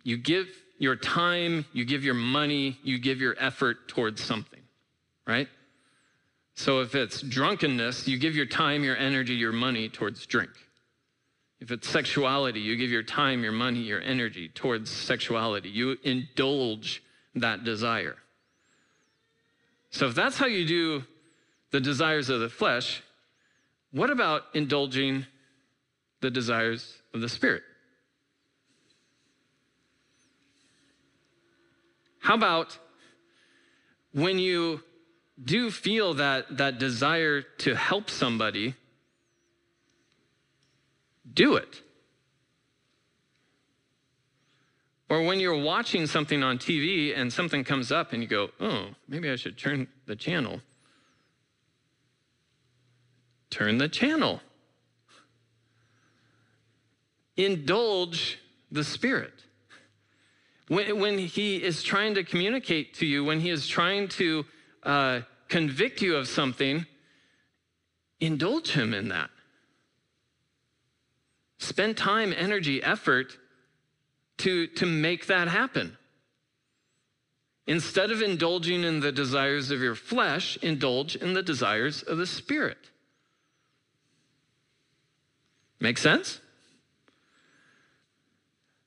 You 0.05 0.17
give 0.17 0.49
your 0.79 0.97
time, 0.97 1.65
you 1.73 1.85
give 1.85 2.05
your 2.05 2.15
money, 2.15 2.79
you 2.83 2.99
give 2.99 3.21
your 3.21 3.35
effort 3.39 3.89
towards 3.89 4.23
something, 4.23 4.61
right? 5.27 5.49
So 6.55 6.81
if 6.81 6.95
it's 6.95 7.21
drunkenness, 7.21 8.07
you 8.07 8.19
give 8.19 8.37
your 8.37 8.47
time, 8.47 8.85
your 8.85 8.97
energy, 8.97 9.35
your 9.35 9.53
money 9.53 9.89
towards 9.89 10.25
drink. 10.27 10.51
If 11.61 11.71
it's 11.71 11.89
sexuality, 11.89 12.61
you 12.61 12.77
give 12.77 12.91
your 12.91 13.03
time, 13.03 13.43
your 13.43 13.53
money, 13.53 13.81
your 13.81 14.01
energy 14.01 14.49
towards 14.49 14.91
sexuality. 14.91 15.69
You 15.69 15.97
indulge 16.03 17.03
that 17.35 17.65
desire. 17.65 18.17
So 19.95 20.09
if 20.09 20.17
that's 20.17 20.37
how 20.37 20.47
you 20.47 20.67
do 20.67 21.05
the 21.71 21.79
desires 21.79 22.29
of 22.29 22.41
the 22.41 22.49
flesh, 22.49 23.01
what 23.93 24.11
about 24.11 24.43
indulging 24.53 25.25
the 26.21 26.33
desires 26.33 26.99
of 27.15 27.21
the 27.21 27.29
spirit? 27.29 27.63
How 32.19 32.35
about 32.35 32.77
when 34.13 34.41
you 34.41 34.83
do 35.41 35.71
feel 35.71 36.15
that, 36.15 36.57
that 36.57 36.81
desire 36.81 37.43
to 37.59 37.77
help 37.77 38.11
somebody, 38.11 38.75
do 41.33 41.55
it. 41.55 41.83
Or 45.15 45.23
when 45.23 45.39
you're 45.39 45.57
watching 45.57 46.09
something 46.09 46.43
on 46.43 46.59
TV 46.59 47.17
and 47.17 47.33
something 47.33 47.63
comes 47.63 47.93
up 47.93 48.13
and 48.13 48.21
you 48.21 48.29
go, 48.29 48.51
oh, 48.59 48.89
maybe 49.07 49.31
I 49.31 49.37
should 49.37 49.57
turn 49.57 49.87
the 50.07 50.17
channel. 50.17 50.61
Turn 53.49 53.79
the 53.79 53.89
channel. 53.89 54.41
Indulge 57.37 58.41
the 58.73 58.83
Spirit. 58.83 59.45
When, 60.67 60.99
when 60.99 61.19
He 61.19 61.63
is 61.63 61.85
trying 61.85 62.17
to 62.17 62.25
communicate 62.25 62.95
to 62.95 63.07
you, 63.07 63.25
when 63.25 63.39
He 63.39 63.51
is 63.51 63.69
trying 63.69 64.09
to 64.09 64.45
uh, 64.83 65.21
convict 65.47 66.03
you 66.03 66.17
of 66.17 66.27
something, 66.27 66.87
indulge 68.19 68.73
Him 68.73 68.93
in 68.93 69.11
that. 69.11 69.31
Spend 71.59 71.97
time, 71.97 72.35
energy, 72.37 72.83
effort 72.83 73.39
to, 74.39 74.67
to 74.67 74.87
make 74.87 75.27
that 75.27 75.49
happen. 75.49 75.97
Instead 77.67 78.11
of 78.11 78.21
indulging 78.21 78.85
in 78.85 79.01
the 79.01 79.13
desires 79.13 79.71
of 79.71 79.81
your 79.81 79.95
flesh, 79.95 80.59
indulge 80.61 81.17
in 81.17 81.33
the 81.33 81.43
desires 81.43 82.03
of 82.03 82.19
the 82.19 82.27
Spirit. 82.27 82.91
Make 85.81 85.99
sense? 85.99 86.41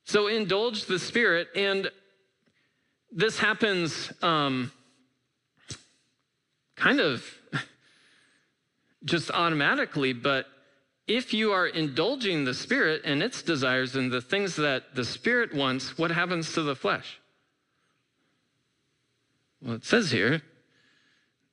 So 0.04 0.26
indulge 0.26 0.86
the 0.86 0.98
Spirit, 0.98 1.48
and 1.56 1.90
this 3.10 3.38
happens 3.38 4.12
um, 4.22 4.70
kind 6.76 7.00
of 7.00 7.24
just 9.04 9.30
automatically, 9.30 10.12
but 10.12 10.46
if 11.08 11.32
you 11.32 11.52
are 11.52 11.66
indulging 11.66 12.44
the 12.44 12.54
Spirit 12.54 13.02
and 13.04 13.22
its 13.22 13.42
desires 13.42 13.96
and 13.96 14.12
the 14.12 14.20
things 14.20 14.56
that 14.56 14.94
the 14.94 15.04
Spirit 15.04 15.54
wants, 15.54 15.96
what 15.96 16.10
happens 16.10 16.52
to 16.52 16.62
the 16.62 16.76
flesh? 16.76 17.18
Well, 19.62 19.74
it 19.74 19.84
says 19.84 20.10
here, 20.10 20.42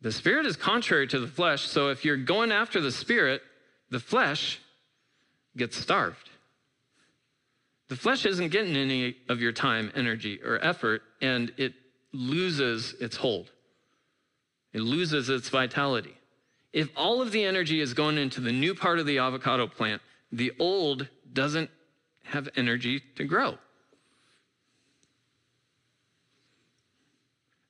the 0.01 0.12
Spirit 0.12 0.45
is 0.45 0.58
contrary 0.58 1.08
to 1.08 1.20
the 1.20 1.28
flesh. 1.28 1.64
So 1.64 1.89
if 1.89 2.06
you're 2.06 2.18
going 2.18 2.51
after 2.51 2.82
the 2.82 2.91
Spirit, 2.91 3.41
the 3.89 3.99
flesh 3.99 4.60
gets 5.58 5.78
starved. 5.78 6.30
The 7.88 7.95
flesh 7.95 8.26
isn't 8.26 8.49
getting 8.49 8.76
any 8.76 9.16
of 9.30 9.39
your 9.39 9.51
time, 9.51 9.91
energy, 9.95 10.41
or 10.43 10.64
effort, 10.64 11.01
and 11.22 11.51
it 11.58 11.74
loses 12.12 12.93
its 12.99 13.16
hold. 13.16 13.51
It 14.74 14.82
loses 14.82 15.30
its 15.30 15.49
vitality. 15.49 16.16
If 16.76 16.89
all 16.97 17.21
of 17.21 17.32
the 17.32 17.45
energy 17.45 17.80
is 17.80 17.93
going 17.93 18.17
into 18.17 18.41
the 18.41 18.51
new 18.51 18.76
part 18.76 18.99
of 18.99 19.05
the 19.05 19.17
avocado 19.17 19.65
plant, 19.65 20.01
the 20.30 20.51
old 20.59 21.07
doesn't 21.32 21.69
have 22.23 22.49
energy 22.57 23.01
to 23.15 23.23
grow. 23.23 23.57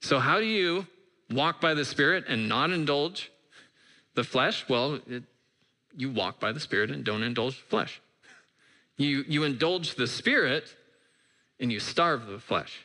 So, 0.01 0.17
how 0.17 0.39
do 0.39 0.45
you 0.45 0.87
walk 1.29 1.61
by 1.61 1.75
the 1.75 1.85
Spirit 1.85 2.25
and 2.27 2.49
not 2.49 2.71
indulge 2.71 3.31
the 4.15 4.23
flesh? 4.23 4.65
Well, 4.67 4.99
it, 5.07 5.23
you 5.95 6.09
walk 6.09 6.39
by 6.39 6.51
the 6.51 6.59
Spirit 6.59 6.89
and 6.89 7.03
don't 7.03 7.21
indulge 7.21 7.57
the 7.57 7.67
flesh. 7.69 8.01
You, 8.97 9.23
you 9.27 9.43
indulge 9.43 9.95
the 9.95 10.07
Spirit 10.07 10.75
and 11.59 11.71
you 11.71 11.79
starve 11.79 12.25
the 12.25 12.39
flesh. 12.39 12.79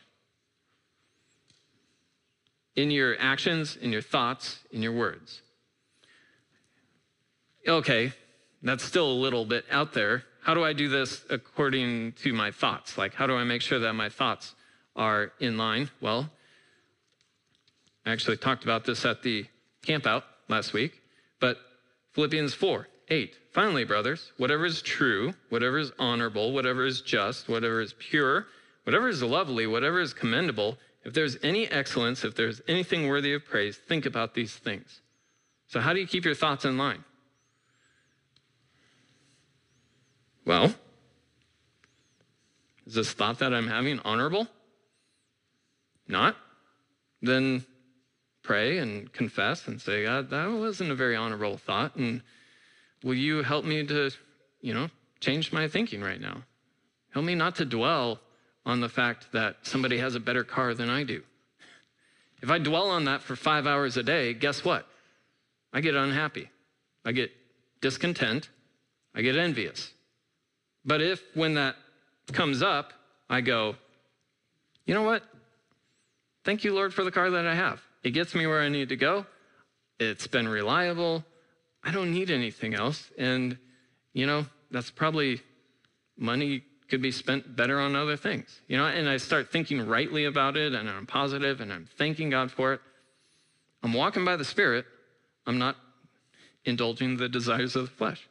In 2.76 2.90
your 2.90 3.16
actions, 3.18 3.76
in 3.76 3.90
your 3.90 4.02
thoughts, 4.02 4.58
in 4.70 4.82
your 4.82 4.92
words. 4.92 5.40
Okay, 7.66 8.12
that's 8.62 8.84
still 8.84 9.11
a 9.11 9.12
little 9.12 9.44
bit 9.44 9.64
out 9.70 9.92
there. 9.92 10.24
How 10.42 10.54
do 10.54 10.64
I 10.64 10.72
do 10.72 10.88
this 10.88 11.24
according 11.28 12.12
to 12.22 12.32
my 12.32 12.50
thoughts? 12.50 12.96
Like, 12.96 13.14
how 13.14 13.26
do 13.26 13.34
I 13.34 13.44
make 13.44 13.62
sure 13.62 13.78
that 13.78 13.92
my 13.92 14.08
thoughts 14.08 14.54
are 14.96 15.32
in 15.40 15.58
line? 15.58 15.90
Well, 16.00 16.30
I 18.06 18.12
actually 18.12 18.38
talked 18.38 18.64
about 18.64 18.84
this 18.84 19.04
at 19.04 19.22
the 19.22 19.46
campout 19.82 20.22
last 20.48 20.72
week, 20.72 21.02
but 21.38 21.58
Philippians 22.12 22.54
4 22.54 22.88
8. 23.08 23.36
Finally, 23.52 23.84
brothers, 23.84 24.32
whatever 24.36 24.64
is 24.64 24.80
true, 24.82 25.34
whatever 25.48 25.78
is 25.78 25.92
honorable, 25.98 26.52
whatever 26.52 26.86
is 26.86 27.00
just, 27.00 27.48
whatever 27.48 27.80
is 27.80 27.92
pure, 27.98 28.46
whatever 28.84 29.08
is 29.08 29.22
lovely, 29.22 29.66
whatever 29.66 30.00
is 30.00 30.12
commendable, 30.14 30.78
if 31.04 31.12
there's 31.12 31.36
any 31.42 31.66
excellence, 31.68 32.24
if 32.24 32.34
there's 32.34 32.61
anything 32.68 33.08
worthy 33.08 33.32
of 33.34 33.44
praise, 33.44 33.76
think 33.76 34.06
about 34.06 34.34
these 34.34 34.54
things. 34.54 35.00
So, 35.66 35.80
how 35.80 35.92
do 35.92 36.00
you 36.00 36.06
keep 36.06 36.24
your 36.24 36.34
thoughts 36.34 36.64
in 36.64 36.78
line? 36.78 37.04
Well, 40.51 40.74
is 42.84 42.94
this 42.94 43.12
thought 43.12 43.38
that 43.38 43.55
I'm 43.55 43.68
having 43.68 44.01
honorable? 44.01 44.48
Not? 46.09 46.34
Then 47.22 47.64
pray 48.42 48.78
and 48.78 49.12
confess 49.12 49.68
and 49.68 49.80
say, 49.80 50.03
God, 50.03 50.30
that 50.30 50.51
wasn't 50.51 50.90
a 50.90 50.96
very 50.96 51.14
honorable 51.14 51.57
thought. 51.57 51.94
And 51.94 52.22
will 53.05 53.14
you 53.14 53.44
help 53.44 53.64
me 53.64 53.86
to, 53.86 54.11
you 54.61 54.74
know, 54.74 54.88
change 55.20 55.53
my 55.53 55.68
thinking 55.68 56.01
right 56.01 56.20
now? 56.20 56.42
Help 57.11 57.24
me 57.24 57.36
not 57.36 57.55
to 57.55 57.64
dwell 57.64 58.18
on 58.66 58.80
the 58.80 58.88
fact 58.88 59.28
that 59.30 59.59
somebody 59.62 59.98
has 59.98 60.16
a 60.16 60.20
better 60.20 60.42
car 60.42 60.74
than 60.74 60.90
I 60.90 61.05
do. 61.05 61.22
If 62.42 62.51
I 62.51 62.59
dwell 62.59 62.90
on 62.90 63.05
that 63.05 63.22
for 63.22 63.36
five 63.36 63.68
hours 63.68 63.96
a 63.96 64.03
day, 64.03 64.34
guess 64.34 64.64
what? 64.64 64.84
I 65.72 65.80
get 65.80 65.94
unhappy. 65.94 66.51
I 67.05 67.12
get 67.12 67.30
discontent. 67.80 68.48
I 69.14 69.22
get 69.22 69.36
envious. 69.36 69.92
But 70.85 71.01
if 71.03 71.22
when 71.35 71.55
that 71.55 71.76
comes 72.33 72.62
up, 72.62 72.93
I 73.28 73.41
go, 73.41 73.76
you 74.87 74.95
know 74.95 75.03
what? 75.03 75.22
Thank 76.45 76.64
you, 76.64 76.74
Lord, 76.74 76.95
for 76.95 77.05
the 77.05 77.11
car 77.11 77.31
that 77.31 77.47
I 77.47 77.55
have. 77.55 77.81
It 78.03 78.11
gets 78.11 78.35
me 78.35 78.47
where 78.47 78.61
I 78.61 78.68
need 78.68 78.89
to 78.89 78.97
go. 78.97 79.26
It's 79.99 80.26
been 80.26 80.49
reliable. 80.49 81.24
I 81.85 81.91
don't 81.91 82.11
need 82.11 82.31
anything 82.31 82.74
else. 82.74 83.11
And, 83.18 83.59
you 84.12 84.26
know, 84.26 84.47
that's 84.70 84.91
probably 84.91 85.43
money 86.16 86.62
could 86.89 87.03
be 87.03 87.12
spent 87.12 87.55
better 87.55 87.78
on 87.78 87.95
other 87.95 88.16
things. 88.16 88.61
You 88.66 88.76
know, 88.76 88.87
and 88.87 89.09
I 89.09 89.18
start 89.18 89.53
thinking 89.53 89.87
rightly 89.87 90.24
about 90.24 90.57
it 90.57 90.74
and 90.74 90.89
I'm 90.89 91.07
positive 91.07 91.61
and 91.61 91.72
I'm 91.72 91.87
thanking 91.97 92.31
God 92.31 92.51
for 92.51 92.74
it. 92.74 92.81
I'm 93.83 93.93
walking 93.93 94.24
by 94.24 94.37
the 94.37 94.45
Spirit. 94.45 94.87
I'm 95.47 95.59
not 95.59 95.76
indulging 96.64 97.16
the 97.16 97.28
desires 97.28 97.76
of 97.76 97.85
the 97.85 97.91
flesh. 97.91 98.28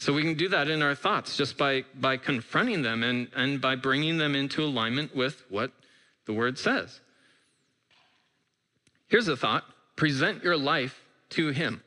So 0.00 0.14
we 0.14 0.22
can 0.22 0.32
do 0.32 0.48
that 0.48 0.70
in 0.70 0.80
our 0.80 0.94
thoughts 0.94 1.36
just 1.36 1.58
by, 1.58 1.84
by 1.94 2.16
confronting 2.16 2.80
them 2.80 3.02
and, 3.02 3.28
and 3.36 3.60
by 3.60 3.76
bringing 3.76 4.16
them 4.16 4.34
into 4.34 4.64
alignment 4.64 5.14
with 5.14 5.44
what 5.50 5.72
the 6.24 6.32
word 6.32 6.58
says. 6.58 7.00
Here's 9.08 9.28
a 9.28 9.36
thought 9.36 9.64
present 9.96 10.42
your 10.42 10.56
life 10.56 10.98
to 11.30 11.48
Him. 11.48 11.82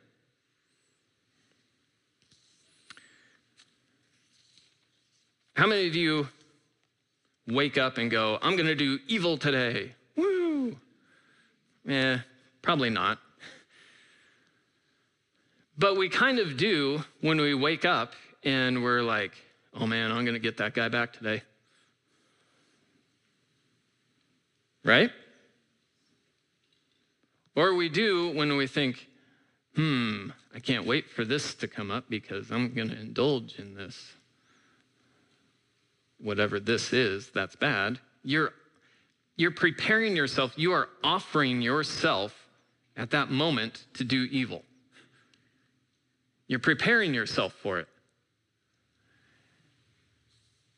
How 5.56 5.66
many 5.66 5.88
of 5.88 5.96
you 5.96 6.28
wake 7.48 7.80
up 7.80 7.98
and 7.98 8.12
go, 8.12 8.38
I'm 8.44 8.56
going 8.56 8.68
to 8.68 8.76
do 8.76 9.00
evil 9.08 9.38
today? 9.38 9.94
Woo! 10.16 10.78
Eh, 11.88 12.20
probably 12.62 12.92
not. 12.92 13.18
But 15.78 15.98
we 15.98 16.10
kind 16.10 16.40
of 16.40 16.58
do 16.58 17.04
when 17.22 17.40
we 17.42 17.54
wake 17.54 17.86
up 17.86 18.14
and 18.44 18.84
we're 18.84 19.02
like, 19.02 19.32
oh 19.74 19.88
man, 19.88 20.12
I'm 20.12 20.24
going 20.24 20.36
to 20.36 20.40
get 20.40 20.58
that 20.58 20.74
guy 20.74 20.90
back 20.90 21.14
today. 21.14 21.42
Right? 24.86 25.10
Or 27.56 27.74
we 27.74 27.90
do 27.90 28.32
when 28.32 28.56
we 28.58 28.68
think, 28.68 29.08
hmm, 29.76 30.30
I 30.54 30.60
can't 30.60 30.86
wait 30.86 31.10
for 31.10 31.26
this 31.26 31.54
to 31.56 31.68
come 31.68 31.90
up 31.90 32.10
because 32.10 32.52
I'm 32.52 32.74
going 32.74 32.90
to 32.90 33.00
indulge 33.00 33.58
in 33.58 33.76
this. 33.76 34.14
Whatever 36.20 36.60
this 36.60 36.94
is, 36.94 37.30
that's 37.34 37.56
bad. 37.56 38.00
You're, 38.24 38.54
you're 39.36 39.52
preparing 39.52 40.16
yourself, 40.16 40.54
you 40.56 40.74
are 40.74 40.90
offering 41.04 41.62
yourself 41.62 42.48
at 42.96 43.12
that 43.12 43.32
moment 43.32 43.86
to 43.96 44.04
do 44.04 44.28
evil. 44.32 44.64
You're 46.54 46.60
preparing 46.60 47.16
yourself 47.16 47.52
for 47.64 47.80
it. 47.80 47.88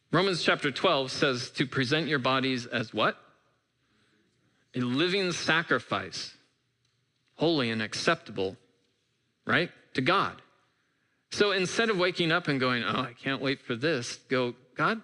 Romans 0.10 0.42
chapter 0.42 0.72
12 0.72 1.12
says 1.12 1.50
to 1.50 1.66
present 1.66 2.08
your 2.08 2.18
bodies 2.18 2.66
as 2.66 2.94
what? 2.94 3.18
A 4.74 4.80
living 4.80 5.34
sacrifice 5.34 6.34
holy 7.34 7.72
and 7.72 7.82
acceptable, 7.82 8.56
right? 9.46 9.70
To 9.96 10.02
God. 10.02 10.42
So 11.32 11.52
instead 11.52 11.90
of 11.90 11.98
waking 11.98 12.32
up 12.32 12.48
and 12.48 12.58
going, 12.58 12.86
oh, 12.86 13.02
I 13.02 13.12
can't 13.22 13.42
wait 13.42 13.62
for 13.62 13.76
this, 13.76 14.16
go, 14.30 14.54
God, 14.78 15.02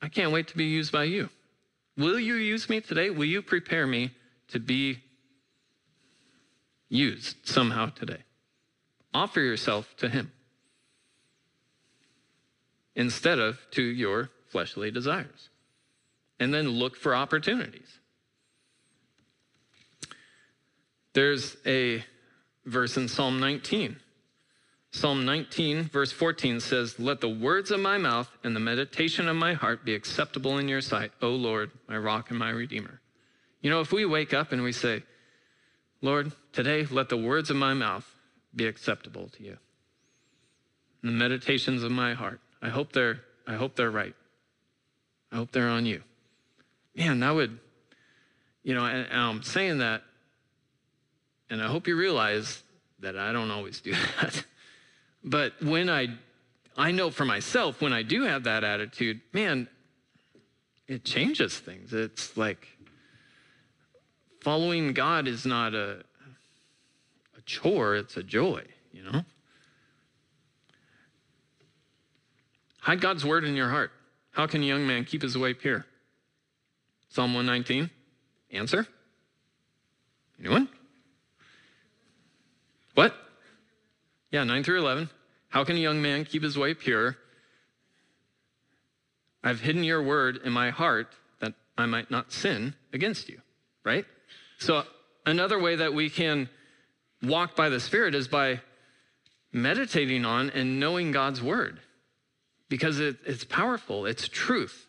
I 0.00 0.08
can't 0.08 0.32
wait 0.32 0.48
to 0.48 0.56
be 0.56 0.64
used 0.64 0.90
by 0.90 1.04
you. 1.04 1.28
Will 1.98 2.18
you 2.18 2.36
use 2.36 2.70
me 2.70 2.80
today? 2.80 3.10
Will 3.10 3.26
you 3.26 3.42
prepare 3.42 3.86
me 3.86 4.12
to 4.48 4.58
be 4.58 5.00
used 6.88 7.46
somehow 7.46 7.90
today? 7.90 8.22
Offer 9.14 9.40
yourself 9.40 9.94
to 9.98 10.08
Him 10.08 10.32
instead 12.94 13.38
of 13.38 13.58
to 13.72 13.82
your 13.82 14.30
fleshly 14.48 14.90
desires. 14.90 15.48
And 16.38 16.52
then 16.52 16.68
look 16.68 16.96
for 16.96 17.14
opportunities. 17.14 17.98
There's 21.14 21.56
a 21.66 22.04
verse 22.64 22.96
in 22.96 23.08
Psalm 23.08 23.38
19. 23.40 23.96
Psalm 24.90 25.24
19, 25.24 25.84
verse 25.84 26.12
14 26.12 26.60
says, 26.60 26.98
Let 26.98 27.20
the 27.20 27.28
words 27.28 27.70
of 27.70 27.80
my 27.80 27.96
mouth 27.96 28.30
and 28.44 28.54
the 28.54 28.60
meditation 28.60 29.26
of 29.26 29.36
my 29.36 29.54
heart 29.54 29.84
be 29.84 29.94
acceptable 29.94 30.58
in 30.58 30.68
your 30.68 30.82
sight, 30.82 31.12
O 31.22 31.30
Lord, 31.30 31.70
my 31.88 31.96
rock 31.96 32.28
and 32.28 32.38
my 32.38 32.50
redeemer. 32.50 33.00
You 33.62 33.70
know, 33.70 33.80
if 33.80 33.90
we 33.90 34.04
wake 34.04 34.34
up 34.34 34.52
and 34.52 34.62
we 34.62 34.72
say, 34.72 35.02
Lord, 36.02 36.32
today 36.52 36.84
let 36.84 37.08
the 37.08 37.16
words 37.16 37.48
of 37.48 37.56
my 37.56 37.72
mouth 37.72 38.11
be 38.54 38.66
acceptable 38.66 39.28
to 39.30 39.42
you. 39.42 39.58
The 41.02 41.10
meditations 41.10 41.82
of 41.82 41.90
my 41.90 42.14
heart, 42.14 42.40
I 42.60 42.68
hope 42.68 42.92
they're, 42.92 43.20
I 43.46 43.54
hope 43.54 43.76
they're 43.76 43.90
right. 43.90 44.14
I 45.30 45.36
hope 45.36 45.52
they're 45.52 45.68
on 45.68 45.86
you. 45.86 46.02
Man, 46.94 47.20
that 47.20 47.34
would, 47.34 47.58
you 48.62 48.74
know, 48.74 48.84
and, 48.84 49.06
and 49.10 49.20
I'm 49.20 49.42
saying 49.42 49.78
that 49.78 50.02
and 51.52 51.60
I 51.62 51.66
hope 51.66 51.86
you 51.86 51.96
realize 51.96 52.62
that 53.00 53.18
I 53.18 53.30
don't 53.30 53.50
always 53.50 53.82
do 53.82 53.92
that. 54.22 54.42
but 55.22 55.52
when 55.62 55.90
I, 55.90 56.08
I 56.78 56.92
know 56.92 57.10
for 57.10 57.26
myself, 57.26 57.82
when 57.82 57.92
I 57.92 58.02
do 58.02 58.22
have 58.22 58.44
that 58.44 58.64
attitude, 58.64 59.20
man, 59.34 59.68
it 60.88 61.04
changes 61.04 61.58
things. 61.58 61.92
It's 61.92 62.38
like 62.38 62.66
following 64.40 64.94
God 64.94 65.28
is 65.28 65.44
not 65.44 65.74
a 65.74 66.04
chore, 67.46 67.96
it's 67.96 68.16
a 68.16 68.22
joy, 68.22 68.62
you 68.92 69.02
know? 69.02 69.24
Hide 72.80 73.00
God's 73.00 73.24
word 73.24 73.44
in 73.44 73.54
your 73.54 73.68
heart. 73.68 73.92
How 74.32 74.46
can 74.46 74.62
a 74.62 74.66
young 74.66 74.86
man 74.86 75.04
keep 75.04 75.22
his 75.22 75.38
way 75.38 75.54
pure? 75.54 75.86
Psalm 77.08 77.34
119. 77.34 77.90
Answer? 78.50 78.86
Anyone? 80.40 80.68
What? 82.94 83.14
Yeah, 84.30 84.44
9 84.44 84.64
through 84.64 84.80
11. 84.80 85.10
How 85.48 85.64
can 85.64 85.76
a 85.76 85.80
young 85.80 86.02
man 86.02 86.24
keep 86.24 86.42
his 86.42 86.58
way 86.58 86.74
pure? 86.74 87.16
I've 89.44 89.60
hidden 89.60 89.84
your 89.84 90.02
word 90.02 90.40
in 90.44 90.52
my 90.52 90.70
heart 90.70 91.08
that 91.40 91.54
I 91.76 91.86
might 91.86 92.10
not 92.10 92.32
sin 92.32 92.74
against 92.92 93.28
you, 93.28 93.40
right? 93.84 94.06
So, 94.58 94.84
another 95.26 95.58
way 95.58 95.76
that 95.76 95.92
we 95.92 96.08
can 96.08 96.48
walk 97.22 97.56
by 97.56 97.68
the 97.68 97.80
Spirit 97.80 98.14
is 98.14 98.28
by 98.28 98.60
meditating 99.52 100.24
on 100.24 100.50
and 100.50 100.80
knowing 100.80 101.12
God's 101.12 101.42
word 101.42 101.80
because 102.68 103.00
it, 103.00 103.16
it's 103.26 103.44
powerful, 103.44 104.06
it's 104.06 104.28
truth. 104.28 104.86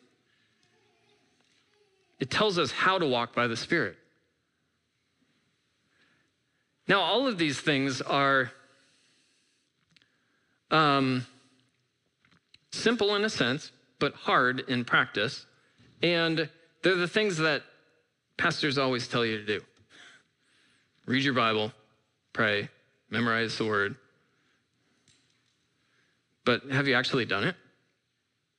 It 2.19 2.31
tells 2.31 2.57
us 2.57 2.71
how 2.71 2.97
to 2.97 3.05
walk 3.05 3.35
by 3.35 3.47
the 3.47 3.57
Spirit. 3.57 3.97
Now, 6.87 7.01
all 7.01 7.27
of 7.27 7.37
these 7.37 7.59
things 7.59 8.01
are 8.01 8.51
um, 10.71 11.25
simple 12.71 13.15
in 13.15 13.23
a 13.23 13.29
sense, 13.29 13.71
but 13.99 14.13
hard 14.13 14.61
in 14.61 14.83
practice. 14.83 15.45
And 16.01 16.49
they're 16.81 16.95
the 16.95 17.07
things 17.07 17.37
that 17.37 17.63
pastors 18.37 18.77
always 18.77 19.07
tell 19.07 19.25
you 19.25 19.37
to 19.37 19.45
do 19.45 19.61
read 21.05 21.23
your 21.23 21.33
Bible, 21.33 21.73
pray, 22.33 22.69
memorize 23.09 23.57
the 23.57 23.65
word. 23.65 23.95
But 26.45 26.63
have 26.71 26.87
you 26.87 26.95
actually 26.95 27.25
done 27.25 27.45
it? 27.45 27.55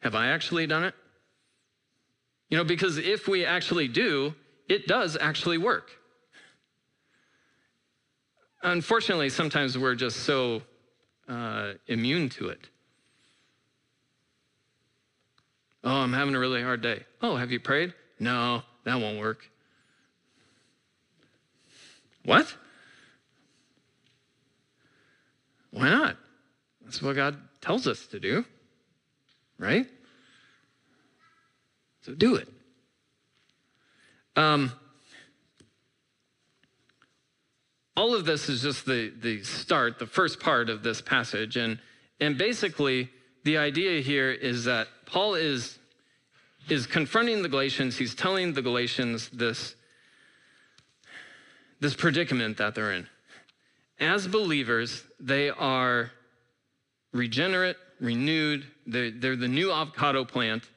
Have 0.00 0.14
I 0.14 0.28
actually 0.28 0.66
done 0.66 0.84
it? 0.84 0.94
You 2.48 2.58
know, 2.58 2.64
because 2.64 2.98
if 2.98 3.26
we 3.26 3.44
actually 3.44 3.88
do, 3.88 4.34
it 4.68 4.86
does 4.86 5.16
actually 5.20 5.58
work. 5.58 5.90
Unfortunately, 8.62 9.28
sometimes 9.28 9.76
we're 9.76 9.94
just 9.94 10.20
so 10.20 10.62
uh, 11.28 11.72
immune 11.86 12.28
to 12.30 12.48
it. 12.48 12.68
Oh, 15.82 15.96
I'm 15.96 16.14
having 16.14 16.34
a 16.34 16.38
really 16.38 16.62
hard 16.62 16.80
day. 16.80 17.04
Oh, 17.20 17.36
have 17.36 17.52
you 17.52 17.60
prayed? 17.60 17.92
No, 18.18 18.62
that 18.84 18.98
won't 18.98 19.18
work. 19.18 19.50
What? 22.24 22.54
Why 25.70 25.90
not? 25.90 26.16
That's 26.94 27.02
what 27.02 27.16
God 27.16 27.36
tells 27.60 27.88
us 27.88 28.06
to 28.06 28.20
do, 28.20 28.44
right? 29.58 29.84
So 32.02 32.14
do 32.14 32.36
it. 32.36 32.46
Um, 34.36 34.70
all 37.96 38.14
of 38.14 38.26
this 38.26 38.48
is 38.48 38.62
just 38.62 38.86
the, 38.86 39.12
the 39.20 39.42
start, 39.42 39.98
the 39.98 40.06
first 40.06 40.38
part 40.38 40.70
of 40.70 40.84
this 40.84 41.02
passage. 41.02 41.56
And, 41.56 41.80
and 42.20 42.38
basically, 42.38 43.10
the 43.42 43.58
idea 43.58 44.00
here 44.00 44.30
is 44.30 44.62
that 44.66 44.86
Paul 45.04 45.34
is, 45.34 45.80
is 46.68 46.86
confronting 46.86 47.42
the 47.42 47.48
Galatians. 47.48 47.98
He's 47.98 48.14
telling 48.14 48.52
the 48.52 48.62
Galatians 48.62 49.30
this, 49.30 49.74
this 51.80 51.96
predicament 51.96 52.58
that 52.58 52.76
they're 52.76 52.92
in. 52.92 53.08
As 53.98 54.28
believers, 54.28 55.02
they 55.18 55.50
are 55.50 56.12
regenerate, 57.14 57.76
renewed. 58.00 58.66
They're, 58.86 59.10
they're 59.10 59.36
the 59.36 59.48
new 59.48 59.72
avocado 59.72 60.26
plant, 60.26 60.68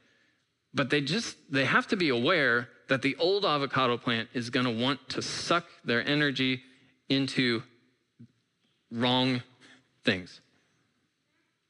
but 0.74 0.90
they 0.90 1.02
just 1.02 1.36
they 1.52 1.66
have 1.66 1.88
to 1.88 1.98
be 1.98 2.08
aware 2.08 2.70
that 2.88 3.02
the 3.02 3.18
old 3.18 3.44
avocado 3.44 3.98
plant 3.98 4.30
is 4.34 4.50
going 4.50 4.66
to 4.66 4.72
want 4.72 5.10
to 5.10 5.22
suck 5.22 5.66
their 5.84 6.08
energy 6.08 6.62
into 7.10 7.64
wrong 8.92 9.42
things. 10.06 10.40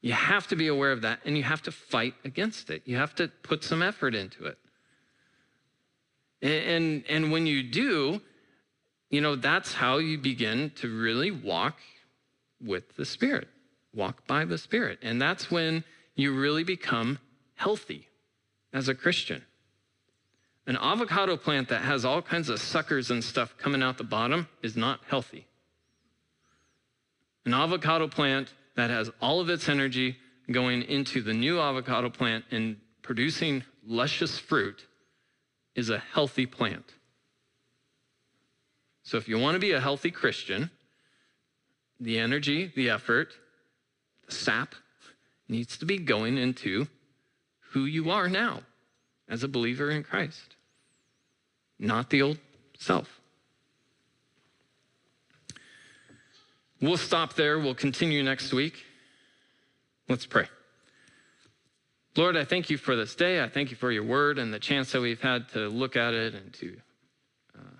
You 0.00 0.12
have 0.12 0.46
to 0.48 0.56
be 0.56 0.68
aware 0.68 0.92
of 0.92 1.02
that 1.02 1.20
and 1.24 1.36
you 1.36 1.42
have 1.42 1.62
to 1.62 1.72
fight 1.72 2.14
against 2.24 2.70
it. 2.70 2.82
You 2.84 2.96
have 2.96 3.14
to 3.16 3.28
put 3.42 3.64
some 3.64 3.82
effort 3.82 4.14
into 4.14 4.44
it. 4.44 4.58
And, 6.40 6.52
and, 6.52 7.04
and 7.08 7.32
when 7.32 7.46
you 7.46 7.64
do, 7.64 8.20
you 9.10 9.20
know, 9.20 9.34
that's 9.34 9.72
how 9.72 9.98
you 9.98 10.18
begin 10.18 10.70
to 10.76 10.88
really 10.88 11.32
walk 11.32 11.78
with 12.60 12.96
the 12.96 13.04
Spirit, 13.04 13.48
walk 13.98 14.26
by 14.26 14.46
the 14.46 14.56
Spirit. 14.56 14.98
And 15.02 15.20
that's 15.20 15.50
when 15.50 15.84
you 16.14 16.32
really 16.32 16.64
become 16.64 17.18
healthy 17.56 18.08
as 18.72 18.88
a 18.88 18.94
Christian. 18.94 19.44
An 20.66 20.76
avocado 20.76 21.36
plant 21.36 21.68
that 21.68 21.82
has 21.82 22.04
all 22.04 22.22
kinds 22.22 22.48
of 22.48 22.60
suckers 22.60 23.10
and 23.10 23.22
stuff 23.22 23.56
coming 23.58 23.82
out 23.82 23.98
the 23.98 24.04
bottom 24.04 24.48
is 24.62 24.76
not 24.76 25.00
healthy. 25.08 25.46
An 27.44 27.52
avocado 27.52 28.06
plant 28.08 28.52
that 28.76 28.90
has 28.90 29.10
all 29.20 29.40
of 29.40 29.50
its 29.50 29.68
energy 29.68 30.16
going 30.50 30.82
into 30.82 31.20
the 31.20 31.34
new 31.34 31.58
avocado 31.58 32.08
plant 32.10 32.44
and 32.50 32.76
producing 33.02 33.64
luscious 33.86 34.38
fruit 34.38 34.86
is 35.74 35.90
a 35.90 35.98
healthy 35.98 36.46
plant. 36.46 36.94
So 39.02 39.16
if 39.16 39.28
you 39.28 39.38
want 39.38 39.54
to 39.54 39.58
be 39.58 39.72
a 39.72 39.80
healthy 39.80 40.10
Christian, 40.10 40.70
the 41.98 42.18
energy, 42.18 42.70
the 42.76 42.90
effort, 42.90 43.32
sap 44.28 44.74
needs 45.48 45.76
to 45.78 45.86
be 45.86 45.98
going 45.98 46.36
into 46.38 46.86
who 47.72 47.84
you 47.84 48.10
are 48.10 48.28
now 48.28 48.60
as 49.28 49.42
a 49.42 49.48
believer 49.48 49.90
in 49.90 50.02
Christ 50.02 50.56
not 51.78 52.10
the 52.10 52.22
old 52.22 52.38
self. 52.78 53.20
We'll 56.80 56.96
stop 56.96 57.34
there. 57.34 57.58
We'll 57.58 57.74
continue 57.74 58.22
next 58.22 58.52
week. 58.52 58.84
Let's 60.08 60.26
pray. 60.26 60.48
Lord, 62.16 62.36
I 62.36 62.44
thank 62.44 62.70
you 62.70 62.78
for 62.78 62.96
this 62.96 63.14
day. 63.14 63.42
I 63.42 63.48
thank 63.48 63.70
you 63.70 63.76
for 63.76 63.92
your 63.92 64.04
word 64.04 64.38
and 64.38 64.52
the 64.52 64.58
chance 64.58 64.92
that 64.92 65.00
we've 65.00 65.20
had 65.20 65.48
to 65.50 65.68
look 65.68 65.96
at 65.96 66.14
it 66.14 66.34
and 66.34 66.52
to 66.54 66.76
uh, 67.56 67.78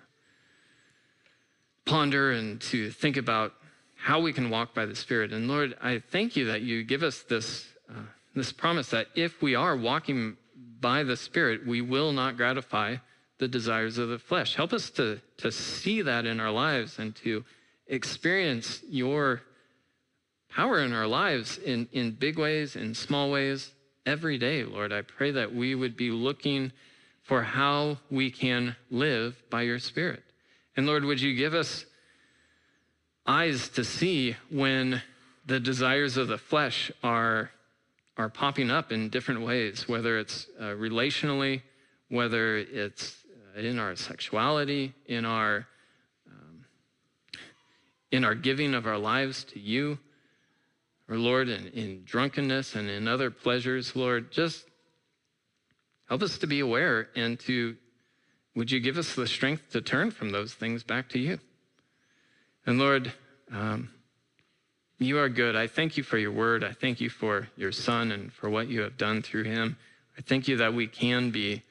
ponder 1.85 2.31
and 2.31 2.61
to 2.61 2.89
think 2.91 3.17
about 3.17 3.53
how 4.01 4.21
we 4.21 4.31
can 4.31 4.49
walk 4.49 4.73
by 4.73 4.85
the 4.85 4.95
Spirit. 4.95 5.33
And 5.33 5.47
Lord, 5.47 5.75
I 5.81 6.01
thank 6.11 6.35
you 6.35 6.45
that 6.45 6.61
you 6.61 6.83
give 6.83 7.03
us 7.03 7.23
this, 7.23 7.67
uh, 7.89 8.01
this 8.33 8.51
promise 8.51 8.89
that 8.91 9.07
if 9.13 9.41
we 9.41 9.55
are 9.55 9.75
walking 9.75 10.37
by 10.79 11.03
the 11.03 11.17
Spirit, 11.17 11.67
we 11.67 11.81
will 11.81 12.13
not 12.13 12.37
gratify 12.37 12.95
the 13.39 13.47
desires 13.47 13.97
of 13.97 14.09
the 14.09 14.17
flesh. 14.17 14.55
Help 14.55 14.71
us 14.71 14.89
to, 14.91 15.19
to 15.37 15.51
see 15.51 16.01
that 16.01 16.25
in 16.25 16.39
our 16.39 16.51
lives 16.51 16.97
and 16.97 17.13
to 17.17 17.43
experience 17.87 18.81
your 18.89 19.41
power 20.49 20.79
in 20.81 20.93
our 20.93 21.07
lives 21.07 21.57
in, 21.57 21.87
in 21.91 22.11
big 22.11 22.39
ways, 22.39 22.75
in 22.75 22.95
small 22.95 23.29
ways, 23.29 23.71
every 24.05 24.37
day, 24.37 24.63
Lord. 24.63 24.93
I 24.93 25.01
pray 25.01 25.31
that 25.31 25.53
we 25.53 25.75
would 25.75 25.97
be 25.97 26.09
looking 26.09 26.71
for 27.23 27.43
how 27.43 27.97
we 28.09 28.31
can 28.31 28.75
live 28.89 29.41
by 29.49 29.63
your 29.63 29.79
Spirit. 29.79 30.23
And 30.77 30.87
Lord, 30.87 31.03
would 31.03 31.21
you 31.21 31.35
give 31.35 31.53
us 31.53 31.85
eyes 33.29 33.69
to 33.69 33.83
see 33.83 34.35
when 34.49 35.03
the 35.45 35.59
desires 35.59 36.17
of 36.17 36.27
the 36.27 36.37
flesh 36.37 36.91
are, 37.03 37.51
are 38.17 38.27
popping 38.27 38.71
up 38.71 38.91
in 38.91 39.09
different 39.09 39.41
ways, 39.41 39.87
whether 39.87 40.17
it's 40.17 40.47
uh, 40.59 40.63
relationally, 40.63 41.61
whether 42.09 42.57
it's 42.57 43.17
in 43.55 43.77
our 43.77 43.95
sexuality, 43.95 44.93
in 45.05 45.25
our 45.25 45.67
um, 46.27 46.65
in 48.11 48.25
our 48.25 48.33
giving 48.33 48.73
of 48.73 48.87
our 48.87 48.97
lives 48.97 49.43
to 49.43 49.59
you, 49.59 49.99
or 51.07 51.17
Lord, 51.17 51.49
in, 51.49 51.67
in 51.67 52.03
drunkenness 52.05 52.73
and 52.73 52.89
in 52.89 53.07
other 53.07 53.29
pleasures, 53.29 53.95
Lord, 53.95 54.31
just 54.31 54.65
help 56.07 56.23
us 56.23 56.39
to 56.39 56.47
be 56.47 56.61
aware 56.61 57.09
and 57.15 57.39
to 57.41 57.77
would 58.55 58.71
you 58.71 58.79
give 58.79 58.97
us 58.97 59.13
the 59.13 59.27
strength 59.27 59.69
to 59.71 59.81
turn 59.81 60.09
from 60.09 60.31
those 60.31 60.55
things 60.55 60.81
back 60.83 61.09
to 61.09 61.19
you? 61.19 61.39
And 62.69 62.77
Lord, 62.77 63.11
um, 63.51 63.89
you 64.99 65.17
are 65.17 65.27
good. 65.27 65.55
I 65.55 65.65
thank 65.65 65.97
you 65.97 66.03
for 66.03 66.19
your 66.19 66.31
word. 66.31 66.63
I 66.63 66.71
thank 66.71 67.01
you 67.01 67.09
for 67.09 67.47
your 67.57 67.71
son 67.71 68.11
and 68.11 68.31
for 68.31 68.47
what 68.47 68.67
you 68.67 68.81
have 68.81 68.95
done 68.95 69.23
through 69.23 69.45
him. 69.45 69.75
I 70.15 70.21
thank 70.21 70.47
you 70.47 70.55
that 70.57 70.75
we 70.75 70.85
can 70.85 71.31
be 71.31 71.63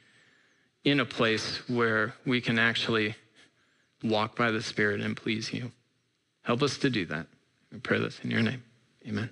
in 0.82 0.99
a 0.99 1.05
place 1.05 1.59
where 1.68 2.14
we 2.26 2.40
can 2.40 2.59
actually 2.59 3.14
walk 4.03 4.34
by 4.34 4.51
the 4.51 4.61
Spirit 4.61 5.01
and 5.01 5.16
please 5.16 5.53
you. 5.53 5.70
Help 6.42 6.64
us 6.64 6.76
to 6.78 6.90
do 6.90 7.07
that. 7.07 7.28
I 7.72 7.78
pray 7.78 8.01
this 8.01 8.18
in 8.24 8.32
your 8.32 8.42
name. 8.42 8.64
Amen. 9.07 9.30